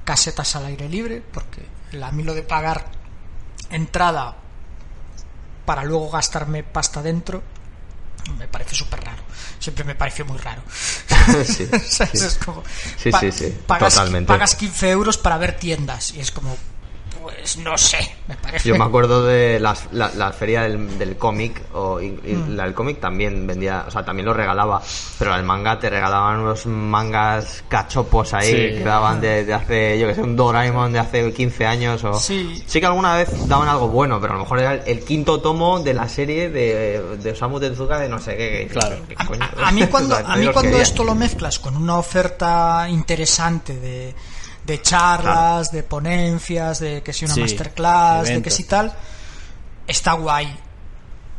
casetas 0.05 0.55
al 0.57 0.67
aire 0.67 0.89
libre, 0.89 1.23
porque 1.33 1.67
a 2.03 2.11
mí 2.13 2.23
lo 2.23 2.35
de 2.35 2.43
pagar 2.43 2.87
entrada 3.71 4.37
para 5.67 5.85
luego 5.85 6.11
gastarme 6.11 6.63
pasta 6.63 7.03
dentro 7.03 7.43
me 8.39 8.49
parece 8.49 8.75
súper 8.75 9.01
raro. 9.05 9.23
Siempre 9.59 9.85
me 9.85 9.95
pareció 9.95 10.25
muy 10.25 10.39
raro. 10.39 10.63
Sí, 11.45 11.69
sí. 11.89 12.03
Es 12.15 12.39
como, 12.45 12.65
Sí, 12.97 13.11
pa- 13.11 13.21
sí, 13.21 13.31
sí, 13.33 13.55
Pagas, 13.67 13.95
totalmente. 13.95 14.27
pagas 14.29 14.55
15 14.57 14.91
euros 14.91 15.19
para 15.19 15.39
ver 15.39 15.57
tiendas 15.57 16.13
y 16.15 16.21
es 16.21 16.31
como, 16.33 16.57
pues 17.23 17.57
no 17.59 17.77
sé, 17.79 17.99
me 18.29 18.37
parece. 18.37 18.69
Yo 18.69 18.77
me 18.77 18.85
acuerdo 18.85 19.25
de 19.25 19.59
las- 19.61 19.89
la, 19.93 20.11
la 20.15 20.33
feria 20.33 20.63
del, 20.63 20.99
del 20.99 21.17
cómic, 21.17 21.63
o 21.75 22.01
y- 22.01 22.07
y 22.25 22.35
Mm. 22.35 22.57
la 22.57 22.65
del 22.65 22.75
cómic 22.75 23.01
también 23.01 23.47
vendía, 23.47 23.85
o 23.87 23.91
sea, 23.91 24.05
también 24.05 24.27
lo 24.27 24.35
regalaba, 24.35 24.83
pero 25.19 25.35
el 25.35 25.43
manga 25.45 25.79
te 25.79 25.89
regalaban 25.91 26.41
unos 26.41 26.67
mangas 26.67 27.65
cachopos 27.69 28.35
ahí 28.35 28.47
Sí. 28.51 28.79
que 28.79 28.85
daban 28.85 29.21
de, 29.21 29.45
de 29.45 29.55
hace, 29.55 29.99
yo 29.99 30.07
que 30.09 30.15
sé, 30.15 30.23
un 30.23 30.37
Doraemon 30.37 30.93
de 30.93 30.99
hace 30.99 31.33
15 31.33 31.67
años 31.67 32.03
o... 32.05 32.15
Sí. 32.15 32.63
que 32.73 32.87
alguna 32.87 33.15
vez 33.17 33.29
daban 33.49 33.69
algo 33.69 33.89
bueno, 33.89 34.21
pero 34.21 34.33
a 34.35 34.37
lo 34.37 34.43
mejor 34.43 34.59
era 34.61 34.75
el, 34.75 34.83
el 34.87 35.05
quinto 35.05 35.41
tomo 35.41 35.81
de 35.81 35.95
la 35.95 36.09
serie 36.09 36.51
de, 36.51 37.01
de 37.19 37.31
Osamu 37.31 37.61
Tezuka 37.61 37.99
de 37.99 38.09
no 38.09 38.19
sé 38.19 38.37
qué. 38.37 38.67
qué- 38.69 38.73
Claro. 38.73 38.97
qué 39.09 39.15
coño. 39.15 39.41
A, 39.63 39.69
a 39.69 39.73
mí 39.73 39.87
cuando, 39.87 40.17
a 40.27 40.37
mí 40.37 40.47
cuando 40.53 40.79
esto 40.79 41.05
lo 41.05 41.15
mezclas 41.15 41.59
con 41.59 41.77
una 41.77 41.97
oferta 41.97 42.87
interesante 42.89 43.77
de, 43.77 44.15
de 44.67 44.81
charlas, 44.83 45.71
de 45.73 45.83
ponencias, 45.83 46.79
de 46.81 47.03
que 47.03 47.13
si 47.13 47.25
una 47.25 47.35
Sí, 47.35 47.41
masterclass, 47.41 48.29
de 48.29 48.43
que 48.43 48.51
si 48.51 48.65
tal, 48.65 48.93
está 49.87 50.13
guay. 50.13 50.57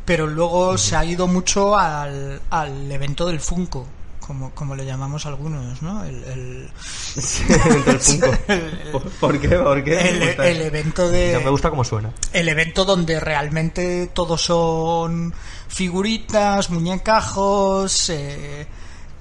Pero 0.06 0.28
luego 0.28 0.78
se 0.78 0.96
ha 0.98 1.06
ido 1.06 1.28
mucho 1.28 1.78
al, 1.78 2.42
al 2.50 2.92
evento 2.92 3.26
del 3.26 3.40
Funko, 3.40 3.88
como, 4.20 4.52
como 4.52 4.76
le 4.76 4.86
llamamos 4.86 5.26
algunos, 5.26 5.82
¿no? 5.82 6.04
El, 6.04 6.22
el, 6.26 6.72
del 7.86 8.00
Funko. 8.02 8.32
¿Por- 8.92 9.10
¿Por 9.12 9.40
qué? 9.40 9.48
¿Por 9.50 9.84
qué? 9.86 10.36
el 10.40 10.62
evento 10.62 11.08
de... 11.10 11.32
Ya 11.32 11.40
me 11.40 11.50
gusta 11.50 11.70
cómo 11.70 11.86
suena. 11.86 12.12
el 12.34 12.50
evento 12.50 12.84
donde 12.84 13.22
realmente 13.22 14.08
todos 14.14 14.42
son 14.42 15.34
figuritas, 15.70 16.70
muñecajos, 16.70 18.10
eh, 18.10 18.68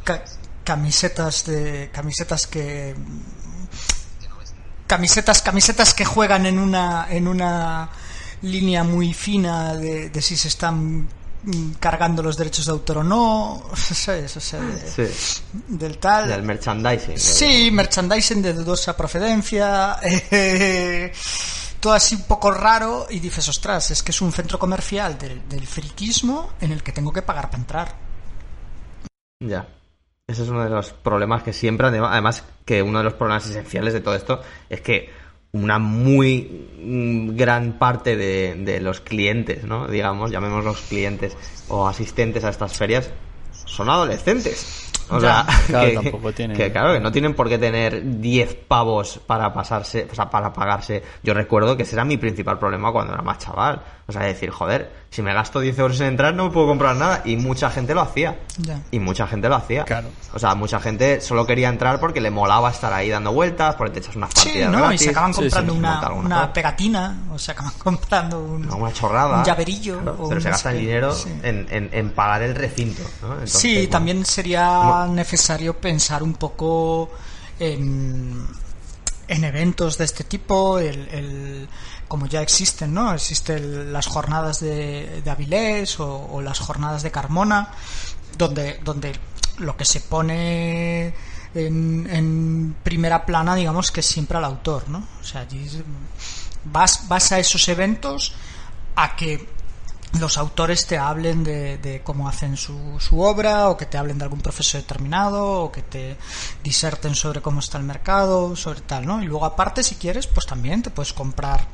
ca- 0.03 0.25
camisetas 0.65 1.45
de 1.47 1.91
camisetas 1.93 2.49
que 2.49 2.95
camisetas 4.97 5.41
camisetas 5.41 5.95
que 5.95 6.05
juegan 6.05 6.45
en 6.45 6.59
una 6.59 7.07
en 7.09 7.27
una 7.27 7.89
línea 8.43 8.85
muy 8.85 9.15
fina 9.15 9.75
de, 9.75 10.11
de 10.11 10.21
si 10.21 10.37
se 10.37 10.49
están 10.49 11.09
cargando 11.81 12.23
los 12.23 12.37
derechos 12.37 12.67
de 12.67 12.73
autor 12.73 12.99
o 12.99 13.03
no, 13.05 13.65
¿sabes? 13.75 14.37
O 14.37 14.41
sea, 14.41 14.61
de- 14.61 15.09
Sí. 15.09 15.43
del 15.69 15.97
tal. 15.97 16.29
Del 16.29 16.43
merchandising. 16.43 17.17
Sí, 17.19 17.71
merchandising 17.73 18.43
de 18.43 18.53
dudosa 18.53 18.95
procedencia, 18.95 19.97
eh, 20.03 21.11
todo 21.81 21.95
así 21.95 22.15
un 22.17 22.25
poco 22.25 22.51
raro 22.51 23.07
y 23.09 23.19
dices, 23.19 23.49
ostras, 23.49 23.91
es 23.93 24.03
que 24.03 24.11
es 24.13 24.21
un 24.21 24.31
centro 24.31 24.59
comercial 24.59 25.17
del, 25.19 25.49
del 25.49 25.67
friquismo 25.67 26.51
en 26.61 26.71
el 26.73 26.83
que 26.83 26.93
tengo 26.93 27.13
que 27.13 27.23
pagar 27.23 27.47
para 27.49 27.59
entrar. 27.63 27.95
Ya. 29.41 29.67
Ese 30.29 30.43
es 30.45 30.49
uno 30.49 30.63
de 30.63 30.71
los 30.71 30.91
problemas 30.93 31.43
que 31.43 31.53
siempre, 31.53 31.89
adem- 31.89 32.07
además 32.09 32.45
que 32.65 32.83
uno 32.83 32.99
de 32.99 33.05
los 33.05 33.15
problemas 33.15 33.47
esenciales 33.49 33.93
de 33.93 34.01
todo 34.01 34.15
esto 34.15 34.41
es 34.71 34.81
que 34.81 35.11
una 35.53 35.79
muy 35.79 36.69
mm, 36.81 37.37
gran 37.37 37.79
parte 37.79 38.17
de, 38.17 38.55
de 38.55 38.81
los 38.81 39.01
clientes, 39.01 39.65
¿no? 39.65 39.89
Digamos, 39.89 40.31
llamémoslos 40.31 40.81
clientes 40.83 41.37
o 41.69 41.87
asistentes 41.89 42.45
a 42.45 42.51
estas 42.51 42.77
ferias, 42.77 43.11
son 43.67 43.91
adolescentes. 43.91 44.92
O 45.13 45.21
Ya. 45.21 45.45
sea, 45.45 45.57
Claro, 45.67 45.87
que, 45.89 45.95
tampoco 45.95 46.33
tienen- 46.33 46.57
que 46.57 46.73
claro, 46.73 46.93
que 46.95 47.01
no 47.01 47.13
tienen 47.13 47.35
por 47.35 47.49
qué 47.49 47.59
tener 47.59 48.03
10 48.21 48.55
pavos 48.67 49.21
para 49.27 49.53
pasarse, 49.53 50.09
o 50.11 50.15
sea, 50.15 50.31
para 50.31 50.53
pagarse. 50.53 51.03
Yo 51.23 51.35
recuerdo 51.35 51.77
que 51.77 51.83
ese 51.85 51.95
era 51.97 52.05
mi 52.05 52.17
principal 52.17 52.59
problema 52.59 52.93
cuando 52.93 53.13
era 53.15 53.23
más 53.23 53.39
chaval. 53.39 53.83
O 54.09 54.13
sea, 54.13 54.23
decir, 54.23 54.51
joder, 54.51 54.91
si 55.11 55.23
me 55.23 55.33
gasto 55.33 55.61
10 55.61 55.79
euros 55.79 56.01
en 56.01 56.09
entrar 56.09 56.35
no 56.35 56.47
me 56.47 56.51
puedo 56.51 56.67
comprar 56.67 56.97
nada. 56.97 57.23
Y 57.25 57.37
mucha 57.37 57.71
gente 57.71 57.95
lo 57.95 58.01
hacía. 58.01 58.41
Ya. 58.59 58.81
Y 58.91 58.99
mucha 58.99 59.27
gente 59.27 59.49
lo 59.49 59.55
hacía. 59.55 59.85
Claro. 59.85 60.09
O 60.35 60.39
sea, 60.39 60.55
mucha 60.55 60.81
gente 60.81 61.21
solo 61.21 61.47
quería 61.47 61.69
entrar 61.69 62.01
porque 62.01 62.21
le 62.21 62.31
molaba 62.31 62.71
estar 62.71 62.93
ahí 62.93 63.09
dando 63.09 63.33
vueltas, 63.33 63.77
porque 63.77 63.93
te 63.95 63.99
echas 64.01 64.17
unas 64.17 64.31
Sí, 64.35 64.49
partidas 64.49 64.71
¿no? 64.73 64.79
Y 64.79 64.81
gratis. 64.83 65.01
se 65.03 65.11
acaban 65.11 65.33
Sí, 65.35 65.41
comprando 65.43 65.73
sí, 65.73 65.79
una, 65.79 66.53
pegatina, 66.53 67.17
o 67.33 67.39
se 67.39 67.53
acaban 67.53 67.73
comprando 67.79 68.41
un, 68.43 68.71
Una 68.73 68.93
chorrada. 68.93 69.39
un 69.39 69.45
llaverillo. 69.45 70.01
Claro, 70.01 70.17
o 70.19 70.29
pero 70.29 70.41
se 70.41 70.49
no 70.49 70.53
gasta 70.53 70.71
el 70.73 70.79
dinero 70.79 71.13
Sí. 71.15 71.29
en, 71.43 71.67
en, 71.71 71.89
en 71.93 72.11
pagar 72.11 72.43
el 72.43 72.55
recinto. 72.55 73.03
¿no? 73.23 73.33
Entonces, 73.35 73.53
sí, 73.61 73.75
bueno, 73.75 73.91
también 73.91 74.25
sería 74.27 75.02
necesario 75.09 75.79
pensar 75.81 76.23
un 76.23 76.35
poco 76.35 77.11
en, 77.59 78.47
en 79.29 79.45
eventos 79.45 79.99
de 79.99 80.05
este 80.05 80.25
tipo, 80.25 80.79
el, 80.79 81.69
como 82.09 82.27
ya 82.27 82.43
existen, 82.43 82.93
¿no? 82.93 83.15
Existen 83.15 83.93
las 83.93 84.07
jornadas 84.07 84.61
de, 84.61 85.23
Avilés 85.27 85.99
o, 86.01 86.29
o 86.33 86.43
las 86.43 86.59
jornadas 86.59 87.03
de 87.03 87.11
Carmona, 87.11 87.71
donde, 88.37 88.81
donde 88.85 89.13
lo 89.59 89.77
que 89.77 89.85
se 89.85 90.01
pone 90.01 91.15
en, 91.55 92.09
en 92.11 92.77
primera 92.83 93.25
plana, 93.25 93.55
digamos, 93.55 93.91
que 93.91 94.01
es 94.01 94.07
siempre 94.07 94.39
al 94.39 94.45
autor, 94.45 94.89
¿no? 94.89 95.07
O 95.21 95.25
sea, 95.25 95.43
allí 95.43 95.69
vas, 96.65 97.09
vas 97.09 97.33
a 97.33 97.39
esos 97.39 97.69
eventos 97.69 98.35
a 98.97 99.17
que 99.17 99.49
los 100.19 100.37
autores 100.37 100.87
te 100.87 100.99
hablen 100.99 101.43
de, 101.43 101.79
de 101.79 102.03
cómo 102.03 102.29
hacen 102.29 102.57
su, 102.57 102.99
su 103.01 103.21
obra 103.21 103.69
o 103.69 103.77
que 103.77 103.87
te 103.87 103.97
hablen 103.97 104.19
de 104.19 104.25
algún 104.25 104.41
proceso 104.41 104.77
determinado 104.77 105.63
o 105.63 105.73
que 105.73 105.83
te 105.83 106.17
diserten 106.63 107.15
sobre 107.15 107.41
cómo 107.41 107.61
está 107.61 107.79
el 107.79 107.85
mercado, 107.85 108.55
sobre 108.55 108.83
tal, 108.83 109.07
¿no? 109.07 109.23
Y 109.23 109.27
luego 109.27 109.47
aparte, 109.47 109.83
si 109.83 109.95
quieres, 109.95 110.27
pues 110.27 110.47
también 110.47 110.83
te 110.83 110.91
puedes 110.91 111.13
comprar 111.13 111.67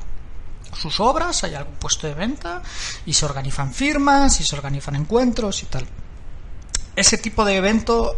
sus 0.73 0.99
obras, 0.99 1.43
hay 1.43 1.55
algún 1.55 1.75
puesto 1.75 2.07
de 2.07 2.13
venta 2.13 2.61
y 3.05 3.13
se 3.13 3.25
organizan 3.25 3.73
firmas 3.73 4.39
y 4.39 4.43
se 4.43 4.55
organizan 4.55 4.95
encuentros 4.95 5.63
y 5.63 5.65
tal. 5.65 5.85
Ese 6.95 7.17
tipo 7.17 7.43
de 7.43 7.57
evento 7.57 8.15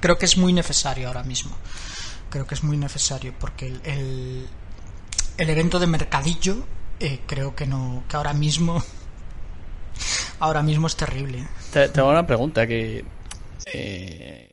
creo 0.00 0.18
que 0.18 0.26
es 0.26 0.36
muy 0.36 0.52
necesario 0.52 1.08
ahora 1.08 1.22
mismo. 1.22 1.56
Creo 2.30 2.46
que 2.46 2.54
es 2.54 2.62
muy 2.62 2.76
necesario 2.76 3.34
porque 3.38 3.66
el, 3.68 3.80
el, 3.84 4.48
el 5.38 5.50
evento 5.50 5.78
de 5.78 5.86
mercadillo 5.86 6.56
eh, 7.00 7.20
creo 7.26 7.54
que 7.54 7.66
no 7.66 8.04
que 8.08 8.16
ahora 8.16 8.32
mismo 8.32 8.82
ahora 10.40 10.62
mismo 10.62 10.86
es 10.86 10.96
terrible. 10.96 11.46
Te, 11.72 11.88
te 11.88 12.00
hago 12.00 12.10
una 12.10 12.26
pregunta 12.26 12.66
que... 12.66 13.04
eh, 13.66 14.50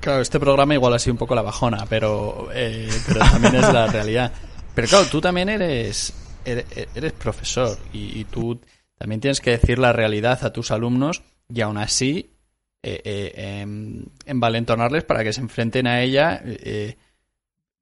claro, 0.00 0.22
este 0.22 0.40
programa 0.40 0.74
igual 0.74 0.94
ha 0.94 0.98
sido 0.98 1.14
un 1.14 1.18
poco 1.18 1.34
la 1.34 1.42
bajona, 1.42 1.86
pero, 1.88 2.48
eh, 2.52 2.88
pero 3.06 3.20
también 3.20 3.54
es 3.56 3.72
la 3.72 3.86
realidad. 3.86 4.32
Pero 4.74 4.88
claro, 4.88 5.06
tú 5.06 5.20
también 5.20 5.48
eres, 5.48 6.12
eres, 6.44 6.64
eres 6.94 7.12
profesor 7.12 7.76
y, 7.92 8.20
y 8.20 8.24
tú 8.24 8.60
también 8.98 9.20
tienes 9.20 9.40
que 9.40 9.50
decir 9.50 9.78
la 9.78 9.92
realidad 9.92 10.44
a 10.44 10.52
tus 10.52 10.70
alumnos 10.70 11.22
y 11.48 11.60
aún 11.62 11.78
así 11.78 12.30
eh, 12.82 13.00
eh, 13.04 13.32
em, 13.60 14.04
envalentonarles 14.24 15.04
para 15.04 15.22
que 15.22 15.32
se 15.32 15.40
enfrenten 15.40 15.86
a 15.86 16.00
ella 16.00 16.40
eh, 16.44 16.96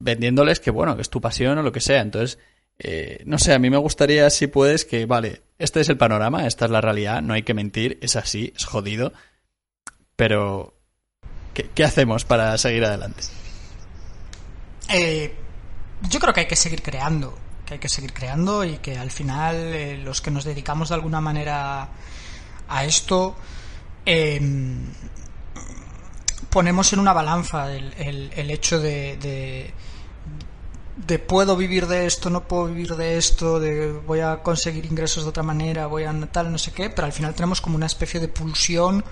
vendiéndoles 0.01 0.59
que 0.61 0.71
bueno, 0.71 0.97
que 0.97 1.03
es 1.03 1.11
tu 1.11 1.21
pasión 1.21 1.59
o 1.59 1.63
lo 1.63 1.73
que 1.73 1.81
sea. 1.81 2.01
Entonces, 2.01 2.39
eh, 2.79 3.23
no 3.27 3.39
sé, 3.39 3.53
a 3.53 3.59
mí 3.59 3.71
me 3.71 3.77
gustaría, 3.77 4.31
si 4.31 4.47
puedes, 4.47 4.85
que 4.85 5.07
vale, 5.07 5.43
este 5.59 5.81
es 5.81 5.89
el 5.89 5.97
panorama, 5.97 6.47
esta 6.47 6.67
es 6.67 6.71
la 6.71 6.81
realidad, 6.81 7.23
no 7.23 7.35
hay 7.35 7.43
que 7.43 7.55
mentir, 7.55 7.99
es 8.01 8.17
así, 8.17 8.53
es 8.57 8.65
jodido, 8.65 9.13
pero 10.17 10.75
¿qué, 11.53 11.85
hacemos 11.85 12.25
para 12.25 12.57
seguir 12.59 12.85
adelante? 12.85 13.23
Eh, 14.89 15.35
yo 16.09 16.21
creo 16.21 16.33
que 16.33 16.41
hay 16.41 16.47
que 16.47 16.57
seguir 16.57 16.83
creando, 16.83 17.37
que 17.67 17.75
hay 17.75 17.81
que 17.81 17.89
seguir 17.89 18.13
creando 18.13 18.65
y 18.65 18.79
que 18.79 18.97
al 18.97 19.11
final 19.11 19.57
eh, 19.57 19.99
los 19.99 20.21
que 20.21 20.31
nos 20.31 20.45
dedicamos 20.45 20.89
de 20.89 20.95
alguna 20.95 21.21
manera 21.21 21.89
a 22.69 22.85
esto, 22.85 23.37
eh, 24.07 24.41
ponemos 26.51 26.93
en 26.93 27.01
una 27.01 27.13
balanza 27.13 27.75
el, 27.75 28.33
el, 28.35 28.51
hecho 28.51 28.81
de, 28.81 29.73
de 31.07 31.19
puedo 31.19 31.57
vivir 31.57 31.87
de 31.87 32.07
esto, 32.07 32.29
no 32.29 32.47
puedo 32.49 32.67
vivir 32.67 32.97
de 32.97 33.17
esto, 33.19 33.61
de 33.61 33.93
voy 33.93 34.21
a 34.21 34.43
conseguir 34.43 34.85
ingresos 34.87 35.23
de 35.25 35.31
otra 35.31 35.43
manera, 35.45 35.87
voy 35.87 36.05
a 36.05 36.13
tal, 36.31 36.51
no 36.51 36.59
sé 36.59 36.73
qué, 36.73 36.91
pero 36.91 37.07
al 37.07 37.13
final 37.13 37.35
tenemos 37.35 37.61
como 37.61 37.77
una 37.77 37.87
especie 37.87 38.19
de 38.21 38.27
pulsión 38.29 39.05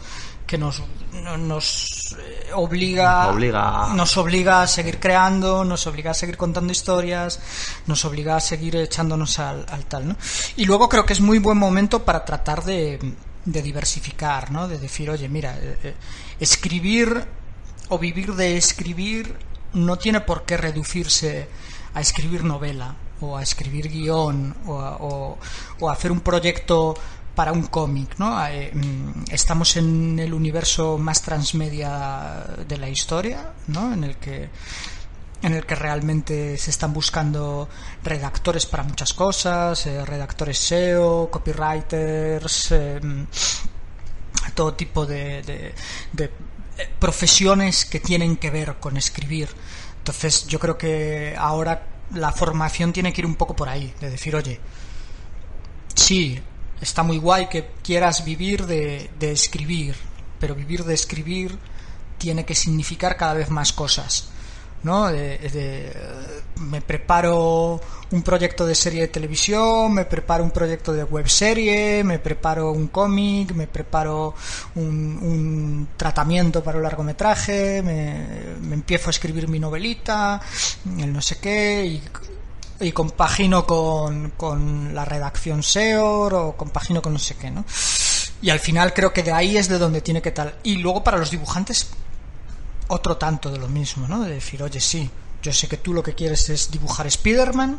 que 0.47 0.59
nos, 0.59 0.83
no- 1.13 1.37
nos 1.37 2.17
eh, 2.19 2.51
obliga, 2.55 3.29
Obliga. 3.29 3.89
nos 3.95 4.17
obliga 4.17 4.63
a 4.63 4.67
seguir 4.67 4.99
creando, 4.99 5.65
nos 5.65 5.87
obliga 5.87 6.11
a 6.11 6.15
seguir 6.15 6.37
contando 6.37 6.73
historias, 6.73 7.41
nos 7.87 8.05
obliga 8.05 8.37
a 8.37 8.41
seguir 8.41 8.77
echándonos 8.77 9.39
al, 9.39 9.65
al 9.69 9.85
tal, 9.87 10.09
¿no? 10.09 10.17
Y 10.57 10.65
luego 10.65 10.89
creo 10.89 11.07
que 11.07 11.13
es 11.13 11.21
muy 11.21 11.39
buen 11.39 11.57
momento 11.59 12.05
para 12.05 12.25
tratar 12.25 12.65
de, 12.65 12.99
de 13.45 13.63
diversificar, 13.63 14.51
¿no? 14.51 14.67
De 14.69 14.79
decir, 14.79 15.09
oye, 15.11 15.29
mira, 15.29 15.57
eh, 15.57 15.79
eh, 15.83 15.95
escribir 16.41 17.25
o 17.89 17.99
vivir 17.99 18.35
de 18.35 18.57
escribir 18.57 19.37
no 19.73 19.97
tiene 19.99 20.21
por 20.21 20.45
qué 20.45 20.57
reducirse 20.57 21.49
a 21.97 22.01
escribir 22.01 22.45
novela 22.45 22.95
o 23.25 23.37
a 23.37 23.43
escribir 23.43 23.89
guion 23.89 24.55
o 24.67 25.37
o- 25.81 25.89
hacer 25.91 26.13
un 26.13 26.21
proyecto 26.21 26.95
para 27.35 27.53
un 27.53 27.65
cómic, 27.69 28.17
¿no? 28.19 28.29
Eh, 28.49 28.71
mm, 28.73 29.25
estamos 29.33 29.77
en 29.77 30.19
el 30.19 30.33
universo 30.33 30.97
más 30.99 31.23
transmedia 31.23 32.45
de 32.69 32.77
la 32.79 32.89
historia, 32.89 33.53
¿no? 33.69 33.93
En 33.93 34.05
el 34.05 34.17
que 34.17 34.49
en 35.43 35.53
el 35.55 35.65
que 35.67 35.75
realmente 35.75 36.57
se 36.59 36.71
están 36.71 36.93
buscando 36.93 37.69
redactores 38.03 38.65
para 38.67 38.83
muchas 38.85 39.13
cosas, 39.13 39.87
eh, 39.87 40.03
redactores 40.05 40.59
SEO, 40.59 41.31
copywriters, 41.31 42.73
eh, 42.73 43.01
todo 44.55 44.75
tipo 44.75 45.05
de, 45.07 45.43
de- 45.43 45.75
de, 46.13 46.31
profesiones 46.99 47.85
que 47.85 48.01
tienen 48.01 48.37
que 48.37 48.51
ver 48.51 48.77
con 48.81 48.97
escribir. 48.97 49.49
Entonces 50.07 50.47
yo 50.47 50.61
creo 50.61 50.79
que 50.79 51.35
ahora 51.37 51.85
la 52.15 52.31
formación 52.31 52.93
tiene 52.93 53.13
que 53.13 53.23
ir 53.23 53.27
un 53.27 53.35
poco 53.35 53.57
por 53.57 53.69
ahí, 53.69 53.93
de 54.01 54.09
decir, 54.09 54.37
oye, 54.37 54.61
sí, 55.97 56.41
está 56.81 57.03
muy 57.03 57.19
guay 57.19 57.49
que 57.49 57.71
quieras 57.83 58.25
vivir 58.25 58.67
de, 58.67 59.11
de 59.19 59.33
escribir, 59.33 59.97
pero 60.39 60.55
vivir 60.55 60.85
de 60.85 60.95
escribir 60.95 61.59
tiene 62.19 62.45
que 62.45 62.55
significar 62.55 63.17
cada 63.17 63.35
vez 63.35 63.51
más 63.51 63.73
cosas. 63.73 64.29
¿No? 64.83 65.07
De, 65.09 65.39
de, 65.39 65.93
me 66.61 66.81
preparo 66.81 67.81
un 68.11 68.23
proyecto 68.23 68.65
de 68.65 68.75
serie 68.75 69.03
de 69.03 69.09
televisión, 69.09 69.93
me 69.93 70.05
preparo 70.05 70.45
un 70.45 70.51
proyecto 70.51 70.93
de 70.93 71.05
webserie, 71.05 72.05
me 72.05 72.19
preparo 72.19 72.71
un 72.71 72.89
cómic, 72.89 73.53
me 73.53 73.67
preparo 73.67 74.35
un, 74.77 75.19
un 75.21 75.89
tratamiento 75.97 76.63
para 76.63 76.79
un 76.79 76.85
largometraje, 76.85 77.83
me, 77.83 78.75
empiezo 78.75 79.09
a 79.09 79.11
escribir 79.11 79.49
mi 79.49 79.59
novelita, 79.59 80.41
el 80.99 81.13
no 81.13 81.21
sé 81.21 81.39
qué, 81.39 82.01
y 82.81 82.93
compagino 82.93 83.67
con, 83.67 84.33
con 84.37 84.95
la 84.95 85.05
redacción 85.05 85.63
SEO 85.63 86.49
o 86.49 86.57
compagino 86.57 87.01
con 87.01 87.15
no 87.15 87.19
sé 87.19 87.35
qué, 87.37 87.51
¿no? 87.51 87.65
Y 88.43 88.51
al 88.51 88.61
final 88.61 88.93
creo 88.93 89.13
que 89.13 89.23
de 89.23 89.33
ahí 89.33 89.57
es 89.57 89.69
de 89.69 89.79
donde 89.79 90.03
tiene 90.03 90.21
que 90.21 90.31
tal. 90.31 90.55
Y 90.63 90.77
luego 90.77 91.03
para 91.03 91.17
los 91.17 91.31
dibujantes, 91.31 91.89
otro 92.89 93.17
tanto 93.17 93.51
de 93.51 93.59
lo 93.59 93.69
mismo, 93.69 94.07
¿no? 94.09 94.23
De 94.23 94.35
decir, 94.35 94.63
oye, 94.63 94.81
sí, 94.81 95.11
yo 95.43 95.53
sé 95.53 95.69
que 95.69 95.77
tú 95.77 95.93
lo 95.93 96.03
que 96.03 96.15
quieres 96.15 96.49
es 96.51 96.71
dibujar 96.71 97.07
Spider-Man, 97.07 97.79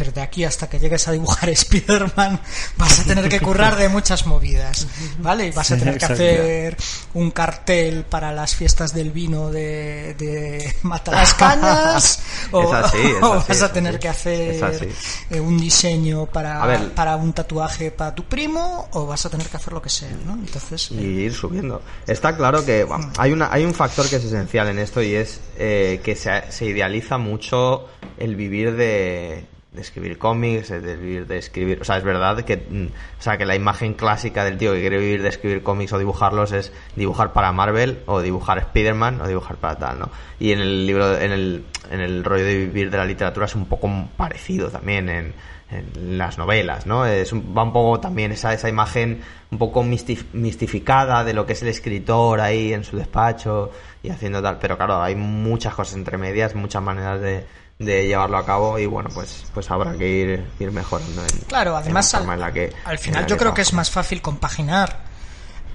pero 0.00 0.12
de 0.12 0.22
aquí 0.22 0.44
hasta 0.44 0.66
que 0.66 0.78
llegues 0.78 1.06
a 1.08 1.12
dibujar 1.12 1.50
Spider-Man 1.50 2.40
vas 2.78 3.00
a 3.00 3.04
tener 3.04 3.28
que 3.28 3.38
currar 3.38 3.76
de 3.76 3.90
muchas 3.90 4.26
movidas, 4.26 4.86
¿vale? 5.18 5.48
Y 5.48 5.50
vas 5.50 5.70
a 5.72 5.76
tener 5.76 5.98
que 5.98 6.06
hacer 6.06 6.76
un 7.12 7.30
cartel 7.30 8.04
para 8.04 8.32
las 8.32 8.56
fiestas 8.56 8.94
del 8.94 9.10
vino 9.10 9.50
de, 9.50 10.14
de 10.14 10.74
Mata 10.84 11.12
las 11.12 11.34
Cañas, 11.34 12.22
o, 12.50 12.62
Es 12.62 12.72
así, 12.84 12.96
es 12.98 13.22
o 13.22 13.44
vas 13.46 13.60
a 13.60 13.70
tener 13.70 13.98
que 13.98 14.08
hacer 14.08 14.88
eh, 15.28 15.38
un 15.38 15.58
diseño 15.58 16.24
para, 16.24 16.90
para 16.94 17.16
un 17.16 17.34
tatuaje 17.34 17.90
para 17.90 18.14
tu 18.14 18.24
primo, 18.24 18.88
o 18.92 19.04
vas 19.04 19.26
a 19.26 19.28
tener 19.28 19.48
que 19.48 19.58
hacer 19.58 19.74
lo 19.74 19.82
que 19.82 19.90
sea, 19.90 20.16
¿no? 20.24 20.32
Entonces, 20.32 20.92
y 20.92 20.96
eh, 20.96 21.24
ir 21.26 21.34
subiendo. 21.34 21.82
Está 22.06 22.34
claro 22.34 22.64
que 22.64 22.84
bueno, 22.84 23.12
hay 23.18 23.32
una 23.32 23.52
hay 23.52 23.66
un 23.66 23.74
factor 23.74 24.08
que 24.08 24.16
es 24.16 24.24
esencial 24.24 24.68
en 24.68 24.78
esto 24.78 25.02
y 25.02 25.14
es 25.14 25.40
eh, 25.58 26.00
que 26.02 26.16
se, 26.16 26.50
se 26.50 26.64
idealiza 26.64 27.18
mucho 27.18 27.86
el 28.16 28.34
vivir 28.34 28.76
de, 28.76 29.44
de 29.72 29.80
escribir 29.82 30.18
cómics, 30.18 30.68
de 30.68 30.96
vivir 30.96 31.26
de 31.28 31.38
escribir, 31.38 31.80
o 31.80 31.84
sea, 31.84 31.96
es 31.96 32.02
verdad 32.02 32.40
que 32.42 32.56
mm, 32.56 32.86
o 33.18 33.22
sea, 33.22 33.38
que 33.38 33.46
la 33.46 33.54
imagen 33.54 33.94
clásica 33.94 34.44
del 34.44 34.58
tío 34.58 34.72
que 34.72 34.80
quiere 34.80 34.98
vivir 34.98 35.22
de 35.22 35.28
escribir 35.28 35.62
cómics 35.62 35.92
o 35.92 35.98
dibujarlos 35.98 36.50
es 36.50 36.72
dibujar 36.96 37.32
para 37.32 37.52
Marvel 37.52 38.00
o 38.06 38.20
dibujar 38.20 38.58
Spider-Man 38.58 39.20
o 39.20 39.28
dibujar 39.28 39.56
para 39.58 39.76
tal, 39.78 39.98
¿no? 40.00 40.10
Y 40.40 40.50
en 40.52 40.58
el 40.60 40.86
libro 40.86 41.16
en 41.16 41.30
el 41.30 41.64
en 41.90 42.00
el 42.00 42.24
rollo 42.24 42.44
de 42.44 42.56
vivir 42.58 42.90
de 42.90 42.98
la 42.98 43.04
literatura 43.04 43.46
es 43.46 43.54
un 43.54 43.66
poco 43.66 43.88
parecido 44.16 44.70
también 44.70 45.08
en 45.08 45.34
en 45.72 46.18
las 46.18 46.36
novelas, 46.36 46.84
¿no? 46.84 47.06
Es 47.06 47.32
un- 47.32 47.54
va 47.56 47.62
un 47.62 47.72
poco 47.72 48.00
también 48.00 48.32
esa, 48.32 48.52
esa 48.52 48.68
imagen 48.68 49.20
un 49.52 49.58
poco 49.58 49.84
mistif- 49.84 50.26
mistificada 50.32 51.22
de 51.22 51.32
lo 51.32 51.46
que 51.46 51.52
es 51.52 51.62
el 51.62 51.68
escritor 51.68 52.40
ahí 52.40 52.72
en 52.72 52.82
su 52.82 52.96
despacho 52.96 53.70
y 54.02 54.10
haciendo 54.10 54.42
tal, 54.42 54.58
pero 54.58 54.76
claro, 54.76 55.00
hay 55.00 55.14
muchas 55.14 55.72
cosas 55.76 55.94
entre 55.94 56.18
medias, 56.18 56.56
muchas 56.56 56.82
maneras 56.82 57.20
de, 57.20 57.44
de 57.80 58.06
llevarlo 58.06 58.36
a 58.36 58.44
cabo 58.44 58.78
y 58.78 58.84
bueno, 58.84 59.08
pues 59.12 59.44
pues 59.54 59.70
habrá 59.70 59.96
que 59.96 60.06
ir, 60.06 60.46
ir 60.58 60.70
mejorando 60.70 61.22
en, 61.22 61.38
Claro, 61.48 61.70
en 61.70 61.74
la 61.74 61.78
además 61.80 62.10
forma 62.12 62.34
al, 62.34 62.38
en 62.38 62.46
la 62.46 62.52
que- 62.52 62.72
al 62.84 62.92
en 62.92 62.98
final 62.98 63.26
yo 63.26 63.36
creo 63.38 63.54
que 63.54 63.62
es 63.62 63.72
más 63.72 63.90
fácil 63.90 64.20
compaginar 64.20 64.98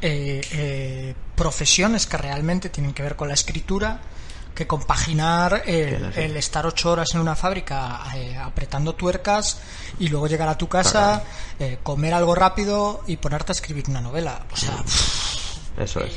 eh, 0.04 0.42
eh, 0.52 1.16
profesiones 1.36 2.06
que 2.06 2.18
realmente 2.18 2.70
tienen 2.70 2.94
que 2.94 3.02
ver 3.02 3.16
con 3.16 3.28
la 3.28 3.34
escritura 3.34 4.00
que 4.54 4.68
compaginar 4.68 5.64
el, 5.66 6.38
estar 6.38 6.66
ocho 6.66 6.92
horas 6.92 7.10
en 7.16 7.20
una 7.22 7.36
fábrica 7.36 8.02
eh, 8.16 8.38
apretando 8.38 8.94
tuercas 8.94 9.60
y 10.00 10.08
luego 10.08 10.28
llegar 10.28 10.48
a 10.48 10.58
tu 10.58 10.70
casa, 10.70 11.24
eh, 11.60 11.80
comer 11.84 12.14
algo 12.14 12.36
rápido 12.36 13.04
y 13.08 13.18
ponerte 13.18 13.52
a 13.52 13.54
escribir 13.54 13.84
una 13.90 14.00
novela. 14.00 14.44
O 14.54 14.56
sea, 14.56 14.78
Eso 15.78 16.00
es. 16.02 16.14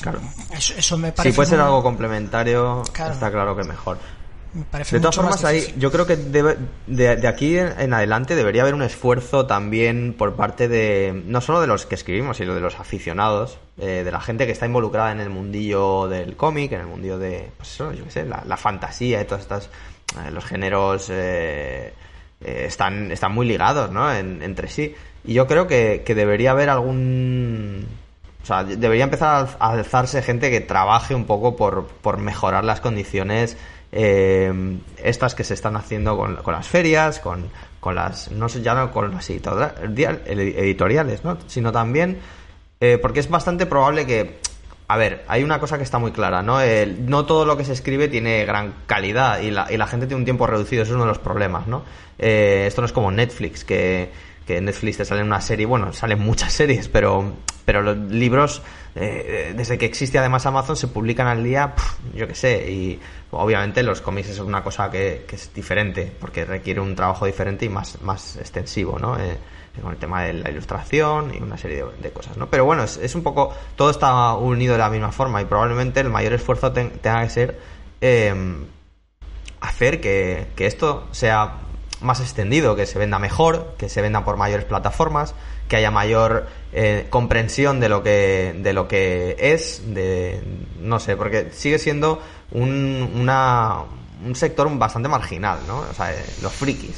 Claro. 0.00 0.20
eso, 0.50 0.74
eso 0.76 0.98
me 0.98 1.12
parece. 1.12 1.32
Si 1.32 1.36
puede 1.36 1.48
ser 1.50 1.60
algo 1.60 1.80
complementario, 1.80 2.82
Claro. 2.92 3.12
está 3.14 3.30
claro 3.30 3.54
que 3.56 3.62
mejor. 3.62 3.98
Me 4.54 4.64
parece 4.64 4.96
De 4.96 5.00
todas 5.00 5.16
formas, 5.16 5.44
ahí, 5.44 5.74
yo 5.78 5.90
creo 5.90 6.06
que 6.06 6.16
debe- 6.16 6.56
de, 6.86 7.16
de 7.16 7.28
aquí 7.28 7.58
en, 7.58 7.92
adelante 7.92 8.34
debería 8.36 8.62
haber 8.62 8.74
un 8.74 8.82
esfuerzo 8.82 9.46
también 9.46 10.14
por 10.16 10.34
parte 10.36 10.68
de, 10.68 11.22
no 11.26 11.40
solo 11.40 11.60
de 11.60 11.66
los 11.66 11.86
que 11.86 11.94
escribimos, 11.96 12.36
sino 12.36 12.54
de 12.54 12.60
los 12.60 12.78
aficionados, 12.78 13.58
eh, 13.78 14.02
de 14.04 14.10
la 14.12 14.20
gente 14.20 14.46
que 14.46 14.52
está 14.52 14.66
involucrada 14.66 15.12
en 15.12 15.20
el 15.20 15.30
mundillo 15.30 16.08
del 16.08 16.36
cómic, 16.36 16.72
en 16.72 16.80
el 16.82 16.86
mundillo 16.86 17.18
de, 17.18 17.50
pues 17.56 17.72
eso, 17.72 17.92
yo 17.92 18.04
qué 18.04 18.10
sé, 18.10 18.24
la, 18.24 18.42
la 18.46 18.56
fantasía 18.56 19.20
y 19.20 19.24
todas 19.24 19.42
estas, 19.42 19.66
eh, 20.26 20.30
los 20.30 20.44
géneros 20.44 21.08
eh, 21.10 21.92
están, 22.40 23.10
están 23.10 23.32
muy 23.32 23.46
ligados, 23.46 23.90
¿no? 23.90 24.12
En- 24.14 24.42
entre 24.42 24.68
sí. 24.68 24.94
Y 25.24 25.34
yo 25.34 25.46
creo 25.46 25.66
que, 25.66 26.02
que 26.04 26.14
debería 26.14 26.50
haber 26.50 26.68
algún, 26.68 27.86
o 28.42 28.46
sea, 28.46 28.62
debería 28.64 29.04
empezar 29.04 29.48
a 29.58 29.70
alzarse 29.70 30.20
gente 30.22 30.50
que 30.50 30.60
trabaje 30.60 31.14
un 31.14 31.24
poco 31.24 31.56
por, 31.56 31.86
por 31.86 32.18
mejorar 32.18 32.62
las 32.64 32.80
condiciones 32.80 33.56
eh, 33.96 34.52
estas 35.02 35.36
que 35.36 35.44
se 35.44 35.54
están 35.54 35.76
haciendo 35.76 36.16
con, 36.16 36.36
las 36.44 36.66
ferias, 36.66 37.20
con, 37.20 37.48
con 37.78 37.94
las, 37.94 38.28
no 38.32 38.48
ya 38.48 38.74
no 38.74 38.90
con 38.90 39.12
las 39.12 39.30
editoriales, 39.30 41.22
¿no? 41.22 41.38
Sino 41.46 41.70
también, 41.70 42.18
eh, 42.80 42.98
porque 43.00 43.20
es 43.20 43.30
bastante 43.30 43.66
probable 43.66 44.04
que, 44.04 44.40
a 44.88 44.96
ver, 44.96 45.24
hay 45.28 45.44
una 45.44 45.60
cosa 45.60 45.76
que 45.78 45.84
está 45.84 46.00
muy 46.00 46.10
clara, 46.10 46.42
¿no? 46.42 46.58
No 47.06 47.24
todo 47.24 47.44
lo 47.44 47.56
que 47.56 47.64
se 47.64 47.72
escribe 47.72 48.08
tiene 48.08 48.44
gran 48.44 48.74
calidad 48.86 49.40
y 49.40 49.52
la, 49.52 49.70
y 49.70 49.76
la 49.76 49.86
gente 49.86 50.08
tiene 50.08 50.18
un 50.18 50.24
tiempo 50.24 50.48
reducido, 50.48 50.82
eso 50.82 50.90
es 50.90 50.96
uno 50.96 51.04
de 51.04 51.10
los 51.10 51.20
problemas, 51.20 51.68
¿no? 51.68 51.84
Eh, 52.18 52.64
esto 52.66 52.82
no 52.82 52.86
es 52.86 52.92
como 52.92 53.12
Netflix, 53.12 53.64
que, 53.64 54.10
que 54.46 54.58
en 54.58 54.66
Netflix 54.66 54.98
te 54.98 55.04
salen 55.04 55.26
una 55.26 55.40
serie, 55.40 55.66
bueno, 55.66 55.92
salen 55.92 56.20
muchas 56.20 56.52
series, 56.52 56.88
pero, 56.88 57.32
pero 57.64 57.82
los 57.82 57.96
libros, 57.96 58.62
eh, 58.94 59.52
desde 59.56 59.78
que 59.78 59.86
existe 59.86 60.18
además 60.18 60.46
Amazon, 60.46 60.76
se 60.76 60.88
publican 60.88 61.26
al 61.26 61.42
día, 61.42 61.74
yo 62.14 62.28
qué 62.28 62.34
sé, 62.34 62.70
y 62.70 63.00
obviamente 63.30 63.82
los 63.82 64.00
cómics 64.00 64.28
es 64.28 64.38
una 64.38 64.62
cosa 64.62 64.90
que, 64.90 65.26
es 65.30 65.52
diferente, 65.54 66.12
porque 66.20 66.44
requiere 66.44 66.80
un 66.80 66.94
trabajo 66.94 67.26
diferente 67.26 67.64
y 67.64 67.68
más, 67.68 68.00
más 68.02 68.36
extensivo, 68.36 68.98
¿no? 68.98 69.18
Eh, 69.18 69.36
con 69.82 69.90
el 69.90 69.98
tema 69.98 70.22
de 70.22 70.34
la 70.34 70.50
ilustración 70.50 71.34
y 71.34 71.42
una 71.42 71.58
serie 71.58 71.84
de, 72.00 72.10
cosas, 72.12 72.36
¿no? 72.36 72.48
Pero 72.48 72.64
bueno, 72.64 72.84
es, 72.84 73.14
un 73.16 73.24
poco, 73.24 73.52
todo 73.74 73.90
está 73.90 74.34
unido 74.34 74.74
de 74.74 74.78
la 74.78 74.88
misma 74.88 75.10
forma 75.10 75.42
y 75.42 75.46
probablemente 75.46 75.98
el 75.98 76.10
mayor 76.10 76.34
esfuerzo 76.34 76.70
ten- 76.70 76.90
tenga 77.00 77.24
que 77.24 77.30
ser 77.30 77.58
eh, 78.00 78.32
hacer 79.60 80.00
que, 80.00 80.46
que 80.54 80.66
esto 80.66 81.08
sea 81.10 81.63
más 82.04 82.20
extendido, 82.20 82.76
que 82.76 82.86
se 82.86 82.98
venda 82.98 83.18
mejor, 83.18 83.74
que 83.78 83.88
se 83.88 84.02
venda 84.02 84.24
por 84.24 84.36
mayores 84.36 84.64
plataformas, 84.64 85.34
que 85.68 85.76
haya 85.76 85.90
mayor 85.90 86.46
eh, 86.72 87.06
comprensión 87.10 87.80
de 87.80 87.88
lo 87.88 88.02
que 88.02 88.54
de 88.58 88.72
lo 88.72 88.86
que 88.86 89.36
es, 89.38 89.82
de 89.94 90.42
no 90.80 91.00
sé, 91.00 91.16
porque 91.16 91.50
sigue 91.52 91.78
siendo 91.78 92.20
un, 92.52 93.10
una 93.14 93.84
un 94.24 94.34
sector 94.34 94.68
bastante 94.78 95.08
marginal, 95.08 95.58
¿no? 95.66 95.78
O 95.80 95.94
sea, 95.94 96.12
eh, 96.12 96.24
los 96.42 96.52
frikis. 96.52 96.96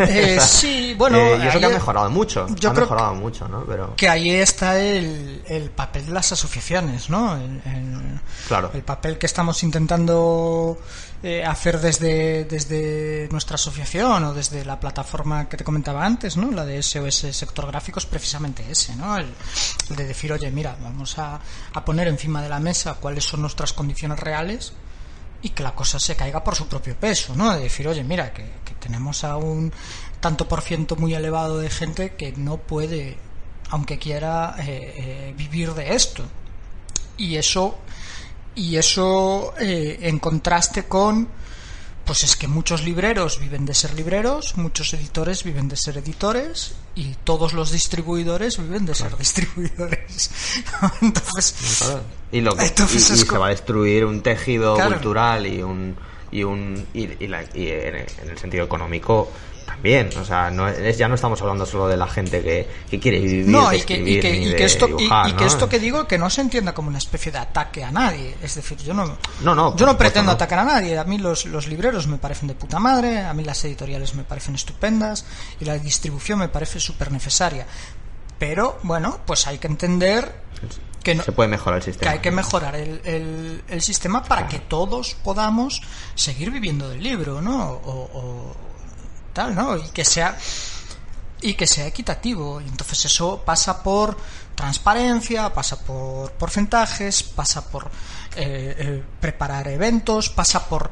Eh, 0.00 0.38
sí, 0.42 0.94
bueno, 0.98 1.16
Eh, 1.18 1.40
y 1.44 1.46
eso 1.46 1.58
que 1.60 1.66
ha 1.66 1.70
mejorado 1.70 2.10
mucho. 2.10 2.46
yo 2.56 2.70
ha 2.70 2.72
creo 2.72 2.84
mejorado 2.86 3.14
mucho, 3.14 3.48
¿no? 3.48 3.64
Pero. 3.64 3.94
que 3.96 4.08
ahí 4.08 4.30
está 4.30 4.78
el, 4.80 5.42
el 5.46 5.70
papel 5.70 6.06
de 6.06 6.12
las 6.12 6.32
asociaciones, 6.32 7.08
¿no? 7.10 7.36
El, 7.36 7.60
el- 7.64 8.20
Claro. 8.48 8.70
el 8.74 8.82
papel 8.82 9.18
que 9.18 9.26
estamos 9.26 9.62
intentando 9.62 10.78
eh, 11.22 11.44
hacer 11.44 11.80
desde, 11.80 12.44
desde 12.44 13.28
nuestra 13.30 13.56
asociación 13.56 14.24
o 14.24 14.34
desde 14.34 14.64
la 14.64 14.78
plataforma 14.80 15.48
que 15.48 15.56
te 15.56 15.64
comentaba 15.64 16.04
antes, 16.04 16.36
¿no? 16.36 16.50
La 16.50 16.64
de 16.64 16.82
SOS 16.82 17.26
Sector 17.32 17.66
Gráfico 17.66 17.98
es 17.98 18.06
precisamente 18.06 18.64
ese, 18.70 18.94
¿no? 18.96 19.16
El, 19.16 19.26
el 19.90 19.96
de 19.96 20.04
decir, 20.06 20.32
oye, 20.32 20.50
mira, 20.50 20.76
vamos 20.82 21.18
a, 21.18 21.40
a 21.74 21.84
poner 21.84 22.08
encima 22.08 22.42
de 22.42 22.48
la 22.48 22.58
mesa 22.60 22.94
cuáles 22.94 23.24
son 23.24 23.42
nuestras 23.42 23.72
condiciones 23.72 24.18
reales 24.20 24.72
y 25.42 25.50
que 25.50 25.62
la 25.62 25.74
cosa 25.74 26.00
se 26.00 26.16
caiga 26.16 26.42
por 26.42 26.54
su 26.56 26.66
propio 26.66 26.96
peso, 26.96 27.34
¿no? 27.34 27.54
De 27.54 27.62
decir, 27.62 27.86
oye, 27.86 28.02
mira, 28.02 28.32
que, 28.32 28.58
tenemos 28.80 29.24
a 29.24 29.36
un 29.36 29.72
tanto 30.20 30.48
por 30.48 30.62
ciento 30.62 30.96
muy 30.96 31.12
elevado 31.12 31.58
de 31.58 31.68
gente 31.68 32.14
que 32.14 32.32
no 32.32 32.56
puede, 32.58 33.18
aunque 33.70 33.98
quiera, 33.98 34.54
eh, 34.60 34.94
eh, 34.96 35.34
vivir 35.36 35.74
de 35.74 35.94
esto. 35.94 36.24
Y 37.16 37.36
eso, 37.36 37.78
y 38.54 38.76
eso 38.76 39.54
eh, 39.58 39.98
en 40.02 40.18
contraste 40.20 40.84
con, 40.84 41.28
pues 42.08 42.24
es 42.24 42.34
que 42.34 42.48
muchos 42.48 42.82
libreros 42.84 43.38
viven 43.38 43.64
de 43.66 43.74
ser 43.74 43.94
libreros, 43.94 44.56
muchos 44.56 44.92
editores 44.94 45.44
viven 45.44 45.68
de 45.68 45.76
ser 45.76 45.98
editores 45.98 46.72
y 46.96 47.14
todos 47.22 47.52
los 47.52 47.70
distribuidores 47.70 48.58
viven 48.58 48.84
de 48.86 48.94
ser 48.96 49.16
distribuidores. 49.16 50.30
Entonces, 51.02 51.54
Claro. 51.78 52.02
Y, 52.32 52.40
lo 52.40 52.56
que, 52.56 52.64
Entonces 52.64 53.08
y- 53.10 53.12
y 53.12 53.14
es 53.14 53.28
se 53.28 53.38
va 53.38 53.46
a 53.46 53.50
destruir 53.50 54.04
un 54.04 54.22
tejido 54.22 54.74
Claro. 54.74 54.92
cultural 54.94 55.46
y 55.46 55.62
un 55.62 55.96
y 56.30 56.42
un 56.42 56.86
y, 56.92 57.24
y 57.24 57.26
la- 57.28 57.44
y 57.54 57.68
en 57.68 58.06
el 58.28 58.38
sentido 58.38 58.64
económico 58.64 59.30
también 59.78 60.10
o 60.20 60.24
sea 60.24 60.50
no 60.50 60.68
es, 60.68 60.98
ya 60.98 61.08
no 61.08 61.14
estamos 61.14 61.40
hablando 61.40 61.64
solo 61.64 61.88
de 61.88 61.96
la 61.96 62.06
gente 62.08 62.42
que, 62.42 62.68
que 62.90 62.98
quiere 63.00 63.20
vivir 63.20 63.46
No, 63.46 63.72
y 63.72 63.82
que, 63.82 63.94
y 63.94 64.20
que, 64.20 64.34
y 64.36 64.54
que 64.56 64.64
esto, 64.64 64.86
y- 64.88 64.96
dibujar, 64.96 65.28
y 65.28 65.32
que 65.34 65.68
que 65.68 65.78
digo 65.78 66.06
que 66.06 66.18
no 66.18 66.28
se 66.30 66.40
entienda 66.40 66.72
como 66.74 66.88
una 66.88 66.98
especie 66.98 67.30
de 67.32 67.38
ataque 67.38 67.84
a 67.84 67.90
nadie. 67.90 68.36
Es 68.42 68.54
decir, 68.54 68.78
yo 68.78 68.94
no, 68.94 69.16
No, 69.42 69.54
no, 69.54 69.76
yo 69.76 69.86
no 69.86 69.96
pretendo 69.98 70.32
atacar 70.32 70.58
a 70.60 70.64
nadie. 70.64 70.98
A 70.98 71.04
mí 71.04 71.18
los, 71.18 71.44
los 71.46 71.66
libreros 71.68 72.06
me 72.06 72.16
parecen 72.18 72.48
de 72.48 72.54
puta 72.54 72.78
madre, 72.78 73.20
a 73.20 73.32
mí 73.34 73.44
las 73.44 73.64
editoriales 73.64 74.14
me 74.14 74.24
parecen 74.24 74.54
estupendas 74.54 75.24
y 75.60 75.64
la 75.64 75.78
distribución 75.78 76.38
me 76.38 76.48
parece 76.48 76.80
súper 76.80 77.12
necesaria. 77.12 77.66
Pero, 78.38 78.78
bueno, 78.82 79.20
pues 79.26 79.46
hay 79.46 79.58
que 79.58 79.66
entender 79.66 80.32
que 81.02 81.14
no, 81.14 81.22
se 81.22 81.32
puede 81.32 81.48
mejorar 81.48 81.78
el 81.78 81.84
que 81.84 81.92
sistema 81.92 82.12
hay 82.12 82.18
que 82.20 82.30
mejorar 82.30 82.74
el, 82.76 83.00
el- 83.04 83.62
el 83.68 83.82
sistema 83.82 84.22
para 84.24 84.48
que 84.48 84.58
todos 84.58 85.14
podamos 85.22 85.80
seguir 86.14 86.50
viviendo 86.50 86.88
del 86.88 87.02
libro, 87.02 87.40
¿no? 87.40 87.70
O, 87.70 88.10
o 88.14 88.56
¿no? 89.46 89.76
Y 89.76 89.88
que 89.90 90.04
sea 90.04 90.36
y 91.40 91.54
que 91.54 91.66
sea 91.66 91.86
equitativo. 91.86 92.60
Y 92.60 92.64
entonces 92.68 93.04
eso 93.06 93.42
pasa 93.44 93.82
por 93.82 94.16
transparencia, 94.54 95.52
pasa 95.54 95.78
por 95.78 96.32
porcentajes, 96.32 97.22
pasa 97.22 97.70
por 97.70 97.86
eh, 98.36 98.74
eh, 98.78 99.04
preparar 99.20 99.68
eventos, 99.68 100.30
pasa 100.30 100.68
por 100.68 100.90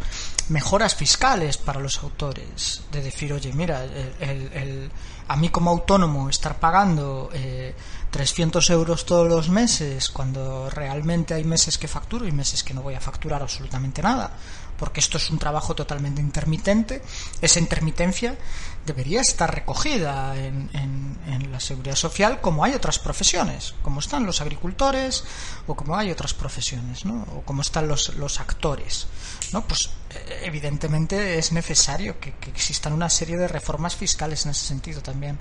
mejoras 0.49 0.95
fiscales 0.95 1.57
para 1.59 1.81
los 1.81 1.99
autores. 2.03 2.83
De 2.93 3.03
decir, 3.03 3.33
oye, 3.33 3.53
mira, 3.53 3.83
el, 3.85 4.15
el- 4.21 4.53
el- 4.53 4.91
a 5.29 5.35
mí 5.35 5.49
como 5.49 5.71
autónomo 5.71 6.29
estar 6.31 6.61
pagando 6.61 7.29
eh, 7.33 7.75
300 8.13 8.71
euros 8.71 9.05
todos 9.05 9.27
los 9.27 9.49
meses 9.49 10.09
cuando 10.11 10.71
realmente 10.71 11.35
hay 11.35 11.43
meses 11.43 11.77
que 11.79 11.89
facturo 11.89 12.25
y 12.29 12.31
meses 12.31 12.63
que 12.63 12.73
no 12.73 12.83
voy 12.83 12.95
a 12.95 13.01
facturar 13.01 13.43
absolutamente 13.43 14.01
nada 14.03 14.31
porque 14.79 15.01
esto 15.01 15.17
es 15.19 15.31
un 15.31 15.39
trabajo 15.39 15.75
totalmente 15.75 16.21
intermitente, 16.21 17.03
esa 17.41 17.59
intermitencia 17.61 18.37
debería 18.85 19.21
estar 19.21 19.53
recogida 19.53 20.37
en, 20.37 20.71
en- 20.75 21.17
la 21.51 21.61
seguridad 21.61 21.97
social 21.97 22.41
como 22.41 22.65
hay 22.65 22.75
otras 22.75 22.99
profesiones, 22.99 23.75
como 23.83 24.01
están 24.01 24.27
los 24.27 24.41
agricultores 24.41 25.25
o 25.67 25.75
como 25.75 25.97
hay 25.97 26.11
otras 26.11 26.35
profesiones, 26.35 27.05
¿no? 27.05 27.23
o 27.35 27.43
como 27.43 27.63
están 27.63 27.89
los, 27.89 28.11
actores. 28.41 29.07
¿no? 29.53 29.63
Pues 29.67 29.91
eh, 30.11 30.43
evidentemente 30.45 31.39
es 31.39 31.53
necesario 31.53 32.19
que, 32.21 32.35
existan 32.49 32.93
una 32.93 33.09
serie 33.09 33.37
de 33.37 33.49
reformas 33.49 33.97
fiscales 33.97 34.45
en 34.45 34.51
ese 34.53 34.67
sentido 34.67 35.01
también. 35.03 35.39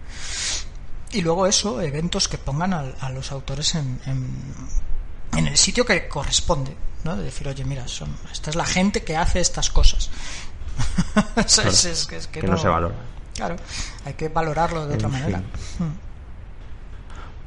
Y 1.11 1.21
luego 1.21 1.47
eso, 1.47 1.81
eventos 1.81 2.27
que 2.27 2.37
pongan 2.37 2.73
al- 2.73 2.95
a, 2.99 3.09
los 3.09 3.31
autores 3.31 3.75
en- 3.75 3.99
en 5.35 5.47
el 5.47 5.57
sitio 5.57 5.85
que 5.85 6.07
corresponde, 6.07 6.75
¿no? 7.05 7.15
De 7.15 7.23
decir, 7.23 7.47
oye, 7.47 7.63
mira, 7.63 7.87
son, 7.87 8.13
esta 8.33 8.49
es 8.49 8.55
la 8.57 8.65
gente 8.65 9.03
que 9.03 9.15
hace 9.15 9.39
estas 9.39 9.69
cosas. 9.69 10.09
Eso 11.37 11.61
es- 11.61 11.85
es 11.85 12.05
que, 12.07 12.17
es 12.17 12.27
que 12.27 12.41
que 12.41 12.47
no 12.47 12.57
se 12.57 12.67
valora 12.67 12.93
Claro, 13.33 13.55
hay 14.05 14.13
que 14.13 14.27
valorarlo 14.27 14.85
de 14.87 14.95
otra 14.95 15.07
manera. 15.07 15.37
fin. 15.77 15.99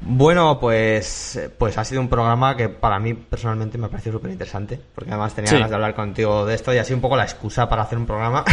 Bueno, 0.00 0.60
pues, 0.60 1.40
pues 1.58 1.76
ha 1.76 1.84
sido 1.84 2.00
un 2.00 2.08
programa 2.08 2.56
que 2.56 2.68
para 2.68 3.00
mí 3.00 3.14
personalmente 3.14 3.78
me 3.78 3.86
ha 3.86 3.90
parecido 3.90 4.12
súper 4.18 4.30
interesante, 4.30 4.80
porque 4.94 5.10
además 5.10 5.34
tenía 5.34 5.50
Sí. 5.50 5.56
ganas 5.56 5.70
de 5.70 5.74
hablar 5.74 5.94
contigo 5.96 6.46
de 6.46 6.54
esto 6.54 6.72
y 6.72 6.78
ha 6.78 6.84
sido 6.84 6.96
un 6.98 7.02
poco 7.02 7.16
la 7.16 7.24
excusa 7.24 7.68
para 7.68 7.82
hacer 7.82 7.98
un 7.98 8.06
programa. 8.06 8.44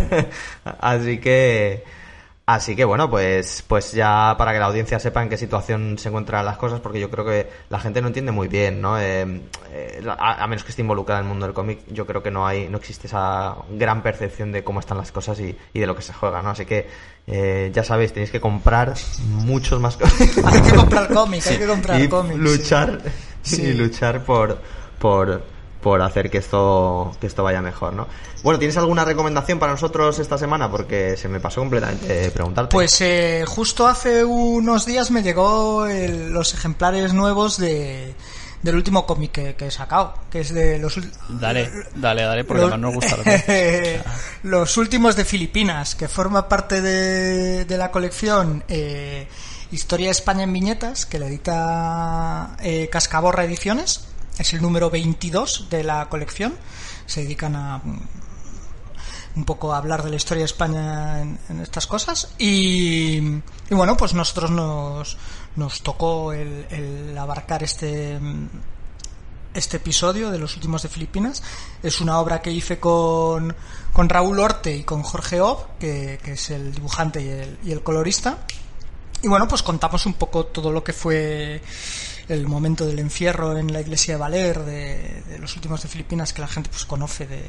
así 0.80 1.18
que, 1.18 1.82
así 2.46 2.74
que 2.76 2.84
bueno, 2.84 3.08
pues, 3.08 3.64
pues 3.66 3.92
ya 3.92 4.34
para 4.36 4.52
que 4.52 4.58
la 4.58 4.66
audiencia 4.66 4.98
sepa 4.98 5.22
en 5.22 5.28
qué 5.28 5.36
situación 5.36 5.96
se 5.98 6.08
encuentran 6.08 6.44
las 6.44 6.56
cosas, 6.58 6.80
porque 6.80 7.00
yo 7.00 7.10
creo 7.10 7.24
que 7.24 7.48
la 7.70 7.78
gente 7.78 8.00
no 8.02 8.08
entiende 8.08 8.32
muy 8.32 8.48
bien, 8.48 8.80
¿no? 8.80 8.98
Eh, 9.00 9.40
eh, 9.72 10.02
a, 10.18 10.42
a 10.42 10.46
menos 10.46 10.64
que 10.64 10.70
esté 10.70 10.82
involucrada 10.82 11.20
en 11.20 11.26
el 11.26 11.30
mundo 11.30 11.46
del 11.46 11.54
cómic, 11.54 11.80
yo 11.88 12.06
creo 12.06 12.22
que 12.22 12.30
no 12.30 12.46
hay, 12.46 12.68
no 12.68 12.78
existe 12.78 13.06
esa 13.06 13.56
gran 13.70 14.02
percepción 14.02 14.52
de 14.52 14.64
cómo 14.64 14.80
están 14.80 14.98
las 14.98 15.12
cosas 15.12 15.38
y, 15.40 15.56
y 15.72 15.80
de 15.80 15.86
lo 15.86 15.94
que 15.96 16.02
se 16.02 16.12
juega, 16.12 16.42
¿no? 16.42 16.50
Así 16.50 16.64
que 16.66 16.88
eh, 17.26 17.70
ya 17.72 17.84
sabéis, 17.84 18.12
tenéis 18.12 18.30
que 18.30 18.40
comprar 18.40 18.94
muchos 19.28 19.80
más 19.80 19.96
cómics. 19.96 20.38
Hay 20.44 20.62
que 20.62 20.74
comprar 20.74 21.08
cómic, 21.12 21.46
hay 21.46 21.58
que 21.58 21.66
comprar 21.66 22.08
cómics. 22.08 22.38
luchar 22.38 23.00
Sí. 23.42 23.62
y 23.62 23.72
luchar 23.74 24.24
por 24.24 24.58
por 24.98 25.42
por 25.82 26.00
hacer 26.00 26.30
que 26.30 26.38
esto 26.38 27.14
que 27.20 27.26
esto 27.26 27.42
vaya 27.42 27.60
mejor, 27.60 27.92
¿no? 27.92 28.06
Bueno, 28.42 28.58
¿tienes 28.58 28.76
alguna 28.76 29.04
recomendación 29.04 29.58
para 29.58 29.72
nosotros 29.72 30.18
esta 30.18 30.38
semana? 30.38 30.70
Porque 30.70 31.16
se 31.16 31.28
me 31.28 31.40
pasó 31.40 31.60
completamente 31.60 32.30
preguntarte. 32.30 32.72
Pues 32.72 33.00
eh, 33.00 33.44
justo 33.46 33.86
hace 33.86 34.24
unos 34.24 34.86
días 34.86 35.10
me 35.10 35.22
llegó 35.22 35.86
el- 35.86 36.30
los 36.32 36.54
ejemplares 36.54 37.12
nuevos 37.12 37.58
de 37.58 38.14
del 38.62 38.76
último 38.76 39.06
cómic 39.06 39.32
que, 39.32 39.54
que 39.56 39.66
he 39.66 39.70
sacado, 39.72 40.14
que 40.30 40.38
es 40.42 40.54
de 40.54 40.78
los 40.78 40.96
Dale, 41.28 41.68
dale, 41.96 42.22
dale, 42.22 42.44
porque 42.44 42.62
los, 42.62 42.70
más 42.70 42.78
nos 42.78 42.94
gusta. 42.94 43.16
lo 43.16 43.24
que- 43.24 44.00
los 44.44 44.76
últimos 44.76 45.16
de 45.16 45.24
Filipinas, 45.24 45.96
que 45.96 46.06
forma 46.06 46.48
parte 46.48 46.80
de, 46.80 47.64
de 47.64 47.76
la 47.76 47.90
colección 47.90 48.62
eh, 48.68 49.26
Historia 49.72 50.06
de 50.08 50.12
España 50.12 50.44
en 50.44 50.52
viñetas, 50.52 51.06
que 51.06 51.18
la 51.18 51.26
edita 51.26 52.56
eh, 52.62 52.88
Cascaborra 52.92 53.44
Ediciones. 53.44 54.04
Es 54.38 54.52
el 54.54 54.62
número 54.62 54.90
22 54.90 55.68
de 55.70 55.84
la 55.84 56.08
colección. 56.08 56.54
Se 57.06 57.22
dedican 57.22 57.54
a 57.56 57.78
mm, 57.78 58.00
un 59.36 59.44
poco 59.44 59.72
a 59.72 59.78
hablar 59.78 60.02
de 60.02 60.10
la 60.10 60.16
historia 60.16 60.42
de 60.42 60.46
España 60.46 61.20
en, 61.20 61.60
estas 61.60 61.86
cosas. 61.86 62.34
Y, 62.38 63.20
bueno, 63.70 63.96
pues 63.96 64.14
nosotros 64.14 64.50
nos, 64.50 65.16
nos 65.56 65.82
tocó 65.82 66.32
el, 66.32 66.66
el 66.70 67.16
abarcar 67.16 67.62
este 67.62 68.18
mm, 68.18 68.48
este 69.54 69.76
episodio 69.76 70.30
de 70.30 70.38
los 70.38 70.54
últimos 70.54 70.82
de 70.82 70.88
Filipinas. 70.88 71.42
Es 71.82 72.00
una 72.00 72.18
obra 72.18 72.40
que 72.40 72.50
hice 72.50 72.78
con, 72.78 73.54
con 73.92 74.08
Raúl 74.08 74.40
Orte 74.40 74.74
y 74.74 74.84
con 74.84 75.02
Jorge 75.02 75.40
Ob, 75.40 75.78
que, 75.78 76.18
que 76.22 76.32
es 76.32 76.50
el 76.50 76.74
dibujante 76.74 77.22
y 77.22 77.28
el, 77.28 77.58
y 77.64 77.72
el 77.72 77.82
colorista. 77.82 78.38
Y 79.22 79.28
bueno, 79.28 79.46
pues 79.46 79.62
contamos 79.62 80.04
un 80.06 80.14
poco 80.14 80.46
todo 80.46 80.72
lo 80.72 80.82
que 80.82 80.92
fue 80.92 81.62
el 82.28 82.46
momento 82.46 82.86
del 82.86 82.98
encierro 82.98 83.56
en 83.58 83.72
la 83.72 83.80
iglesia 83.80 84.14
de 84.14 84.20
Valer 84.20 84.60
de, 84.60 85.22
de 85.28 85.38
los 85.38 85.54
últimos 85.56 85.82
de 85.82 85.88
Filipinas 85.88 86.32
que 86.32 86.40
la 86.40 86.48
gente 86.48 86.70
pues 86.70 86.84
conoce 86.84 87.26
de 87.26 87.42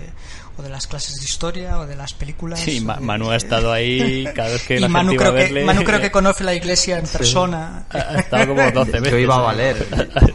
o 0.58 0.62
de 0.62 0.70
las 0.70 0.88
clases 0.88 1.16
de 1.20 1.26
historia 1.26 1.80
o 1.80 1.86
de 1.88 1.96
las 1.96 2.14
películas 2.14 2.60
Sí, 2.60 2.80
o 2.80 2.84
Ma- 2.84 2.96
de- 2.96 3.02
Manu 3.02 3.30
ha 3.32 3.36
estado 3.36 3.72
ahí 3.72 4.26
cada 4.36 4.50
vez 4.50 4.64
que 4.68 4.76
y 4.78 4.80
la 4.80 4.88
Manu 4.88 5.12
gente 5.12 5.24
iba 5.24 5.30
a 5.30 5.34
creo, 5.36 5.48
que. 5.54 5.64
Manu 5.66 5.84
creo 5.84 6.02
que 6.02 6.12
conoce 6.12 6.44
la 6.44 6.54
iglesia 6.54 6.98
en 6.98 7.06
persona 7.08 7.86
Ha 7.92 8.20
estado 8.20 8.48
como 8.48 8.72
12 8.72 8.92
veces. 8.92 9.12
yo 9.12 9.18
iba 9.18 9.36
a 9.36 9.40
valer, 9.42 9.88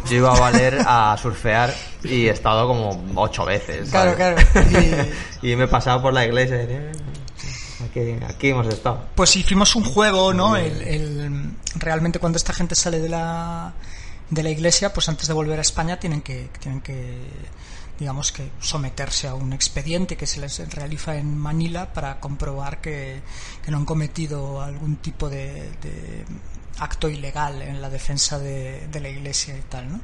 yo 0.08 0.16
iba 0.16 0.34
a 0.34 0.38
valer 0.40 0.78
a 0.86 1.16
surfear 1.20 1.74
y 2.04 2.26
he 2.26 2.30
estado 2.30 2.66
como 2.68 3.04
ocho 3.16 3.44
veces. 3.44 3.90
Claro, 3.90 4.16
¿sabes? 4.16 4.44
claro. 4.46 5.08
Y... 5.42 5.56
me 5.56 5.64
he 5.64 5.68
pasado 5.68 6.00
por 6.02 6.12
la 6.14 6.24
iglesia 6.24 6.56
"Eh, 6.62 6.92
aquí, 7.84 8.16
aquí 8.24 8.48
hemos 8.50 8.66
estado. 8.68 9.04
Pues 9.14 9.34
hicimos 9.36 9.74
un 9.76 9.84
juego, 9.84 10.32
¿no? 10.32 10.56
El, 10.56 10.82
el- 10.82 11.50
realmente 11.76 12.18
cuando 12.18 12.36
esta 12.36 12.52
gente 12.52 12.74
sale 12.74 12.98
de 13.00 13.08
la 13.08 13.72
de 14.30 14.42
la 14.42 14.50
iglesia, 14.50 14.92
pues 14.92 15.08
antes 15.08 15.26
de 15.26 15.34
volver 15.34 15.58
a 15.58 15.62
España 15.62 15.98
tienen 15.98 16.22
que 16.22 16.50
tienen 16.60 16.80
que 16.80 17.18
digamos 17.98 18.30
que 18.30 18.50
someterse 18.60 19.26
a 19.26 19.34
un 19.34 19.52
expediente 19.52 20.16
que 20.16 20.26
se 20.26 20.40
les 20.40 20.58
realiza 20.72 21.16
en 21.16 21.36
Manila 21.36 21.92
para 21.92 22.20
comprobar 22.20 22.80
que, 22.80 23.20
que 23.64 23.70
no 23.70 23.78
han 23.78 23.84
cometido 23.84 24.62
algún 24.62 24.96
tipo 24.96 25.28
de, 25.28 25.70
acto 26.78 27.08
ilegal 27.08 27.60
en 27.60 27.82
la 27.82 27.90
defensa 27.90 28.38
de, 28.38 28.88
la 29.00 29.08
iglesia 29.08 29.56
y 29.56 29.62
tal, 29.62 29.92
¿no? 29.92 30.00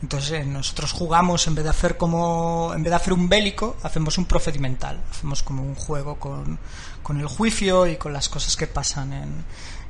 Entonces 0.00 0.32
eh, 0.32 0.44
nosotros 0.44 0.92
jugamos 0.92 1.46
en 1.46 1.54
vez 1.54 1.64
de 1.64 1.70
hacer 1.70 1.96
como 1.96 2.72
en 2.74 2.82
vez 2.82 2.90
de 2.90 2.96
hacer 2.96 3.12
un 3.12 3.28
bélico 3.28 3.76
hacemos 3.82 4.18
un 4.18 4.26
procedimental, 4.26 5.02
hacemos 5.10 5.42
como 5.42 5.62
un 5.62 5.74
juego 5.74 6.16
con, 6.18 6.58
con 7.02 7.18
el 7.18 7.26
juicio 7.26 7.86
y 7.86 7.96
con 7.96 8.12
las 8.12 8.28
cosas 8.28 8.56
que 8.56 8.66
pasan 8.66 9.12
en, 9.12 9.44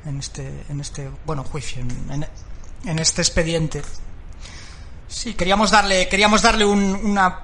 en 0.05 0.19
este 0.19 0.63
en 0.69 0.79
este 0.79 1.09
bueno 1.25 1.43
juicio 1.43 1.83
en 2.85 2.99
este 2.99 3.21
expediente. 3.21 3.81
Sí, 5.07 5.33
queríamos 5.33 5.71
darle 5.71 6.07
queríamos 6.09 6.41
darle 6.41 6.65
un, 6.65 6.79
una 6.95 7.39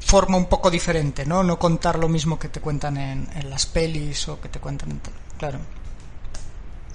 forma 0.00 0.36
un 0.36 0.46
poco 0.46 0.70
diferente, 0.70 1.24
¿no? 1.26 1.42
No 1.42 1.58
contar 1.58 1.98
lo 1.98 2.08
mismo 2.08 2.38
que 2.38 2.48
te 2.48 2.60
cuentan 2.60 2.96
en, 2.96 3.28
en 3.34 3.50
las 3.50 3.66
pelis 3.66 4.28
o 4.28 4.40
que 4.40 4.48
te 4.48 4.60
cuentan 4.60 4.90
en 4.92 5.00
claro. 5.38 5.58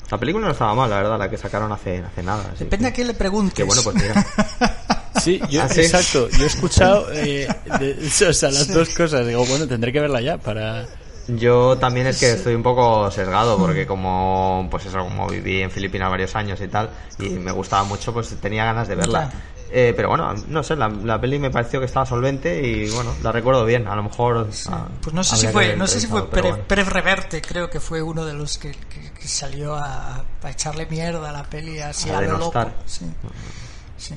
La 0.10 0.18
película 0.18 0.46
no 0.48 0.52
estaba 0.52 0.74
mal, 0.76 0.90
la 0.90 0.98
verdad, 0.98 1.18
la 1.18 1.30
que 1.30 1.38
sacaron 1.38 1.72
hace, 1.72 2.00
hace 2.00 2.22
nada. 2.22 2.44
así 2.54 2.66
Depende 2.66 2.88
que- 2.88 2.92
a 2.92 2.94
quién 2.94 3.08
le 3.08 3.14
preguntes. 3.14 3.54
Que 3.54 3.64
bueno, 3.64 3.82
pues 3.84 3.96
mira. 3.96 4.26
Sí, 5.22 5.40
yo, 5.52 5.62
¿Ah, 5.62 5.70
sí? 5.70 5.82
exacto. 5.82 6.30
Yo 6.30 6.44
he 6.46 6.48
escuchado 6.48 7.12
eh, 7.14 7.48
de- 7.80 8.08
o 8.30 8.34
sea, 8.34 8.50
las 8.50 8.68
dos 8.74 8.90
cosas. 8.90 9.28
Digo, 9.28 9.46
bueno, 9.46 9.68
tendré 9.68 9.92
que 9.94 10.00
verla 10.00 10.20
ya 10.20 10.38
para... 10.40 10.88
Yo 11.28 11.78
también 11.78 12.08
es 12.08 12.20
que 12.20 12.32
estoy 12.32 12.56
un 12.56 12.64
poco 12.64 13.10
sesgado 13.12 13.58
porque 13.58 13.86
como 13.86 14.68
pues 14.72 14.86
eso 14.86 14.98
como 15.00 15.28
viví 15.28 15.62
en 15.62 15.70
Filipinas 15.72 16.10
varios 16.10 16.36
años 16.36 16.60
y 16.62 16.68
tal 16.68 16.90
y 17.20 17.30
me 17.30 17.52
gustaba 17.52 17.84
mucho 17.84 18.12
pues 18.14 18.30
tenía 18.42 18.66
ganas 18.66 18.88
de 18.88 18.96
verla. 18.96 19.32
Eh, 19.74 19.94
pero 19.96 20.10
bueno 20.10 20.34
no 20.50 20.64
sé 20.64 20.76
la, 20.76 20.90
la 20.90 21.22
peli 21.22 21.40
me 21.40 21.50
pareció 21.50 21.80
que 21.80 21.86
estaba 21.86 22.06
solvente 22.06 22.62
y 22.62 22.90
bueno 22.90 23.14
la 23.24 23.32
recuerdo 23.32 23.64
bien 23.64 23.88
a 23.88 23.96
lo 23.96 24.04
mejor 24.04 24.50
ah, 24.68 24.88
Pues 25.02 25.14
no 25.14 25.24
sé 25.24 25.38
si 25.38 25.48
fue, 25.48 25.78
no 25.78 25.88
sé 25.88 26.02
si 26.02 26.08
fue 26.08 26.30
Pérez, 26.30 26.52
bueno. 26.52 26.66
Pérez 26.68 26.88
Reverte, 26.90 27.42
creo 27.42 27.70
que 27.70 27.80
fue 27.80 28.02
uno 28.02 28.26
de 28.26 28.34
los 28.34 28.58
que, 28.58 28.72
que- 28.72 29.12
que 29.14 29.28
salió 29.30 29.76
a, 29.76 30.26
a 30.44 30.50
echarle 30.50 30.88
mierda 30.88 31.30
a 31.30 31.32
la 31.32 31.44
peli 31.44 31.80
así 31.80 32.10
A 32.10 32.18
a, 32.18 32.22
lo 32.22 32.38
loco. 32.40 32.66
Sí. 32.86 33.06
Sí. 34.02 34.16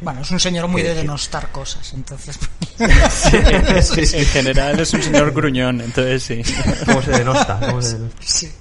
bueno, 0.00 0.20
es 0.20 0.30
un 0.30 0.38
señor 0.38 0.68
muy 0.68 0.80
de 0.82 0.94
denostar 0.94 1.50
cosas, 1.50 1.92
entonces. 1.94 2.38
En 2.78 4.26
general 4.26 4.78
es 4.78 4.92
un 4.94 5.02
señor 5.02 5.32
gruñón, 5.32 5.80
entonces 5.80 6.22
sí. 6.22 6.42
¿Cómo 6.84 7.02
se 7.02 7.10
denosta? 7.10 7.58
¿Cómo 7.60 7.82
se 7.82 7.94
denosta? 7.98 8.22
sí. 8.22 8.52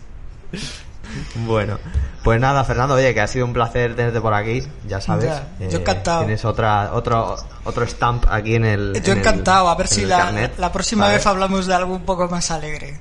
Bueno, 1.46 1.78
pues 2.24 2.42
nada, 2.42 2.64
Fernando, 2.64 2.96
oye, 2.96 3.14
que 3.14 3.22
ha 3.22 3.28
sido 3.28 3.46
un 3.46 3.54
placer 3.54 3.96
tenerte 3.96 4.20
por 4.20 4.34
aquí, 4.34 4.64
ya 4.88 5.00
sabes. 5.00 5.26
Ya, 5.26 5.48
Eh, 5.60 5.70
yo 5.72 5.80
encantado. 5.80 6.20
Tienes 6.22 6.44
otra, 6.44 6.92
otro, 6.94 7.38
otro 7.64 7.86
stamp 7.88 8.26
aquí 8.30 8.56
en 8.56 8.66
el. 8.66 8.94
Yo 9.04 9.12
en 9.14 9.20
el- 9.20 9.26
encantado, 9.26 9.70
a 9.70 9.76
ver 9.76 9.88
si 9.88 10.06
la, 10.06 10.18
carnet, 10.18 10.58
la 10.58 10.72
próxima 10.72 11.06
¿sabes? 11.06 11.20
vez 11.20 11.28
hablamos 11.28 11.68
de 11.68 11.74
algo 11.76 11.94
un 11.96 12.04
poco 12.04 12.28
más 12.28 12.50
alegre. 12.52 13.00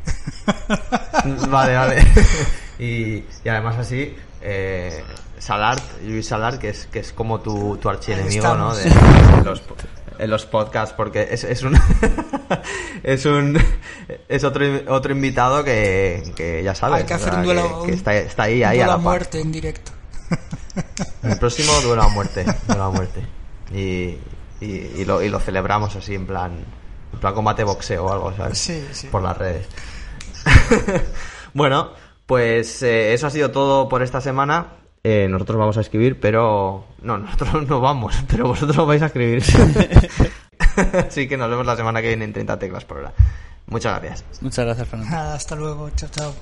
Vale, 1.49 1.75
vale. 1.77 2.07
Y, 2.77 3.23
y 3.45 3.49
además 3.49 3.77
así, 3.79 4.13
eh, 4.43 5.05
Salart, 5.45 5.83
Luis 6.03 6.27
Salart, 6.27 6.59
que 6.59 6.71
es, 6.71 6.87
que 6.87 7.01
es 7.01 7.13
como 7.13 7.41
tu, 7.41 7.77
tu 7.77 7.91
archienemigo, 7.91 8.55
¿no? 8.55 8.75
De, 8.75 8.91
los, 9.45 9.63
en 10.19 10.31
los 10.31 10.47
podcasts, 10.47 10.95
porque 10.97 11.29
es, 11.31 11.45
es 11.45 11.63
un 11.63 11.79
es 13.03 13.27
un 13.27 13.59
es 14.27 14.43
otro 14.43 14.65
otro 14.89 15.13
invitado 15.13 15.63
que, 15.63 16.33
que 16.35 16.63
ya 16.63 16.75
sabes, 16.75 17.01
Hay 17.01 17.07
que 17.07 17.13
o 17.13 17.17
hacer 17.17 17.29
sea, 17.29 17.39
un 17.41 17.45
duelo, 17.45 17.83
que, 17.85 17.93
está, 17.93 18.15
está 18.15 18.45
ahí, 18.45 18.63
ahí 18.63 18.81
a 18.81 18.87
la 18.87 18.95
a 18.95 18.97
par. 18.97 19.03
muerte 19.05 19.39
en 19.39 19.53
directo. 19.53 19.93
El 21.23 21.39
próximo 21.39 21.73
duelo 21.83 22.03
a 22.05 22.09
muerte, 22.09 22.47
duelo 22.67 22.85
a 22.85 22.91
muerte. 22.91 23.21
Y, 23.71 24.17
y, 24.65 24.93
y 24.97 25.05
lo, 25.05 25.23
y 25.23 25.29
lo 25.29 25.41
celebramos 25.41 25.95
así 25.95 26.15
en 26.15 26.27
plan 26.27 26.53
en 27.13 27.21
plan 27.21 27.35
combate 27.35 27.65
boxeo 27.65 28.07
o 28.07 28.11
algo, 28.11 28.35
¿sabes? 28.35 28.57
Sí, 28.57 28.83
sí. 28.93 29.09
Por 29.09 29.23
las 29.23 29.37
redes. 29.37 29.67
bueno, 31.53 31.91
pues 32.25 32.83
eh, 32.83 33.13
eso 33.13 33.27
ha 33.27 33.31
sido 33.31 33.51
todo 33.51 33.91
por 33.91 34.03
esta 34.03 34.23
semana. 34.23 34.84
Eh, 35.07 35.29
nosotros 35.29 35.59
vamos 35.59 35.77
a 35.77 35.83
escribir, 35.83 36.19
pero... 36.19 36.87
No, 37.03 37.19
nosotros 37.19 37.69
no 37.69 37.81
vamos, 37.81 38.17
pero 38.29 38.49
vosotros 38.49 38.87
vais 38.87 39.03
a 39.03 39.07
escribir. 39.07 39.43
Así 41.07 41.29
que 41.29 41.37
nos 41.37 41.51
vemos 41.51 41.67
la 41.67 41.77
semana 41.77 42.01
que 42.01 42.09
viene 42.09 42.25
en 42.25 42.33
30 42.33 42.59
teclas 42.59 42.85
por 42.87 42.99
hora. 42.99 43.13
Muchas 43.67 44.01
gracias. 44.01 44.25
Muchas 44.41 44.65
gracias, 44.65 44.89
Fernando. 44.89 45.17
Hasta 45.17 45.55
luego, 45.57 45.91
chao, 45.91 46.09
chao. 46.11 46.35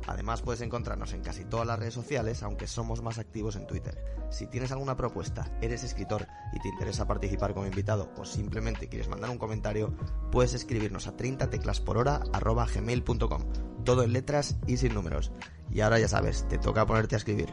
Además, 0.08 0.42
puedes 0.42 0.62
encontrarnos 0.62 1.14
en 1.14 1.22
casi 1.22 1.46
todas 1.46 1.68
las 1.68 1.78
redes 1.78 1.94
sociales, 1.94 2.42
aunque 2.44 2.66
somos 2.68 3.02
más 3.02 3.18
activos 3.20 3.56
en 3.56 3.68
Twitter. 3.68 3.98
Si 4.32 4.48
tienes 4.48 4.72
alguna 4.72 4.98
propuesta, 4.98 5.56
eres 5.62 5.84
escritor 5.84 6.26
y 6.54 6.60
te 6.60 6.70
interesa 6.70 7.08
participar 7.08 7.54
como 7.54 7.68
invitado 7.68 8.10
o 8.18 8.26
simplemente 8.26 8.88
quieres 8.88 9.10
mandar 9.10 9.30
un 9.30 9.38
comentario, 9.38 9.94
puedes 10.32 10.54
escribirnos 10.54 11.08
a 11.08 11.16
30teclasporhora.gmail.com. 11.16 13.42
Todo 13.84 14.04
en 14.04 14.14
letras 14.14 14.58
y 14.68 14.78
sin 14.78 14.94
números. 14.94 15.32
Y 15.70 15.82
ahora 15.82 16.00
ya 16.00 16.08
sabes, 16.08 16.48
te 16.48 16.58
toca 16.58 16.86
ponerte 16.86 17.16
a 17.16 17.18
escribir. 17.18 17.50